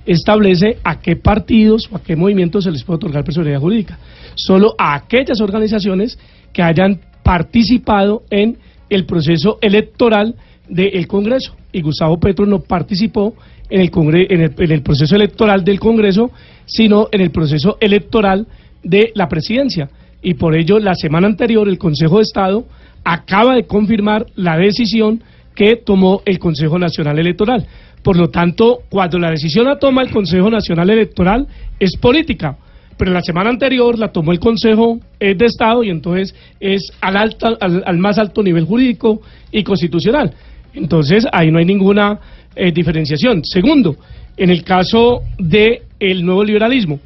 establece 0.05 0.79
a 0.85 1.01
qué 1.01 1.17
partidos 1.17 1.89
o 1.91 1.97
a 1.97 2.03
qué 2.03 2.15
movimientos 2.15 2.65
se 2.65 2.71
les 2.71 2.85
puede 2.85 2.97
otorgar 2.97 3.25
personalidad 3.25 3.61
jurídica. 3.61 3.99
Solo 4.35 4.75
a 4.79 4.95
aquellas 4.95 5.41
organizaciones 5.41 6.19
que 6.53 6.63
hayan 6.63 7.01
participado 7.23 8.23
en 8.31 8.59
el 8.89 9.05
proceso 9.05 9.59
electoral 9.61 10.35
del 10.69 11.07
Congreso. 11.07 11.55
Y 11.73 11.83
Gustavo 11.83 12.19
Petro 12.19 12.47
no 12.47 12.61
participó 12.61 13.35
en 13.69 13.81
el, 13.81 13.91
congre- 13.91 14.27
en 14.31 14.43
el, 14.43 14.55
en 14.59 14.73
el 14.73 14.83
proceso 14.83 15.15
electoral 15.17 15.65
del 15.65 15.79
Congreso, 15.81 16.31
sino 16.67 17.09
en 17.13 17.21
el 17.21 17.31
proceso 17.31 17.79
electoral 17.81 18.47
de 18.83 19.13
la 19.15 19.29
presidencia. 19.29 19.89
Y 20.23 20.35
por 20.35 20.57
ello, 20.57 20.79
la 20.79 20.95
semana 20.95 21.27
anterior, 21.27 21.69
el 21.69 21.79
Consejo 21.79 22.17
de 22.17 22.23
Estado 22.23 22.65
acaba 23.05 23.55
de 23.55 23.67
confirmar 23.67 24.27
la 24.35 24.57
decisión 24.57 25.23
que 25.55 25.77
tomó 25.77 26.23
el 26.25 26.39
Consejo 26.39 26.79
Nacional 26.79 27.19
Electoral. 27.19 27.67
Por 28.03 28.17
lo 28.17 28.29
tanto, 28.29 28.81
cuando 28.89 29.19
la 29.19 29.31
decisión 29.31 29.67
la 29.67 29.79
toma 29.79 30.03
el 30.03 30.11
Consejo 30.11 30.51
Nacional 30.51 30.91
Electoral, 30.91 31.47
es 31.79 31.97
política. 31.97 32.57
Pero 32.99 33.13
la 33.13 33.21
semana 33.23 33.51
anterior 33.51 33.99
la 33.99 34.09
tomó 34.09 34.33
el 34.33 34.39
Consejo 34.41 34.99
eh, 35.21 35.35
de 35.35 35.47
Estado 35.47 35.85
y 35.85 35.91
entonces 35.91 36.35
es 36.61 36.91
al, 37.01 37.17
alta- 37.17 37.57
al, 37.61 37.83
al 37.87 37.99
más 37.99 38.19
alto 38.19 38.43
nivel 38.43 38.65
jurídico 38.65 39.21
y 39.53 39.63
constitucional. 39.63 40.33
Entonces, 40.75 41.27
ahí 41.33 41.51
no 41.51 41.59
hay 41.59 41.65
ninguna 41.65 42.19
eh, 42.55 42.73
diferenciación. 42.73 43.45
Segundo, 43.45 43.97
en 44.37 44.51
el 44.51 44.63
caso 44.65 45.23
del 45.39 45.81
el 45.99 46.25
nuevo 46.25 46.45
liberalismo, 46.45 47.01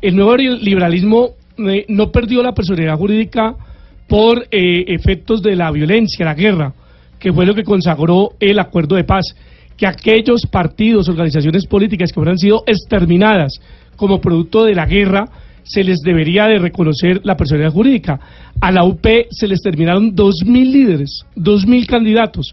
el 0.00 0.16
nuevo 0.16 0.36
li- 0.36 0.58
liberalismo 0.60 1.30
eh, 1.58 1.84
no 1.88 2.10
perdió 2.10 2.42
la 2.42 2.52
personalidad 2.52 2.96
jurídica 2.96 3.54
por 4.08 4.46
eh, 4.50 4.84
efectos 4.88 5.42
de 5.42 5.56
la 5.56 5.70
violencia, 5.70 6.24
la 6.24 6.34
guerra, 6.34 6.72
que 7.18 7.32
fue 7.32 7.44
lo 7.46 7.54
que 7.54 7.64
consagró 7.64 8.30
el 8.40 8.58
acuerdo 8.58 8.96
de 8.96 9.04
paz, 9.04 9.24
que 9.80 9.86
aquellos 9.86 10.42
partidos, 10.44 11.08
organizaciones 11.08 11.64
políticas 11.64 12.12
que 12.12 12.20
hubieran 12.20 12.38
sido 12.38 12.62
exterminadas 12.66 13.58
como 13.96 14.20
producto 14.20 14.64
de 14.64 14.74
la 14.74 14.84
guerra, 14.84 15.24
se 15.62 15.82
les 15.82 16.00
debería 16.00 16.46
de 16.48 16.58
reconocer 16.58 17.22
la 17.24 17.34
personalidad 17.34 17.72
jurídica. 17.72 18.20
A 18.60 18.70
la 18.70 18.84
UP 18.84 19.06
se 19.30 19.48
les 19.48 19.62
terminaron 19.62 20.14
2.000 20.14 20.70
líderes, 20.70 21.24
2.000 21.34 21.86
candidatos. 21.86 22.52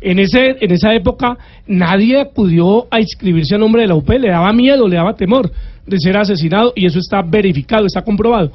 En, 0.00 0.18
ese, 0.18 0.56
en 0.60 0.72
esa 0.72 0.92
época 0.92 1.38
nadie 1.68 2.20
acudió 2.20 2.88
a 2.90 3.00
inscribirse 3.00 3.54
a 3.54 3.58
nombre 3.58 3.82
de 3.82 3.88
la 3.88 3.94
UP, 3.94 4.08
le 4.08 4.30
daba 4.30 4.52
miedo, 4.52 4.88
le 4.88 4.96
daba 4.96 5.14
temor 5.14 5.52
de 5.86 6.00
ser 6.00 6.16
asesinado 6.16 6.72
y 6.74 6.86
eso 6.86 6.98
está 6.98 7.22
verificado, 7.22 7.86
está 7.86 8.02
comprobado. 8.02 8.50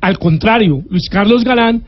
Al 0.00 0.18
contrario, 0.18 0.82
Luis 0.88 1.10
Carlos 1.10 1.44
Galán, 1.44 1.82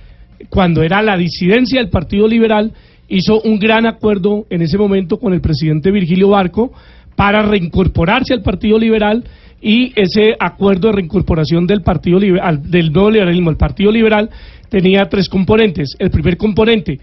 cuando 0.51 0.83
era 0.83 1.01
la 1.01 1.17
disidencia 1.17 1.81
del 1.81 1.89
Partido 1.89 2.29
Liberal, 2.29 2.71
hizo 3.11 3.41
un 3.43 3.59
gran 3.59 3.87
acuerdo 3.87 4.47
en 4.51 4.63
ese 4.63 4.79
momento 4.79 5.19
con 5.19 5.33
el 5.35 5.41
presidente 5.41 5.91
Virgilio 5.91 6.29
Barco 6.31 6.73
para 7.17 7.43
reincorporarse 7.43 8.33
al 8.33 8.43
Partido 8.43 8.79
Liberal 8.79 9.25
y 9.61 9.93
ese 9.95 10.35
acuerdo 10.41 10.89
de 10.89 10.95
reincorporación 10.95 11.67
del 11.67 11.83
Partido 11.83 12.19
Liber- 12.19 12.41
al- 12.43 12.71
del 12.71 12.91
nuevo 12.93 13.11
liberalismo, 13.11 13.51
el 13.51 13.57
Partido 13.57 13.93
Liberal 13.93 14.31
tenía 14.71 15.05
tres 15.07 15.29
componentes. 15.29 15.95
El 15.99 16.11
primer 16.11 16.37
componente 16.39 16.99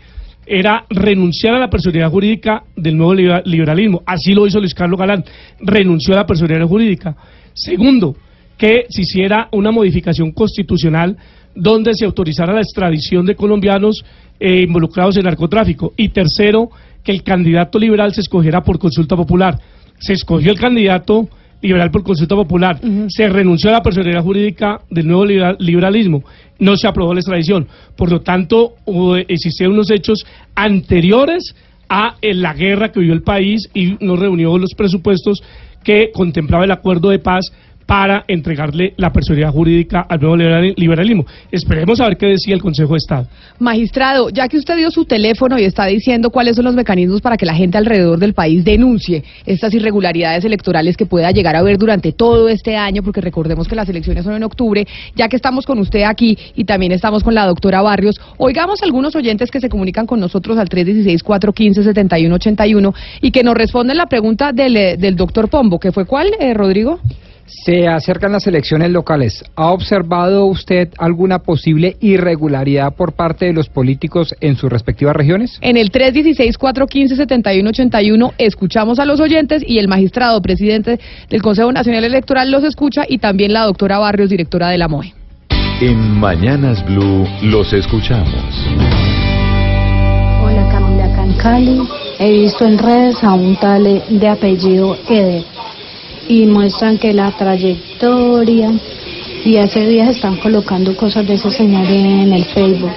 era 0.45 0.85
renunciar 0.89 1.53
a 1.55 1.59
la 1.59 1.69
personalidad 1.69 2.09
jurídica 2.09 2.63
del 2.75 2.97
nuevo 2.97 3.13
libera- 3.13 3.43
liberalismo. 3.45 4.01
Así 4.05 4.33
lo 4.33 4.47
hizo 4.47 4.59
Luis 4.59 4.73
Carlos 4.73 4.97
Galán, 4.99 5.23
renunció 5.59 6.13
a 6.13 6.17
la 6.17 6.25
personalidad 6.25 6.65
jurídica. 6.67 7.15
Segundo, 7.53 8.15
que 8.57 8.85
se 8.89 9.01
hiciera 9.01 9.49
una 9.51 9.71
modificación 9.71 10.31
constitucional 10.31 11.15
donde 11.53 11.93
se 11.93 12.05
autorizara 12.05 12.53
la 12.53 12.61
extradición 12.61 13.25
de 13.25 13.35
colombianos 13.35 14.03
eh, 14.39 14.61
involucrados 14.67 15.17
en 15.17 15.23
narcotráfico. 15.23 15.93
Y 15.97 16.09
tercero, 16.09 16.69
que 17.03 17.11
el 17.11 17.23
candidato 17.23 17.79
liberal 17.79 18.13
se 18.13 18.21
escogiera 18.21 18.61
por 18.63 18.79
consulta 18.79 19.15
popular. 19.15 19.59
Se 19.99 20.13
escogió 20.13 20.51
el 20.51 20.59
candidato 20.59 21.27
liberal 21.61 21.89
por 21.89 22.03
consulta 22.03 22.35
popular. 22.35 22.79
Se 23.07 23.27
renunció 23.29 23.69
a 23.69 23.73
la 23.73 23.81
personalidad 23.81 24.21
jurídica 24.23 24.81
del 24.91 25.07
nuevo 25.07 25.25
libera- 25.25 25.55
liberalismo. 25.59 26.23
No 26.59 26.75
se 26.77 26.87
aprobó 26.87 27.13
la 27.13 27.19
extradición. 27.19 27.67
Por 27.95 28.11
lo 28.11 28.21
tanto, 28.21 28.73
existieron 29.27 29.73
unos 29.73 29.89
hechos 29.89 30.23
anteriores 30.53 31.55
a 31.89 32.15
la 32.21 32.53
guerra 32.53 32.91
que 32.91 32.99
vivió 32.99 33.15
el 33.15 33.23
país 33.23 33.69
y 33.73 33.95
no 34.01 34.17
reunió 34.17 34.57
los 34.57 34.73
presupuestos 34.75 35.41
que 35.83 36.11
contemplaba 36.13 36.65
el 36.65 36.71
acuerdo 36.71 37.09
de 37.09 37.19
paz 37.19 37.45
para 37.87 38.23
entregarle 38.27 38.93
la 38.97 39.11
personalidad 39.11 39.51
jurídica 39.51 40.05
al 40.07 40.19
nuevo 40.19 40.35
liberali- 40.35 40.75
liberalismo. 40.77 41.25
Esperemos 41.51 41.99
a 42.01 42.07
ver 42.07 42.17
qué 42.17 42.27
decía 42.27 42.53
el 42.53 42.61
Consejo 42.61 42.93
de 42.93 42.97
Estado. 42.97 43.25
Magistrado, 43.59 44.29
ya 44.29 44.47
que 44.49 44.57
usted 44.57 44.75
dio 44.75 44.91
su 44.91 45.05
teléfono 45.05 45.57
y 45.57 45.63
está 45.63 45.85
diciendo 45.85 46.29
cuáles 46.29 46.57
son 46.57 46.65
los 46.65 46.75
mecanismos 46.75 47.21
para 47.21 47.37
que 47.37 47.45
la 47.45 47.55
gente 47.55 47.77
alrededor 47.77 48.19
del 48.19 48.33
país 48.33 48.65
denuncie 48.65 49.23
estas 49.45 49.73
irregularidades 49.73 50.43
electorales 50.43 50.97
que 50.97 51.05
pueda 51.05 51.31
llegar 51.31 51.55
a 51.55 51.59
haber 51.59 51.77
durante 51.77 52.11
todo 52.11 52.49
este 52.49 52.75
año, 52.75 53.03
porque 53.03 53.21
recordemos 53.21 53.69
que 53.69 53.75
las 53.75 53.87
elecciones 53.87 54.25
son 54.25 54.33
en 54.33 54.43
octubre, 54.43 54.85
ya 55.15 55.29
que 55.29 55.37
estamos 55.37 55.65
con 55.65 55.79
usted 55.79 56.03
aquí 56.03 56.37
y 56.55 56.65
también 56.65 56.91
estamos 56.91 57.23
con 57.23 57.33
la 57.33 57.45
doctora 57.45 57.81
Barrios, 57.81 58.19
oigamos 58.37 58.83
algunos 58.83 59.15
oyentes 59.15 59.49
que 59.49 59.61
se 59.61 59.69
comunican 59.69 60.05
con 60.05 60.19
nosotros 60.19 60.57
al 60.57 60.67
316-415-7181 60.67 62.93
y 63.21 63.31
que 63.31 63.43
nos 63.43 63.55
responden 63.55 63.95
la 63.97 64.07
pregunta 64.07 64.51
del, 64.51 64.75
eh, 64.75 64.97
del 64.97 65.15
doctor 65.15 65.47
Pombo, 65.49 65.79
que 65.79 65.93
fue 65.93 66.03
cuál, 66.05 66.31
eh, 66.39 66.53
Rodrigo? 66.53 66.99
Se 67.47 67.87
acercan 67.87 68.33
las 68.33 68.45
elecciones 68.45 68.91
locales. 68.91 69.43
¿Ha 69.55 69.71
observado 69.71 70.45
usted 70.45 70.89
alguna 70.97 71.39
posible 71.39 71.95
irregularidad 72.01 72.93
por 72.93 73.13
parte 73.13 73.45
de 73.45 73.53
los 73.53 73.69
políticos 73.69 74.35
en 74.41 74.57
sus 74.57 74.69
respectivas 74.69 75.15
regiones? 75.15 75.57
En 75.61 75.77
el 75.77 75.93
316-415-7181 75.93 78.33
escuchamos 78.37 78.99
a 78.99 79.05
los 79.05 79.21
oyentes 79.21 79.63
y 79.65 79.79
el 79.79 79.87
magistrado 79.87 80.41
presidente 80.41 80.99
del 81.29 81.41
Consejo 81.41 81.71
Nacional 81.71 82.03
Electoral 82.03 82.51
los 82.51 82.65
escucha 82.65 83.03
y 83.07 83.19
también 83.19 83.53
la 83.53 83.63
doctora 83.63 83.97
Barrios, 83.97 84.29
directora 84.29 84.67
de 84.67 84.77
la 84.77 84.89
MOE. 84.89 85.13
En 85.79 86.19
Mañanas 86.19 86.85
Blue 86.85 87.25
los 87.43 87.71
escuchamos. 87.71 88.27
Hola 90.43 90.67
Camila, 90.69 91.05
acá 91.05 91.23
en 91.23 91.37
Cali. 91.37 91.79
He 92.19 92.29
visto 92.31 92.65
en 92.65 92.77
redes 92.77 93.23
a 93.23 93.35
un 93.35 93.55
tal 93.55 94.03
de 94.09 94.27
apellido 94.27 94.97
Eder 95.07 95.45
y 96.27 96.45
muestran 96.45 96.97
que 96.97 97.13
la 97.13 97.31
trayectoria 97.31 98.71
y 99.45 99.57
hace 99.57 99.87
días 99.87 100.15
están 100.15 100.37
colocando 100.37 100.95
cosas 100.95 101.27
de 101.27 101.35
ese 101.35 101.49
señor 101.51 101.85
en 101.85 102.33
el 102.33 102.45
Facebook. 102.45 102.91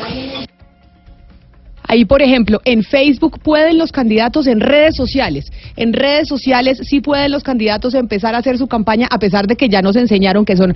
Ahí, 1.82 2.04
por 2.04 2.22
ejemplo, 2.22 2.60
en 2.64 2.84
Facebook 2.84 3.40
pueden 3.40 3.76
los 3.76 3.90
candidatos 3.90 4.46
en 4.46 4.60
redes 4.60 4.94
sociales. 4.94 5.50
En 5.76 5.92
redes 5.92 6.28
sociales 6.28 6.78
sí 6.82 7.00
pueden 7.00 7.32
los 7.32 7.42
candidatos 7.42 7.94
empezar 7.94 8.34
a 8.34 8.38
hacer 8.38 8.58
su 8.58 8.68
campaña 8.68 9.08
a 9.10 9.18
pesar 9.18 9.46
de 9.46 9.56
que 9.56 9.68
ya 9.68 9.82
nos 9.82 9.96
enseñaron 9.96 10.44
que 10.44 10.56
son 10.56 10.74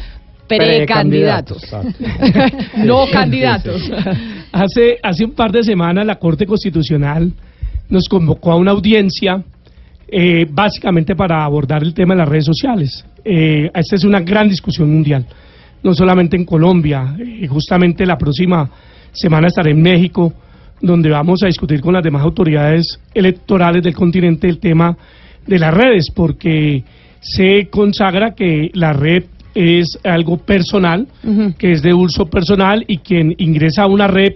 precandidatos. 0.49 1.63
no 2.77 3.07
candidatos. 3.13 3.91
Hace, 4.51 4.99
hace 5.03 5.25
un 5.25 5.33
par 5.33 5.53
de 5.53 5.63
semanas 5.63 6.05
la 6.05 6.17
Corte 6.17 6.47
Constitucional 6.47 7.33
nos 7.89 8.09
convocó 8.09 8.51
a 8.51 8.57
una 8.57 8.73
audiencia 8.73 9.45
eh, 10.09 10.47
básicamente 10.51 11.15
para 11.17 11.45
abordar 11.45 11.83
el 11.83 11.95
tema 11.95 12.15
de 12.15 12.21
las 12.21 12.29
redes 12.29 12.45
sociales. 12.45 13.05
Eh, 13.25 13.71
esta 13.75 13.97
es 13.97 14.05
una 14.05 14.21
gran 14.21 14.49
discusión 14.49 14.91
mundial, 14.93 15.27
no 15.83 15.95
solamente 15.95 16.37
en 16.37 16.45
Colombia, 16.45 17.17
eh, 17.19 17.47
justamente 17.47 18.05
la 18.05 18.19
próxima 18.19 18.69
semana 19.13 19.49
estaré 19.49 19.71
en 19.71 19.83
México, 19.83 20.33
donde 20.81 21.11
vamos 21.11 21.43
a 21.43 21.47
discutir 21.47 21.81
con 21.81 21.95
las 21.95 22.03
demás 22.03 22.23
autoridades 22.23 23.01
electorales 23.15 23.83
del 23.83 23.95
continente 23.95 24.49
el 24.49 24.59
tema 24.59 24.97
de 25.47 25.59
las 25.59 25.73
redes, 25.73 26.11
porque 26.15 26.85
se 27.21 27.69
consagra 27.71 28.35
que 28.35 28.71
la 28.75 28.93
red 28.93 29.25
es 29.55 29.99
algo 30.03 30.37
personal, 30.39 31.07
que 31.59 31.73
es 31.73 31.83
de 31.83 31.95
uso 31.95 32.27
personal 32.27 32.85
y 32.89 32.99
quien 32.99 33.35
ingresa 33.39 33.85
a 33.85 33.87
una 33.87 34.09
red 34.09 34.35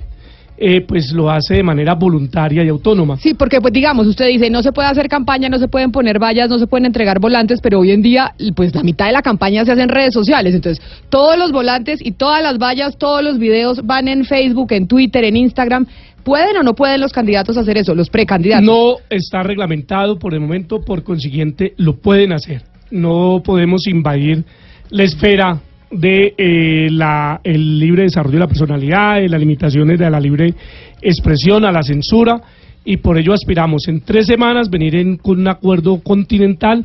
eh, 0.61 0.81
pues 0.81 1.13
lo 1.13 1.31
hace 1.31 1.55
de 1.55 1.63
manera 1.63 1.95
voluntaria 1.95 2.65
y 2.65 2.69
autónoma. 2.69 3.17
Sí, 3.17 3.35
porque 3.35 3.61
pues 3.61 3.73
digamos, 3.73 4.07
usted 4.07 4.27
dice, 4.27 4.51
no 4.51 4.63
se 4.63 4.73
puede 4.73 4.89
hacer 4.89 5.09
campaña, 5.09 5.49
no 5.49 5.59
se 5.59 5.69
pueden 5.69 5.93
poner 5.93 6.19
vallas, 6.19 6.49
no 6.49 6.59
se 6.59 6.67
pueden 6.67 6.87
entregar 6.87 7.21
volantes, 7.21 7.61
pero 7.63 7.79
hoy 7.79 7.93
en 7.93 8.03
día 8.03 8.35
pues 8.57 8.75
la 8.75 8.83
mitad 8.83 9.07
de 9.07 9.13
la 9.13 9.23
campaña 9.23 9.65
se 9.65 9.73
hace 9.73 9.83
en 9.83 9.89
redes 9.89 10.13
sociales, 10.13 10.55
entonces 10.55 10.85
todos 11.11 11.39
los 11.39 11.53
volantes 11.53 12.01
y 12.03 12.13
todas 12.13 12.43
las 12.43 12.59
vallas, 12.59 12.97
todos 12.99 13.23
los 13.23 13.39
videos 13.39 13.87
van 13.87 14.09
en 14.09 14.25
Facebook, 14.25 14.73
en 14.73 14.89
Twitter, 14.89 15.25
en 15.25 15.37
Instagram. 15.37 15.87
¿Pueden 16.25 16.57
o 16.57 16.63
no 16.63 16.75
pueden 16.75 17.01
los 17.01 17.13
candidatos 17.13 17.57
hacer 17.57 17.79
eso, 17.79 17.95
los 17.95 18.11
precandidatos? 18.11 18.67
No 18.67 18.97
está 19.09 19.43
reglamentado 19.43 20.19
por 20.19 20.35
el 20.35 20.41
momento, 20.41 20.81
por 20.81 21.03
consiguiente 21.03 21.73
lo 21.77 21.97
pueden 21.97 22.33
hacer. 22.33 22.63
No 22.91 23.43
podemos 23.45 23.87
invadir 23.87 24.45
la 24.91 25.05
esfera 25.05 25.61
de 25.91 26.35
eh, 26.37 26.89
la, 26.91 27.41
el 27.43 27.79
libre 27.79 28.03
desarrollo 28.03 28.35
de 28.35 28.41
la 28.41 28.49
personalidad, 28.49 29.17
de 29.17 29.29
las 29.29 29.41
limitaciones 29.41 29.99
de 29.99 30.11
la 30.11 30.21
libre 30.21 30.55
expresión, 31.01 31.65
a 31.65 31.73
la 31.73 31.83
censura, 31.83 32.41
y 32.85 32.99
por 32.99 33.19
ello 33.19 33.33
aspiramos 33.33 33.89
en 33.89 34.01
tres 34.01 34.27
semanas 34.27 34.71
venir 34.71 34.97
en, 34.97 35.17
con 35.17 35.39
un 35.41 35.49
acuerdo 35.49 36.01
continental 36.01 36.85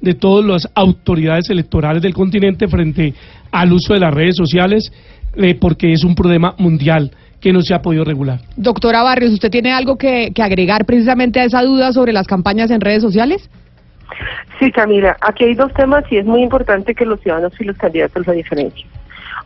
de 0.00 0.14
todas 0.14 0.44
las 0.44 0.68
autoridades 0.74 1.48
electorales 1.50 2.02
del 2.02 2.14
continente 2.14 2.68
frente 2.68 3.14
al 3.50 3.72
uso 3.72 3.94
de 3.94 4.00
las 4.00 4.12
redes 4.12 4.36
sociales, 4.36 4.92
eh, 5.36 5.54
porque 5.54 5.92
es 5.92 6.04
un 6.04 6.14
problema 6.14 6.54
mundial 6.58 7.10
que 7.40 7.52
no 7.52 7.62
se 7.62 7.74
ha 7.74 7.82
podido 7.82 8.04
regular. 8.04 8.40
Doctora 8.56 9.02
Barrios, 9.02 9.32
¿usted 9.32 9.50
tiene 9.50 9.72
algo 9.72 9.96
que, 9.96 10.30
que 10.34 10.42
agregar 10.42 10.84
precisamente 10.86 11.40
a 11.40 11.44
esa 11.44 11.62
duda 11.62 11.92
sobre 11.92 12.12
las 12.12 12.26
campañas 12.26 12.70
en 12.70 12.80
redes 12.80 13.02
sociales? 13.02 13.48
Sí, 14.58 14.70
Camila, 14.70 15.16
aquí 15.20 15.44
hay 15.44 15.54
dos 15.54 15.72
temas 15.74 16.04
y 16.10 16.18
es 16.18 16.24
muy 16.24 16.42
importante 16.42 16.94
que 16.94 17.06
los 17.06 17.20
ciudadanos 17.20 17.60
y 17.60 17.64
los 17.64 17.76
candidatos 17.76 18.26
lo 18.26 18.32
diferencien. 18.32 18.88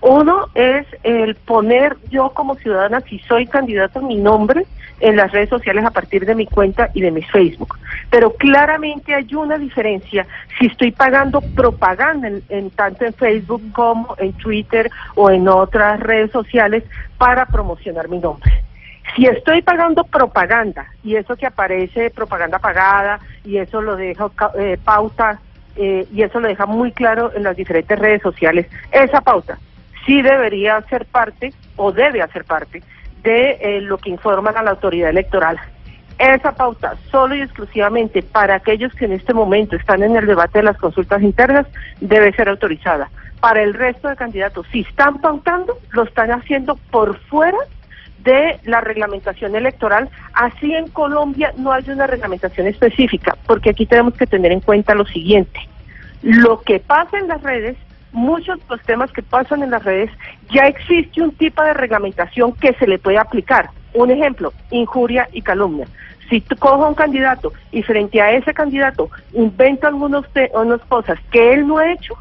Uno 0.01 0.47
es 0.55 0.87
el 1.03 1.35
poner 1.35 1.97
yo 2.11 2.31
como 2.31 2.55
ciudadana, 2.55 3.01
si 3.01 3.19
soy 3.21 3.47
candidato, 3.47 4.01
mi 4.01 4.17
nombre 4.17 4.67
en 5.01 5.17
las 5.17 5.33
redes 5.33 5.49
sociales 5.49 5.85
a 5.85 5.91
partir 5.91 6.27
de 6.27 6.35
mi 6.35 6.47
cuenta 6.47 6.91
y 6.95 7.01
de 7.01 7.11
mi 7.11 7.23
Facebook. 7.23 7.79
Pero 8.11 8.33
claramente 8.33 9.15
hay 9.15 9.35
una 9.35 9.59
diferencia 9.59 10.27
si 10.59 10.67
estoy 10.67 10.93
pagando 10.93 11.41
propaganda 11.41 12.31
en, 12.49 12.71
tanto 12.71 13.05
en 13.05 13.15
Facebook 13.15 13.63
como 13.73 14.15
en 14.19 14.33
Twitter 14.35 14.91
o 15.15 15.31
en 15.31 15.49
otras 15.49 16.01
redes 16.01 16.31
sociales 16.31 16.85
para 17.17 17.47
promocionar 17.47 18.09
mi 18.09 18.19
nombre. 18.19 18.68
Si 19.15 19.27
estoy 19.27 19.63
pagando 19.63 20.05
propaganda 20.05 20.87
y 21.03 21.17
eso 21.17 21.37
que 21.37 21.47
aparece 21.47 22.11
propaganda 22.11 22.59
pagada 22.59 23.21
y 23.45 23.59
eso 23.59 23.81
lo 23.81 23.97
deja 23.97 24.31
eh, 24.59 24.79
pauta 24.83 25.41
eh, 25.77 26.07
y 26.13 26.23
eso 26.23 26.41
lo 26.41 26.49
deja 26.49 26.67
muy 26.67 26.93
claro 26.93 27.33
en 27.35 27.43
las 27.43 27.57
diferentes 27.57 27.99
redes 27.99 28.23
sociales, 28.23 28.67
esa 28.93 29.21
pauta 29.21 29.59
sí 30.05 30.23
debería 30.23 30.81
ser 30.89 31.05
parte 31.07 31.53
o 31.77 31.93
debe 31.93 32.23
hacer 32.23 32.45
parte 32.45 32.83
de 33.23 33.59
eh, 33.61 33.81
lo 33.81 33.99
que 33.99 34.11
informan 34.11 34.57
a 34.57 34.63
la 34.63 34.71
autoridad 34.71 35.11
electoral. 35.11 35.59
Esa 36.19 36.53
pauta 36.53 36.97
solo 37.11 37.37
y 37.37 37.43
exclusivamente 37.43 38.23
para 38.23 38.57
aquellos 38.57 38.93
que 38.95 39.05
en 39.05 39.13
este 39.13 39.35
momento 39.35 39.77
están 39.77 40.03
en 40.03 40.17
el 40.17 40.27
debate 40.27 40.59
de 40.59 40.65
las 40.65 40.79
consultas 40.79 41.23
internas 41.23 41.67
debe 42.01 42.33
ser 42.33 42.49
autorizada. 42.49 43.09
Para 43.41 43.63
el 43.63 43.75
resto 43.75 44.09
de 44.09 44.17
candidatos, 44.17 44.67
si 44.73 44.81
están 44.81 45.21
pautando, 45.21 45.79
lo 45.91 46.03
están 46.03 46.33
haciendo 46.33 46.77
por 46.91 47.17
fuera 47.27 47.59
de 48.25 48.59
la 48.65 48.81
reglamentación 48.81 49.55
electoral. 49.55 50.09
Así 50.33 50.75
en 50.75 50.89
Colombia 50.89 51.53
no 51.57 51.73
hay 51.73 51.89
una 51.89 52.07
reglamentación 52.07 52.67
específica, 52.67 53.37
porque 53.47 53.71
aquí 53.71 53.87
tenemos 53.87 54.15
que 54.15 54.27
tener 54.27 54.53
en 54.53 54.61
cuenta 54.61 54.95
lo 54.95 55.07
siguiente. 55.07 55.61
Lo 56.23 56.61
que 56.63 56.81
pasa 56.81 57.19
en 57.19 57.29
las 57.29 57.43
redes, 57.43 57.77
muchos 58.13 58.59
de 58.59 58.65
los 58.69 58.83
temas 58.83 59.13
que 59.13 59.23
pasan 59.23 59.63
en 59.63 59.71
las 59.71 59.85
redes, 59.85 60.11
ya 60.51 60.67
existe 60.67 61.23
un 61.23 61.33
tipo 61.33 61.63
de 61.63 61.75
reglamentación 61.75 62.53
que 62.55 62.73
se 62.75 62.87
le 62.87 62.99
puede 62.99 63.19
aplicar. 63.19 63.71
Un 63.95 64.11
ejemplo, 64.11 64.53
injuria 64.71 65.29
y 65.33 65.43
calumnia. 65.43 65.87
Si 66.29 66.41
tú 66.43 66.57
cojo 66.57 66.85
a 66.85 66.89
un 66.89 66.95
candidato 66.95 67.53
y 67.73 67.83
frente 67.83 68.21
a 68.21 68.33
ese 68.33 68.53
candidato 68.53 69.11
inventa 69.33 69.89
algunas 69.89 70.27
cosas 70.89 71.19
que 71.31 71.55
él 71.55 71.67
no 71.67 71.79
ha 71.79 71.91
hecho, 71.91 72.15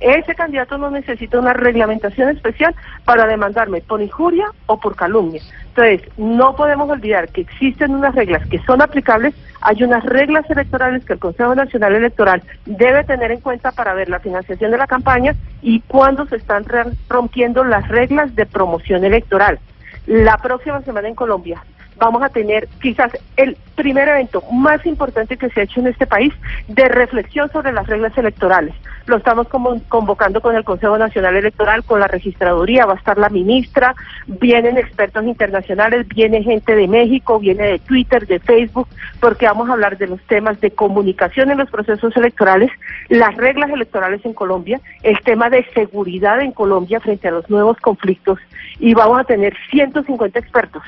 ese 0.00 0.34
candidato 0.34 0.78
no 0.78 0.90
necesita 0.90 1.38
una 1.38 1.52
reglamentación 1.52 2.30
especial 2.30 2.74
para 3.04 3.26
demandarme 3.26 3.82
por 3.82 4.00
injuria 4.00 4.46
o 4.66 4.80
por 4.80 4.96
calumnia. 4.96 5.42
Entonces, 5.68 6.02
no 6.16 6.56
podemos 6.56 6.88
olvidar 6.88 7.28
que 7.28 7.42
existen 7.42 7.94
unas 7.94 8.14
reglas 8.14 8.46
que 8.48 8.58
son 8.60 8.82
aplicables, 8.82 9.34
hay 9.60 9.82
unas 9.82 10.02
reglas 10.04 10.48
electorales 10.50 11.04
que 11.04 11.12
el 11.12 11.18
Consejo 11.18 11.54
Nacional 11.54 11.94
Electoral 11.94 12.42
debe 12.64 13.04
tener 13.04 13.30
en 13.30 13.40
cuenta 13.40 13.72
para 13.72 13.94
ver 13.94 14.08
la 14.08 14.20
financiación 14.20 14.70
de 14.70 14.78
la 14.78 14.86
campaña 14.86 15.34
y 15.60 15.80
cuándo 15.80 16.26
se 16.26 16.36
están 16.36 16.64
rompiendo 17.08 17.62
las 17.62 17.86
reglas 17.88 18.34
de 18.34 18.46
promoción 18.46 19.04
electoral. 19.04 19.58
La 20.06 20.38
próxima 20.38 20.80
semana 20.80 21.08
en 21.08 21.14
Colombia 21.14 21.62
vamos 22.00 22.22
a 22.22 22.30
tener 22.30 22.66
quizás 22.80 23.12
el 23.36 23.56
primer 23.76 24.08
evento 24.08 24.42
más 24.50 24.84
importante 24.86 25.36
que 25.36 25.50
se 25.50 25.60
ha 25.60 25.64
hecho 25.64 25.80
en 25.80 25.86
este 25.86 26.06
país 26.06 26.32
de 26.66 26.88
reflexión 26.88 27.50
sobre 27.52 27.72
las 27.72 27.86
reglas 27.86 28.16
electorales. 28.16 28.74
Lo 29.06 29.16
estamos 29.16 29.48
convocando 29.48 30.40
con 30.40 30.56
el 30.56 30.64
Consejo 30.64 30.96
Nacional 30.98 31.36
Electoral, 31.36 31.84
con 31.84 32.00
la 32.00 32.06
registraduría, 32.08 32.86
va 32.86 32.94
a 32.94 32.96
estar 32.96 33.18
la 33.18 33.28
ministra, 33.28 33.94
vienen 34.26 34.78
expertos 34.78 35.24
internacionales, 35.24 36.06
viene 36.08 36.42
gente 36.42 36.74
de 36.74 36.88
México, 36.88 37.38
viene 37.38 37.64
de 37.64 37.78
Twitter, 37.78 38.26
de 38.26 38.38
Facebook, 38.40 38.88
porque 39.20 39.46
vamos 39.46 39.68
a 39.68 39.74
hablar 39.74 39.98
de 39.98 40.06
los 40.06 40.20
temas 40.22 40.60
de 40.60 40.70
comunicación 40.70 41.50
en 41.50 41.58
los 41.58 41.70
procesos 41.70 42.16
electorales, 42.16 42.70
las 43.08 43.36
reglas 43.36 43.70
electorales 43.70 44.24
en 44.24 44.32
Colombia, 44.32 44.80
el 45.02 45.20
tema 45.20 45.50
de 45.50 45.64
seguridad 45.74 46.40
en 46.40 46.52
Colombia 46.52 47.00
frente 47.00 47.28
a 47.28 47.32
los 47.32 47.48
nuevos 47.50 47.76
conflictos 47.78 48.38
y 48.78 48.94
vamos 48.94 49.20
a 49.20 49.24
tener 49.24 49.54
150 49.70 50.38
expertos 50.38 50.82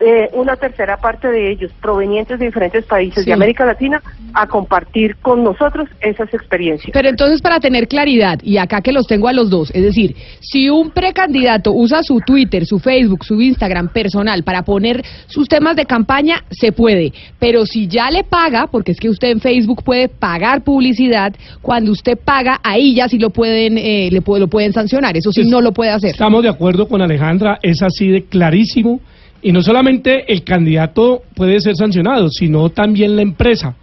eh, 0.00 0.30
una 0.32 0.56
tercera 0.56 0.96
parte 0.96 1.28
de 1.28 1.52
ellos 1.52 1.70
provenientes 1.80 2.38
de 2.38 2.46
diferentes 2.46 2.86
países 2.86 3.26
de 3.26 3.34
América 3.34 3.66
Latina 3.66 4.02
a 4.32 4.46
compartir 4.46 5.16
con 5.16 5.44
nosotros 5.44 5.90
esas 6.00 6.32
experiencias. 6.32 6.90
Pero 6.94 7.10
entonces 7.10 7.42
para 7.42 7.60
tener 7.60 7.86
claridad, 7.86 8.38
y 8.42 8.56
acá 8.56 8.80
que 8.80 8.92
los 8.92 9.06
tengo 9.06 9.28
a 9.28 9.34
los 9.34 9.50
dos, 9.50 9.70
es 9.74 9.82
decir, 9.82 10.16
si 10.40 10.70
un 10.70 10.90
precandidato 10.90 11.72
usa 11.72 12.02
su 12.02 12.20
Twitter, 12.20 12.64
su 12.64 12.78
Facebook, 12.78 13.24
su 13.24 13.42
Instagram 13.42 13.88
personal 13.88 14.42
para 14.42 14.62
poner 14.62 15.04
sus 15.26 15.48
temas 15.48 15.76
de 15.76 15.84
campaña, 15.84 16.44
se 16.50 16.72
puede, 16.72 17.12
pero 17.38 17.66
si 17.66 17.86
ya 17.86 18.10
le 18.10 18.24
paga, 18.24 18.68
porque 18.68 18.92
es 18.92 18.98
que 18.98 19.10
usted 19.10 19.28
en 19.28 19.40
Facebook 19.40 19.82
puede 19.84 20.08
pagar 20.08 20.62
publicidad, 20.62 21.34
cuando 21.60 21.92
usted 21.92 22.16
paga, 22.16 22.58
ahí 22.62 22.94
ya 22.94 23.06
sí 23.06 23.18
lo 23.18 23.28
pueden, 23.28 23.76
eh, 23.76 24.08
le 24.10 24.22
lo 24.26 24.48
pueden 24.48 24.72
sancionar, 24.72 25.14
eso 25.14 25.30
sí 25.30 25.42
no 25.44 25.60
lo 25.60 25.72
puede 25.72 25.90
hacer. 25.90 26.12
Estamos 26.12 26.42
de 26.42 26.48
acuerdo 26.48 26.88
con 26.88 27.02
Alejandra, 27.02 27.58
es 27.62 27.82
así 27.82 28.08
de 28.08 28.24
clarísimo 28.24 29.00
y 29.42 29.52
no 29.52 29.62
solamente 29.62 30.32
el 30.32 30.44
candidato 30.44 31.22
puede 31.34 31.60
ser 31.60 31.76
sancionado, 31.76 32.28
sino 32.30 32.70
también 32.70 33.16
la 33.16 33.22
empresa. 33.22 33.74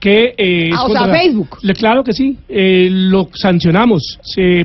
Que, 0.00 0.34
eh, 0.36 0.70
ah, 0.74 0.84
o 0.84 0.90
sea, 0.90 1.06
Facebook. 1.06 1.58
claro 1.78 2.02
que 2.02 2.12
sí, 2.12 2.36
eh, 2.48 2.88
lo 2.90 3.28
sancionamos 3.34 4.18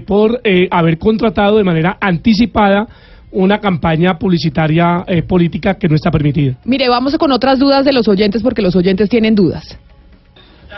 por 0.07 0.41
eh, 0.43 0.67
haber 0.71 0.97
contratado 0.97 1.57
de 1.57 1.63
manera 1.63 1.97
anticipada 2.01 2.87
una 3.31 3.59
campaña 3.59 4.17
publicitaria 4.17 5.03
eh, 5.05 5.21
política 5.21 5.75
que 5.75 5.87
no 5.87 5.95
está 5.95 6.09
permitida. 6.09 6.55
Mire, 6.65 6.89
vamos 6.89 7.15
con 7.17 7.31
otras 7.31 7.59
dudas 7.59 7.85
de 7.85 7.93
los 7.93 8.07
oyentes 8.07 8.41
porque 8.41 8.63
los 8.63 8.75
oyentes 8.75 9.09
tienen 9.09 9.35
dudas. 9.35 9.77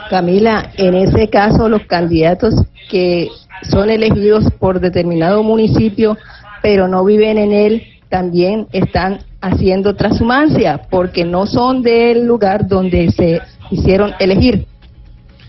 Camila, 0.10 0.72
en 0.76 0.96
ese 0.96 1.30
caso 1.30 1.70
los 1.70 1.84
candidatos 1.84 2.54
que 2.90 3.30
son 3.64 3.90
elegidos 3.90 4.52
por 4.60 4.82
determinado 4.82 5.42
municipio 5.44 6.18
pero 6.62 6.88
no 6.88 7.06
viven 7.06 7.38
en 7.38 7.54
él, 7.54 7.84
también 8.10 8.68
están 8.74 9.20
haciendo 9.42 9.96
transhumancia 9.96 10.82
porque 10.90 11.24
no 11.24 11.46
son 11.46 11.82
del 11.82 12.26
lugar 12.26 12.68
donde 12.68 13.12
se 13.12 13.42
hicieron 13.72 14.14
elegir. 14.20 14.66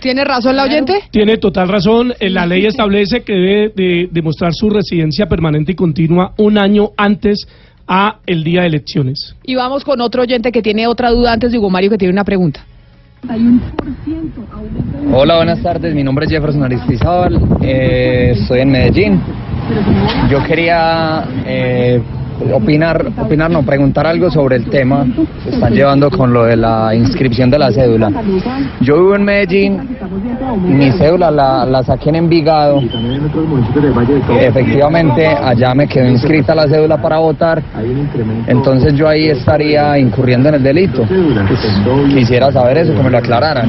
¿Tiene 0.01 0.24
razón 0.24 0.57
la 0.57 0.64
oyente? 0.64 0.95
Tiene 1.11 1.36
total 1.36 1.68
razón. 1.68 2.14
Eh, 2.18 2.30
la 2.30 2.47
ley 2.47 2.64
establece 2.64 3.22
que 3.22 3.34
debe 3.34 3.72
de 3.76 4.09
demostrar 4.11 4.55
su 4.55 4.70
residencia 4.70 5.26
permanente 5.26 5.72
y 5.72 5.74
continua 5.74 6.32
un 6.38 6.57
año 6.57 6.91
antes 6.97 7.47
a 7.86 8.16
el 8.26 8.43
día 8.43 8.62
de 8.62 8.68
elecciones. 8.68 9.36
Y 9.45 9.57
vamos 9.57 9.84
con 9.84 10.01
otro 10.01 10.22
oyente 10.22 10.53
que 10.53 10.62
tiene 10.62 10.86
otra 10.86 11.11
duda 11.11 11.32
antes 11.32 11.53
de 11.53 11.59
Hugo 11.59 11.68
Mario 11.68 11.91
que 11.91 11.99
tiene 11.99 12.12
una 12.12 12.24
pregunta. 12.24 12.64
Hola, 15.12 15.36
buenas 15.36 15.62
tardes. 15.62 15.95
Mi 15.95 16.03
nombre 16.03 16.24
es 16.24 16.32
Jefferson 16.32 16.62
Aristizábal. 16.62 17.38
Eh, 17.61 18.32
estoy 18.34 18.61
en 18.61 18.70
Medellín. 18.70 19.20
Yo 20.30 20.43
quería 20.45 21.28
eh, 21.45 22.01
opinar, 22.53 23.12
opinar 23.18 23.51
no, 23.51 23.62
preguntar 23.62 24.07
algo 24.07 24.30
sobre 24.30 24.57
el 24.57 24.66
tema 24.66 25.07
que 25.45 25.51
están 25.51 25.72
llevando 25.72 26.11
con 26.11 26.32
lo 26.32 26.45
de 26.45 26.57
la 26.57 26.95
inscripción 26.95 27.51
de 27.51 27.59
la 27.59 27.70
cédula. 27.70 28.11
Yo 28.80 28.97
vivo 28.97 29.14
en 29.14 29.24
Medellín, 29.24 29.97
mi 30.64 30.91
cédula 30.93 31.30
la, 31.30 31.64
la 31.64 31.82
saqué 31.82 32.11
en 32.11 32.16
Envigado, 32.16 32.80
efectivamente 34.41 35.26
allá 35.26 35.74
me 35.74 35.86
quedó 35.86 36.09
inscrita 36.09 36.55
la 36.55 36.68
cédula 36.68 37.01
para 37.01 37.18
votar, 37.18 37.62
entonces 38.47 38.95
yo 38.95 39.09
ahí 39.09 39.28
estaría 39.28 39.99
incurriendo 39.99 40.49
en 40.49 40.57
el 40.57 40.62
delito. 40.62 41.05
Pues, 41.07 42.14
quisiera 42.14 42.53
saber 42.53 42.78
eso, 42.78 42.95
que 42.95 43.03
me 43.03 43.11
lo 43.11 43.18
aclararan. 43.18 43.68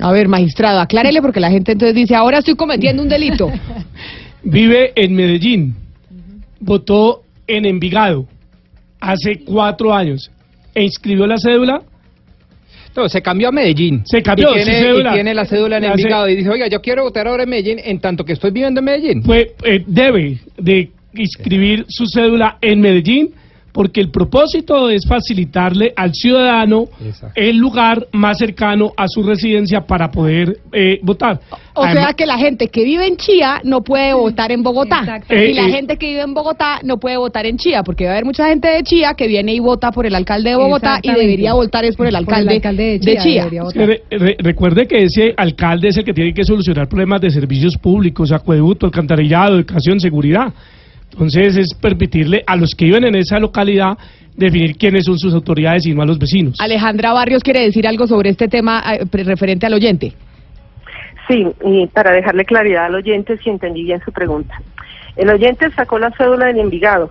A 0.00 0.12
ver, 0.12 0.28
magistrado, 0.28 0.80
aclárele 0.80 1.20
porque 1.20 1.40
la 1.40 1.50
gente 1.50 1.72
entonces 1.72 1.94
dice, 1.94 2.14
ahora 2.14 2.38
estoy 2.38 2.54
cometiendo 2.54 3.02
un 3.02 3.08
delito. 3.08 3.50
Vive 4.42 4.92
en 4.94 5.14
Medellín. 5.14 5.74
Votó 6.60 7.22
en 7.48 7.64
Envigado 7.66 8.26
hace 9.00 9.40
cuatro 9.44 9.92
años. 9.94 10.30
E 10.74 10.84
inscribió 10.84 11.26
la 11.26 11.38
cédula. 11.38 11.82
No, 12.96 13.08
se 13.08 13.20
cambió 13.22 13.48
a 13.48 13.52
Medellín. 13.52 14.02
Se 14.04 14.22
cambió 14.22 14.50
y 14.50 14.54
tiene, 14.54 14.78
su 14.80 14.84
cédula. 14.86 15.10
y 15.10 15.14
tiene 15.14 15.34
la 15.34 15.44
cédula 15.44 15.78
en 15.78 15.84
Hace- 15.84 15.94
Envigado 16.02 16.28
y 16.28 16.36
dice, 16.36 16.50
oiga, 16.50 16.66
yo 16.68 16.80
quiero 16.80 17.02
votar 17.04 17.26
ahora 17.28 17.42
en 17.44 17.48
Medellín 17.50 17.78
en 17.82 18.00
tanto 18.00 18.24
que 18.24 18.32
estoy 18.32 18.50
viviendo 18.50 18.80
en 18.80 18.84
Medellín. 18.84 19.22
Eh, 19.64 19.82
debe 19.86 20.38
de 20.56 20.90
inscribir 21.14 21.84
su 21.88 22.06
cédula 22.06 22.58
en 22.60 22.80
Medellín 22.80 23.30
porque 23.72 24.00
el 24.00 24.10
propósito 24.10 24.88
es 24.90 25.06
facilitarle 25.06 25.92
al 25.96 26.12
ciudadano 26.14 26.86
el 27.34 27.56
lugar 27.56 28.06
más 28.12 28.38
cercano 28.38 28.92
a 28.96 29.06
su 29.08 29.22
residencia 29.22 29.80
para 29.82 30.10
poder 30.10 30.58
eh, 30.72 30.98
votar. 31.02 31.40
O 31.74 31.82
Además- 31.84 32.04
sea 32.06 32.12
que 32.14 32.26
la 32.26 32.38
gente 32.38 32.68
que 32.68 32.82
vive 32.84 33.06
en 33.06 33.16
Chía 33.16 33.60
no 33.62 33.82
puede 33.82 34.12
votar 34.14 34.50
en 34.50 34.62
Bogotá. 34.62 35.20
Eh, 35.28 35.50
y 35.50 35.54
la 35.54 35.68
eh. 35.68 35.70
gente 35.72 35.96
que 35.96 36.08
vive 36.08 36.22
en 36.22 36.34
Bogotá 36.34 36.80
no 36.82 36.98
puede 36.98 37.16
votar 37.18 37.46
en 37.46 37.56
Chía, 37.56 37.82
porque 37.84 38.04
va 38.04 38.10
a 38.10 38.12
haber 38.14 38.24
mucha 38.24 38.48
gente 38.48 38.68
de 38.68 38.82
Chía 38.82 39.14
que 39.14 39.28
viene 39.28 39.54
y 39.54 39.60
vota 39.60 39.92
por 39.92 40.06
el 40.06 40.14
alcalde 40.14 40.50
de 40.50 40.56
Bogotá 40.56 40.98
y 41.02 41.12
debería 41.12 41.52
votar 41.54 41.84
es 41.84 41.94
por 41.94 42.06
el 42.06 42.12
Por 42.24 42.34
el 42.34 42.48
alcalde, 42.48 42.98
de 42.98 42.98
de 42.98 43.16
Chía, 43.18 43.48
re- 43.74 44.02
re- 44.10 44.36
recuerde 44.38 44.86
que 44.86 45.04
ese 45.04 45.34
alcalde 45.36 45.88
es 45.88 45.96
el 45.98 46.04
que 46.04 46.12
tiene 46.14 46.34
que 46.34 46.42
solucionar 46.44 46.88
problemas 46.88 47.20
de 47.20 47.30
servicios 47.30 47.76
públicos, 47.76 48.32
acueducto, 48.32 48.86
alcantarillado, 48.86 49.56
educación, 49.56 50.00
seguridad. 50.00 50.52
Entonces 51.12 51.56
es 51.56 51.74
permitirle 51.74 52.42
a 52.46 52.56
los 52.56 52.74
que 52.74 52.86
viven 52.86 53.04
en 53.04 53.16
esa 53.16 53.38
localidad 53.38 53.98
definir 54.36 54.76
quiénes 54.76 55.04
son 55.04 55.18
sus 55.18 55.34
autoridades 55.34 55.84
y 55.86 55.94
no 55.94 56.02
a 56.02 56.06
los 56.06 56.18
vecinos. 56.18 56.56
Alejandra 56.60 57.12
Barrios 57.12 57.42
quiere 57.42 57.60
decir 57.60 57.86
algo 57.86 58.06
sobre 58.06 58.30
este 58.30 58.48
tema 58.48 58.82
eh, 58.94 59.04
referente 59.24 59.66
al 59.66 59.74
oyente. 59.74 60.12
Sí, 61.26 61.46
y 61.64 61.86
para 61.88 62.12
dejarle 62.12 62.44
claridad 62.44 62.86
al 62.86 62.94
oyente 62.94 63.36
si 63.38 63.50
entendí 63.50 63.82
bien 63.82 64.00
su 64.04 64.12
pregunta. 64.12 64.60
El 65.16 65.28
oyente 65.28 65.70
sacó 65.72 65.98
la 65.98 66.10
cédula 66.12 66.46
del 66.46 66.60
Envigado. 66.60 67.10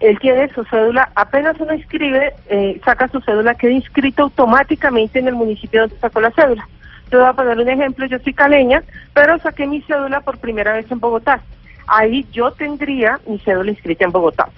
Él 0.00 0.18
tiene 0.18 0.48
su 0.48 0.64
cédula, 0.64 1.08
apenas 1.14 1.58
uno 1.60 1.72
inscribe, 1.72 2.34
eh, 2.50 2.80
saca 2.84 3.08
su 3.08 3.20
cédula, 3.20 3.54
queda 3.54 3.70
inscrito 3.70 4.24
automáticamente 4.24 5.20
en 5.20 5.28
el 5.28 5.34
municipio 5.34 5.82
donde 5.82 5.96
sacó 5.98 6.20
la 6.20 6.32
cédula. 6.32 6.68
Te 7.08 7.16
voy 7.16 7.26
a 7.26 7.32
poner 7.32 7.56
un 7.56 7.68
ejemplo, 7.68 8.04
yo 8.06 8.18
soy 8.18 8.34
caleña, 8.34 8.82
pero 9.14 9.38
saqué 9.38 9.66
mi 9.66 9.80
cédula 9.82 10.20
por 10.20 10.38
primera 10.38 10.74
vez 10.74 10.90
en 10.90 10.98
Bogotá. 10.98 11.40
Ahí 11.86 12.26
yo 12.32 12.50
tendría 12.52 13.20
mi 13.26 13.38
cédula 13.38 13.70
inscrita 13.70 14.04
en 14.04 14.12
Bogotá. 14.12 14.48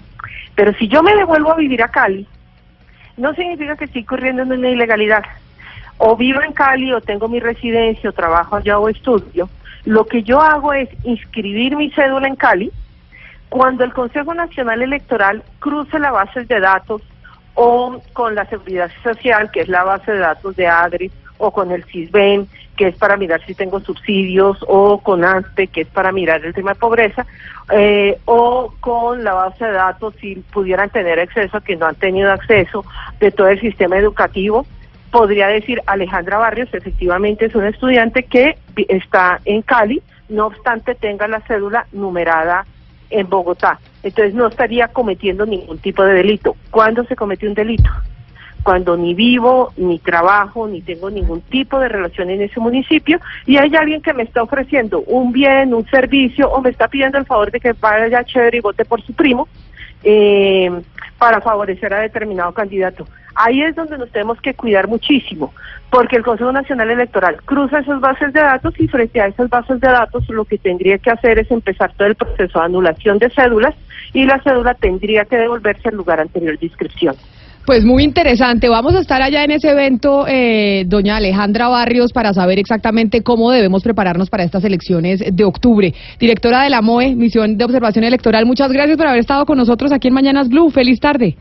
Pero 0.55 0.73
si 0.73 0.87
yo 0.87 1.03
me 1.03 1.15
devuelvo 1.15 1.51
a 1.51 1.55
vivir 1.55 1.83
a 1.83 1.89
Cali, 1.89 2.27
no 3.17 3.33
significa 3.33 3.75
que 3.75 3.85
estoy 3.85 4.03
corriendo 4.03 4.43
en 4.43 4.51
una 4.51 4.69
ilegalidad. 4.69 5.23
O 5.97 6.15
vivo 6.15 6.41
en 6.41 6.53
Cali, 6.53 6.93
o 6.93 7.01
tengo 7.01 7.27
mi 7.27 7.39
residencia, 7.39 8.09
o 8.09 8.13
trabajo 8.13 8.55
allá 8.55 8.79
o 8.79 8.89
estudio. 8.89 9.49
Lo 9.85 10.05
que 10.05 10.23
yo 10.23 10.41
hago 10.41 10.73
es 10.73 10.89
inscribir 11.03 11.75
mi 11.75 11.91
cédula 11.91 12.27
en 12.27 12.35
Cali. 12.35 12.71
Cuando 13.49 13.83
el 13.83 13.93
Consejo 13.93 14.33
Nacional 14.33 14.81
Electoral 14.81 15.43
cruce 15.59 15.99
la 15.99 16.11
base 16.11 16.43
de 16.45 16.59
datos 16.59 17.01
o 17.53 18.01
con 18.13 18.35
la 18.35 18.45
Seguridad 18.45 18.91
Social, 19.03 19.49
que 19.51 19.61
es 19.61 19.67
la 19.67 19.83
base 19.83 20.11
de 20.11 20.19
datos 20.19 20.55
de 20.55 20.67
ADRI, 20.67 21.11
o 21.39 21.51
con 21.51 21.71
el 21.71 21.83
CISBEN, 21.85 22.47
que 22.77 22.87
es 22.87 22.95
para 22.95 23.17
mirar 23.17 23.41
si 23.45 23.55
tengo 23.55 23.81
subsidios, 23.81 24.57
o 24.67 24.99
con 24.99 25.25
ANSPE, 25.25 25.67
que 25.67 25.81
es 25.81 25.87
para 25.87 26.11
mirar 26.11 26.45
el 26.45 26.53
tema 26.53 26.73
de 26.73 26.79
pobreza, 26.79 27.25
eh, 27.73 28.17
o 28.25 28.73
con 28.79 29.23
la 29.23 29.33
base 29.33 29.65
de 29.65 29.71
datos 29.71 30.13
si 30.21 30.35
pudieran 30.35 30.89
tener 30.89 31.19
acceso, 31.19 31.59
que 31.59 31.75
no 31.75 31.87
han 31.87 31.95
tenido 31.95 32.31
acceso, 32.31 32.85
de 33.19 33.31
todo 33.31 33.49
el 33.49 33.59
sistema 33.59 33.97
educativo. 33.97 34.65
Podría 35.11 35.47
decir 35.47 35.81
Alejandra 35.87 36.37
Barrios, 36.37 36.73
efectivamente 36.73 37.45
es 37.45 37.55
un 37.55 37.65
estudiante 37.65 38.23
que 38.23 38.57
está 38.87 39.41
en 39.43 39.61
Cali, 39.63 40.01
no 40.29 40.45
obstante 40.45 40.95
tenga 40.95 41.27
la 41.27 41.41
cédula 41.41 41.87
numerada 41.91 42.65
en 43.09 43.27
Bogotá. 43.29 43.79
Entonces 44.03 44.33
no 44.33 44.47
estaría 44.47 44.89
cometiendo 44.89 45.45
ningún 45.45 45.79
tipo 45.79 46.03
de 46.03 46.13
delito. 46.13 46.55
¿Cuándo 46.69 47.03
se 47.05 47.15
comete 47.15 47.47
un 47.47 47.53
delito? 47.53 47.89
Cuando 48.67 48.97
ni 48.97 49.13
vivo, 49.13 49.71
ni 49.77 49.97
trabajo, 49.97 50.67
ni 50.67 50.81
tengo 50.81 51.09
ningún 51.09 51.39
tipo 51.39 51.79
de 51.79 51.87
relación 51.87 52.29
en 52.29 52.41
ese 52.41 52.59
municipio 52.59 53.17
y 53.45 53.55
hay 53.55 53.73
alguien 53.73 54.01
que 54.01 54.11
me 54.11 54.23
está 54.23 54.43
ofreciendo 54.43 55.03
un 55.07 55.31
bien, 55.31 55.73
un 55.73 55.85
servicio 55.85 56.51
o 56.51 56.61
me 56.61 56.71
está 56.71 56.89
pidiendo 56.89 57.17
el 57.17 57.25
favor 57.25 57.49
de 57.49 57.61
que 57.61 57.71
vaya 57.71 58.25
chévere 58.25 58.57
y 58.57 58.59
vote 58.59 58.83
por 58.83 59.01
su 59.01 59.13
primo 59.13 59.47
eh, 60.03 60.69
para 61.17 61.39
favorecer 61.39 61.93
a 61.93 62.01
determinado 62.01 62.51
candidato. 62.51 63.07
Ahí 63.35 63.61
es 63.61 63.73
donde 63.73 63.97
nos 63.97 64.11
tenemos 64.11 64.41
que 64.41 64.53
cuidar 64.53 64.89
muchísimo, 64.89 65.53
porque 65.89 66.17
el 66.17 66.23
Consejo 66.23 66.51
Nacional 66.51 66.91
Electoral 66.91 67.37
cruza 67.45 67.79
esas 67.79 68.01
bases 68.01 68.33
de 68.33 68.41
datos 68.41 68.77
y 68.77 68.89
frente 68.89 69.21
a 69.21 69.27
esas 69.27 69.49
bases 69.49 69.79
de 69.79 69.87
datos 69.87 70.27
lo 70.27 70.43
que 70.43 70.57
tendría 70.57 70.97
que 70.97 71.11
hacer 71.11 71.39
es 71.39 71.49
empezar 71.51 71.93
todo 71.95 72.09
el 72.09 72.15
proceso 72.15 72.59
de 72.59 72.65
anulación 72.65 73.17
de 73.17 73.29
cédulas 73.29 73.75
y 74.11 74.25
la 74.25 74.41
cédula 74.43 74.73
tendría 74.73 75.23
que 75.23 75.37
devolverse 75.37 75.87
al 75.87 75.95
lugar 75.95 76.19
anterior 76.19 76.59
de 76.59 76.65
inscripción. 76.65 77.15
Pues 77.67 77.83
muy 77.83 78.05
interesante. 78.05 78.69
Vamos 78.69 78.95
a 78.95 78.99
estar 78.99 79.21
allá 79.21 79.43
en 79.43 79.51
ese 79.51 79.71
evento, 79.71 80.25
eh, 80.25 80.85
doña 80.87 81.17
Alejandra 81.17 81.67
Barrios, 81.67 82.13
para 82.13 82.31
saber 82.33 82.59
exactamente 82.59 83.23
cómo 83.23 83.51
debemos 83.51 83.83
prepararnos 83.83 84.29
para 84.29 84.45
estas 84.45 84.63
elecciones 84.63 85.21
de 85.35 85.43
octubre. 85.43 85.93
Directora 86.17 86.63
de 86.63 86.69
la 86.69 86.81
MOE, 86.81 87.13
Misión 87.13 87.57
de 87.57 87.65
Observación 87.65 88.05
Electoral, 88.05 88.45
muchas 88.45 88.71
gracias 88.71 88.95
por 88.95 89.07
haber 89.07 89.19
estado 89.19 89.45
con 89.45 89.57
nosotros 89.57 89.91
aquí 89.91 90.07
en 90.07 90.13
Mañanas 90.13 90.47
Blue. 90.47 90.69
Feliz 90.69 91.01
tarde. 91.01 91.35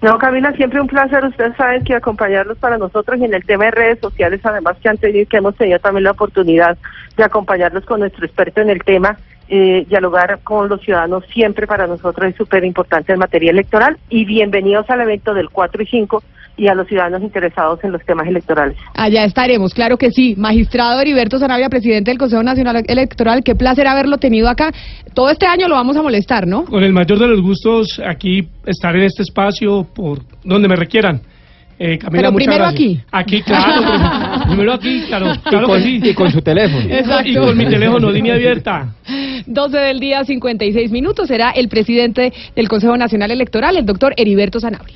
No, 0.00 0.16
Camila, 0.16 0.52
siempre 0.52 0.80
un 0.80 0.86
placer. 0.86 1.22
Ustedes 1.22 1.54
saben 1.56 1.84
que 1.84 1.96
acompañarlos 1.96 2.56
para 2.56 2.78
nosotros 2.78 3.20
y 3.20 3.24
en 3.26 3.34
el 3.34 3.44
tema 3.44 3.66
de 3.66 3.72
redes 3.72 3.98
sociales, 4.00 4.40
además 4.44 4.78
que 4.82 4.88
han 4.88 4.96
que 4.96 5.26
hemos 5.36 5.54
tenido 5.56 5.78
también 5.80 6.04
la 6.04 6.12
oportunidad 6.12 6.78
de 7.18 7.24
acompañarlos 7.24 7.84
con 7.84 8.00
nuestro 8.00 8.24
experto 8.24 8.62
en 8.62 8.70
el 8.70 8.82
tema, 8.84 9.18
eh, 9.54 9.84
dialogar 9.86 10.40
con 10.42 10.70
los 10.70 10.80
ciudadanos 10.80 11.24
siempre 11.30 11.66
para 11.66 11.86
nosotros 11.86 12.30
es 12.30 12.36
súper 12.36 12.64
importante 12.64 13.12
en 13.12 13.18
materia 13.18 13.50
electoral. 13.50 13.98
Y 14.08 14.24
bienvenidos 14.24 14.88
al 14.88 15.02
evento 15.02 15.34
del 15.34 15.50
4 15.50 15.82
y 15.82 15.86
5 15.86 16.22
y 16.56 16.68
a 16.68 16.74
los 16.74 16.88
ciudadanos 16.88 17.20
interesados 17.20 17.84
en 17.84 17.92
los 17.92 18.02
temas 18.02 18.26
electorales. 18.26 18.78
Allá 18.94 19.24
estaremos, 19.24 19.74
claro 19.74 19.98
que 19.98 20.10
sí. 20.10 20.34
Magistrado 20.38 20.98
Heriberto 21.02 21.38
Zanabria, 21.38 21.68
presidente 21.68 22.10
del 22.10 22.16
Consejo 22.16 22.42
Nacional 22.42 22.82
Electoral, 22.86 23.42
qué 23.44 23.54
placer 23.54 23.86
haberlo 23.86 24.16
tenido 24.16 24.48
acá. 24.48 24.72
Todo 25.12 25.28
este 25.28 25.44
año 25.44 25.68
lo 25.68 25.74
vamos 25.74 25.98
a 25.98 26.02
molestar, 26.02 26.46
¿no? 26.46 26.64
Con 26.64 26.82
el 26.82 26.94
mayor 26.94 27.18
de 27.18 27.26
los 27.28 27.42
gustos, 27.42 28.00
aquí 28.02 28.48
estar 28.64 28.96
en 28.96 29.02
este 29.02 29.22
espacio 29.22 29.84
por 29.84 30.20
donde 30.44 30.66
me 30.66 30.76
requieran. 30.76 31.20
Eh, 31.84 31.98
Camila, 31.98 32.22
Pero 32.22 32.34
primero 32.36 32.64
gracias. 32.64 32.74
aquí. 32.80 33.00
Aquí, 33.10 33.42
claro. 33.42 33.82
pero- 34.32 34.46
primero 34.46 34.72
aquí, 34.74 35.02
claro. 35.08 35.32
claro 35.42 35.66
con- 35.66 35.78
que 35.78 35.84
sí. 35.84 36.00
y 36.10 36.14
con 36.14 36.30
su 36.30 36.40
teléfono. 36.40 36.86
Exacto. 36.88 37.28
Y 37.28 37.34
con 37.34 37.56
mi 37.56 37.66
teléfono, 37.66 38.08
línea 38.10 38.34
abierta. 38.34 38.94
12 39.46 39.76
del 39.78 39.98
día, 39.98 40.22
56 40.24 40.92
minutos. 40.92 41.26
Será 41.26 41.50
el 41.50 41.68
presidente 41.68 42.32
del 42.54 42.68
Consejo 42.68 42.96
Nacional 42.96 43.32
Electoral, 43.32 43.76
el 43.76 43.84
doctor 43.84 44.14
Heriberto 44.16 44.60
Zanabria. 44.60 44.94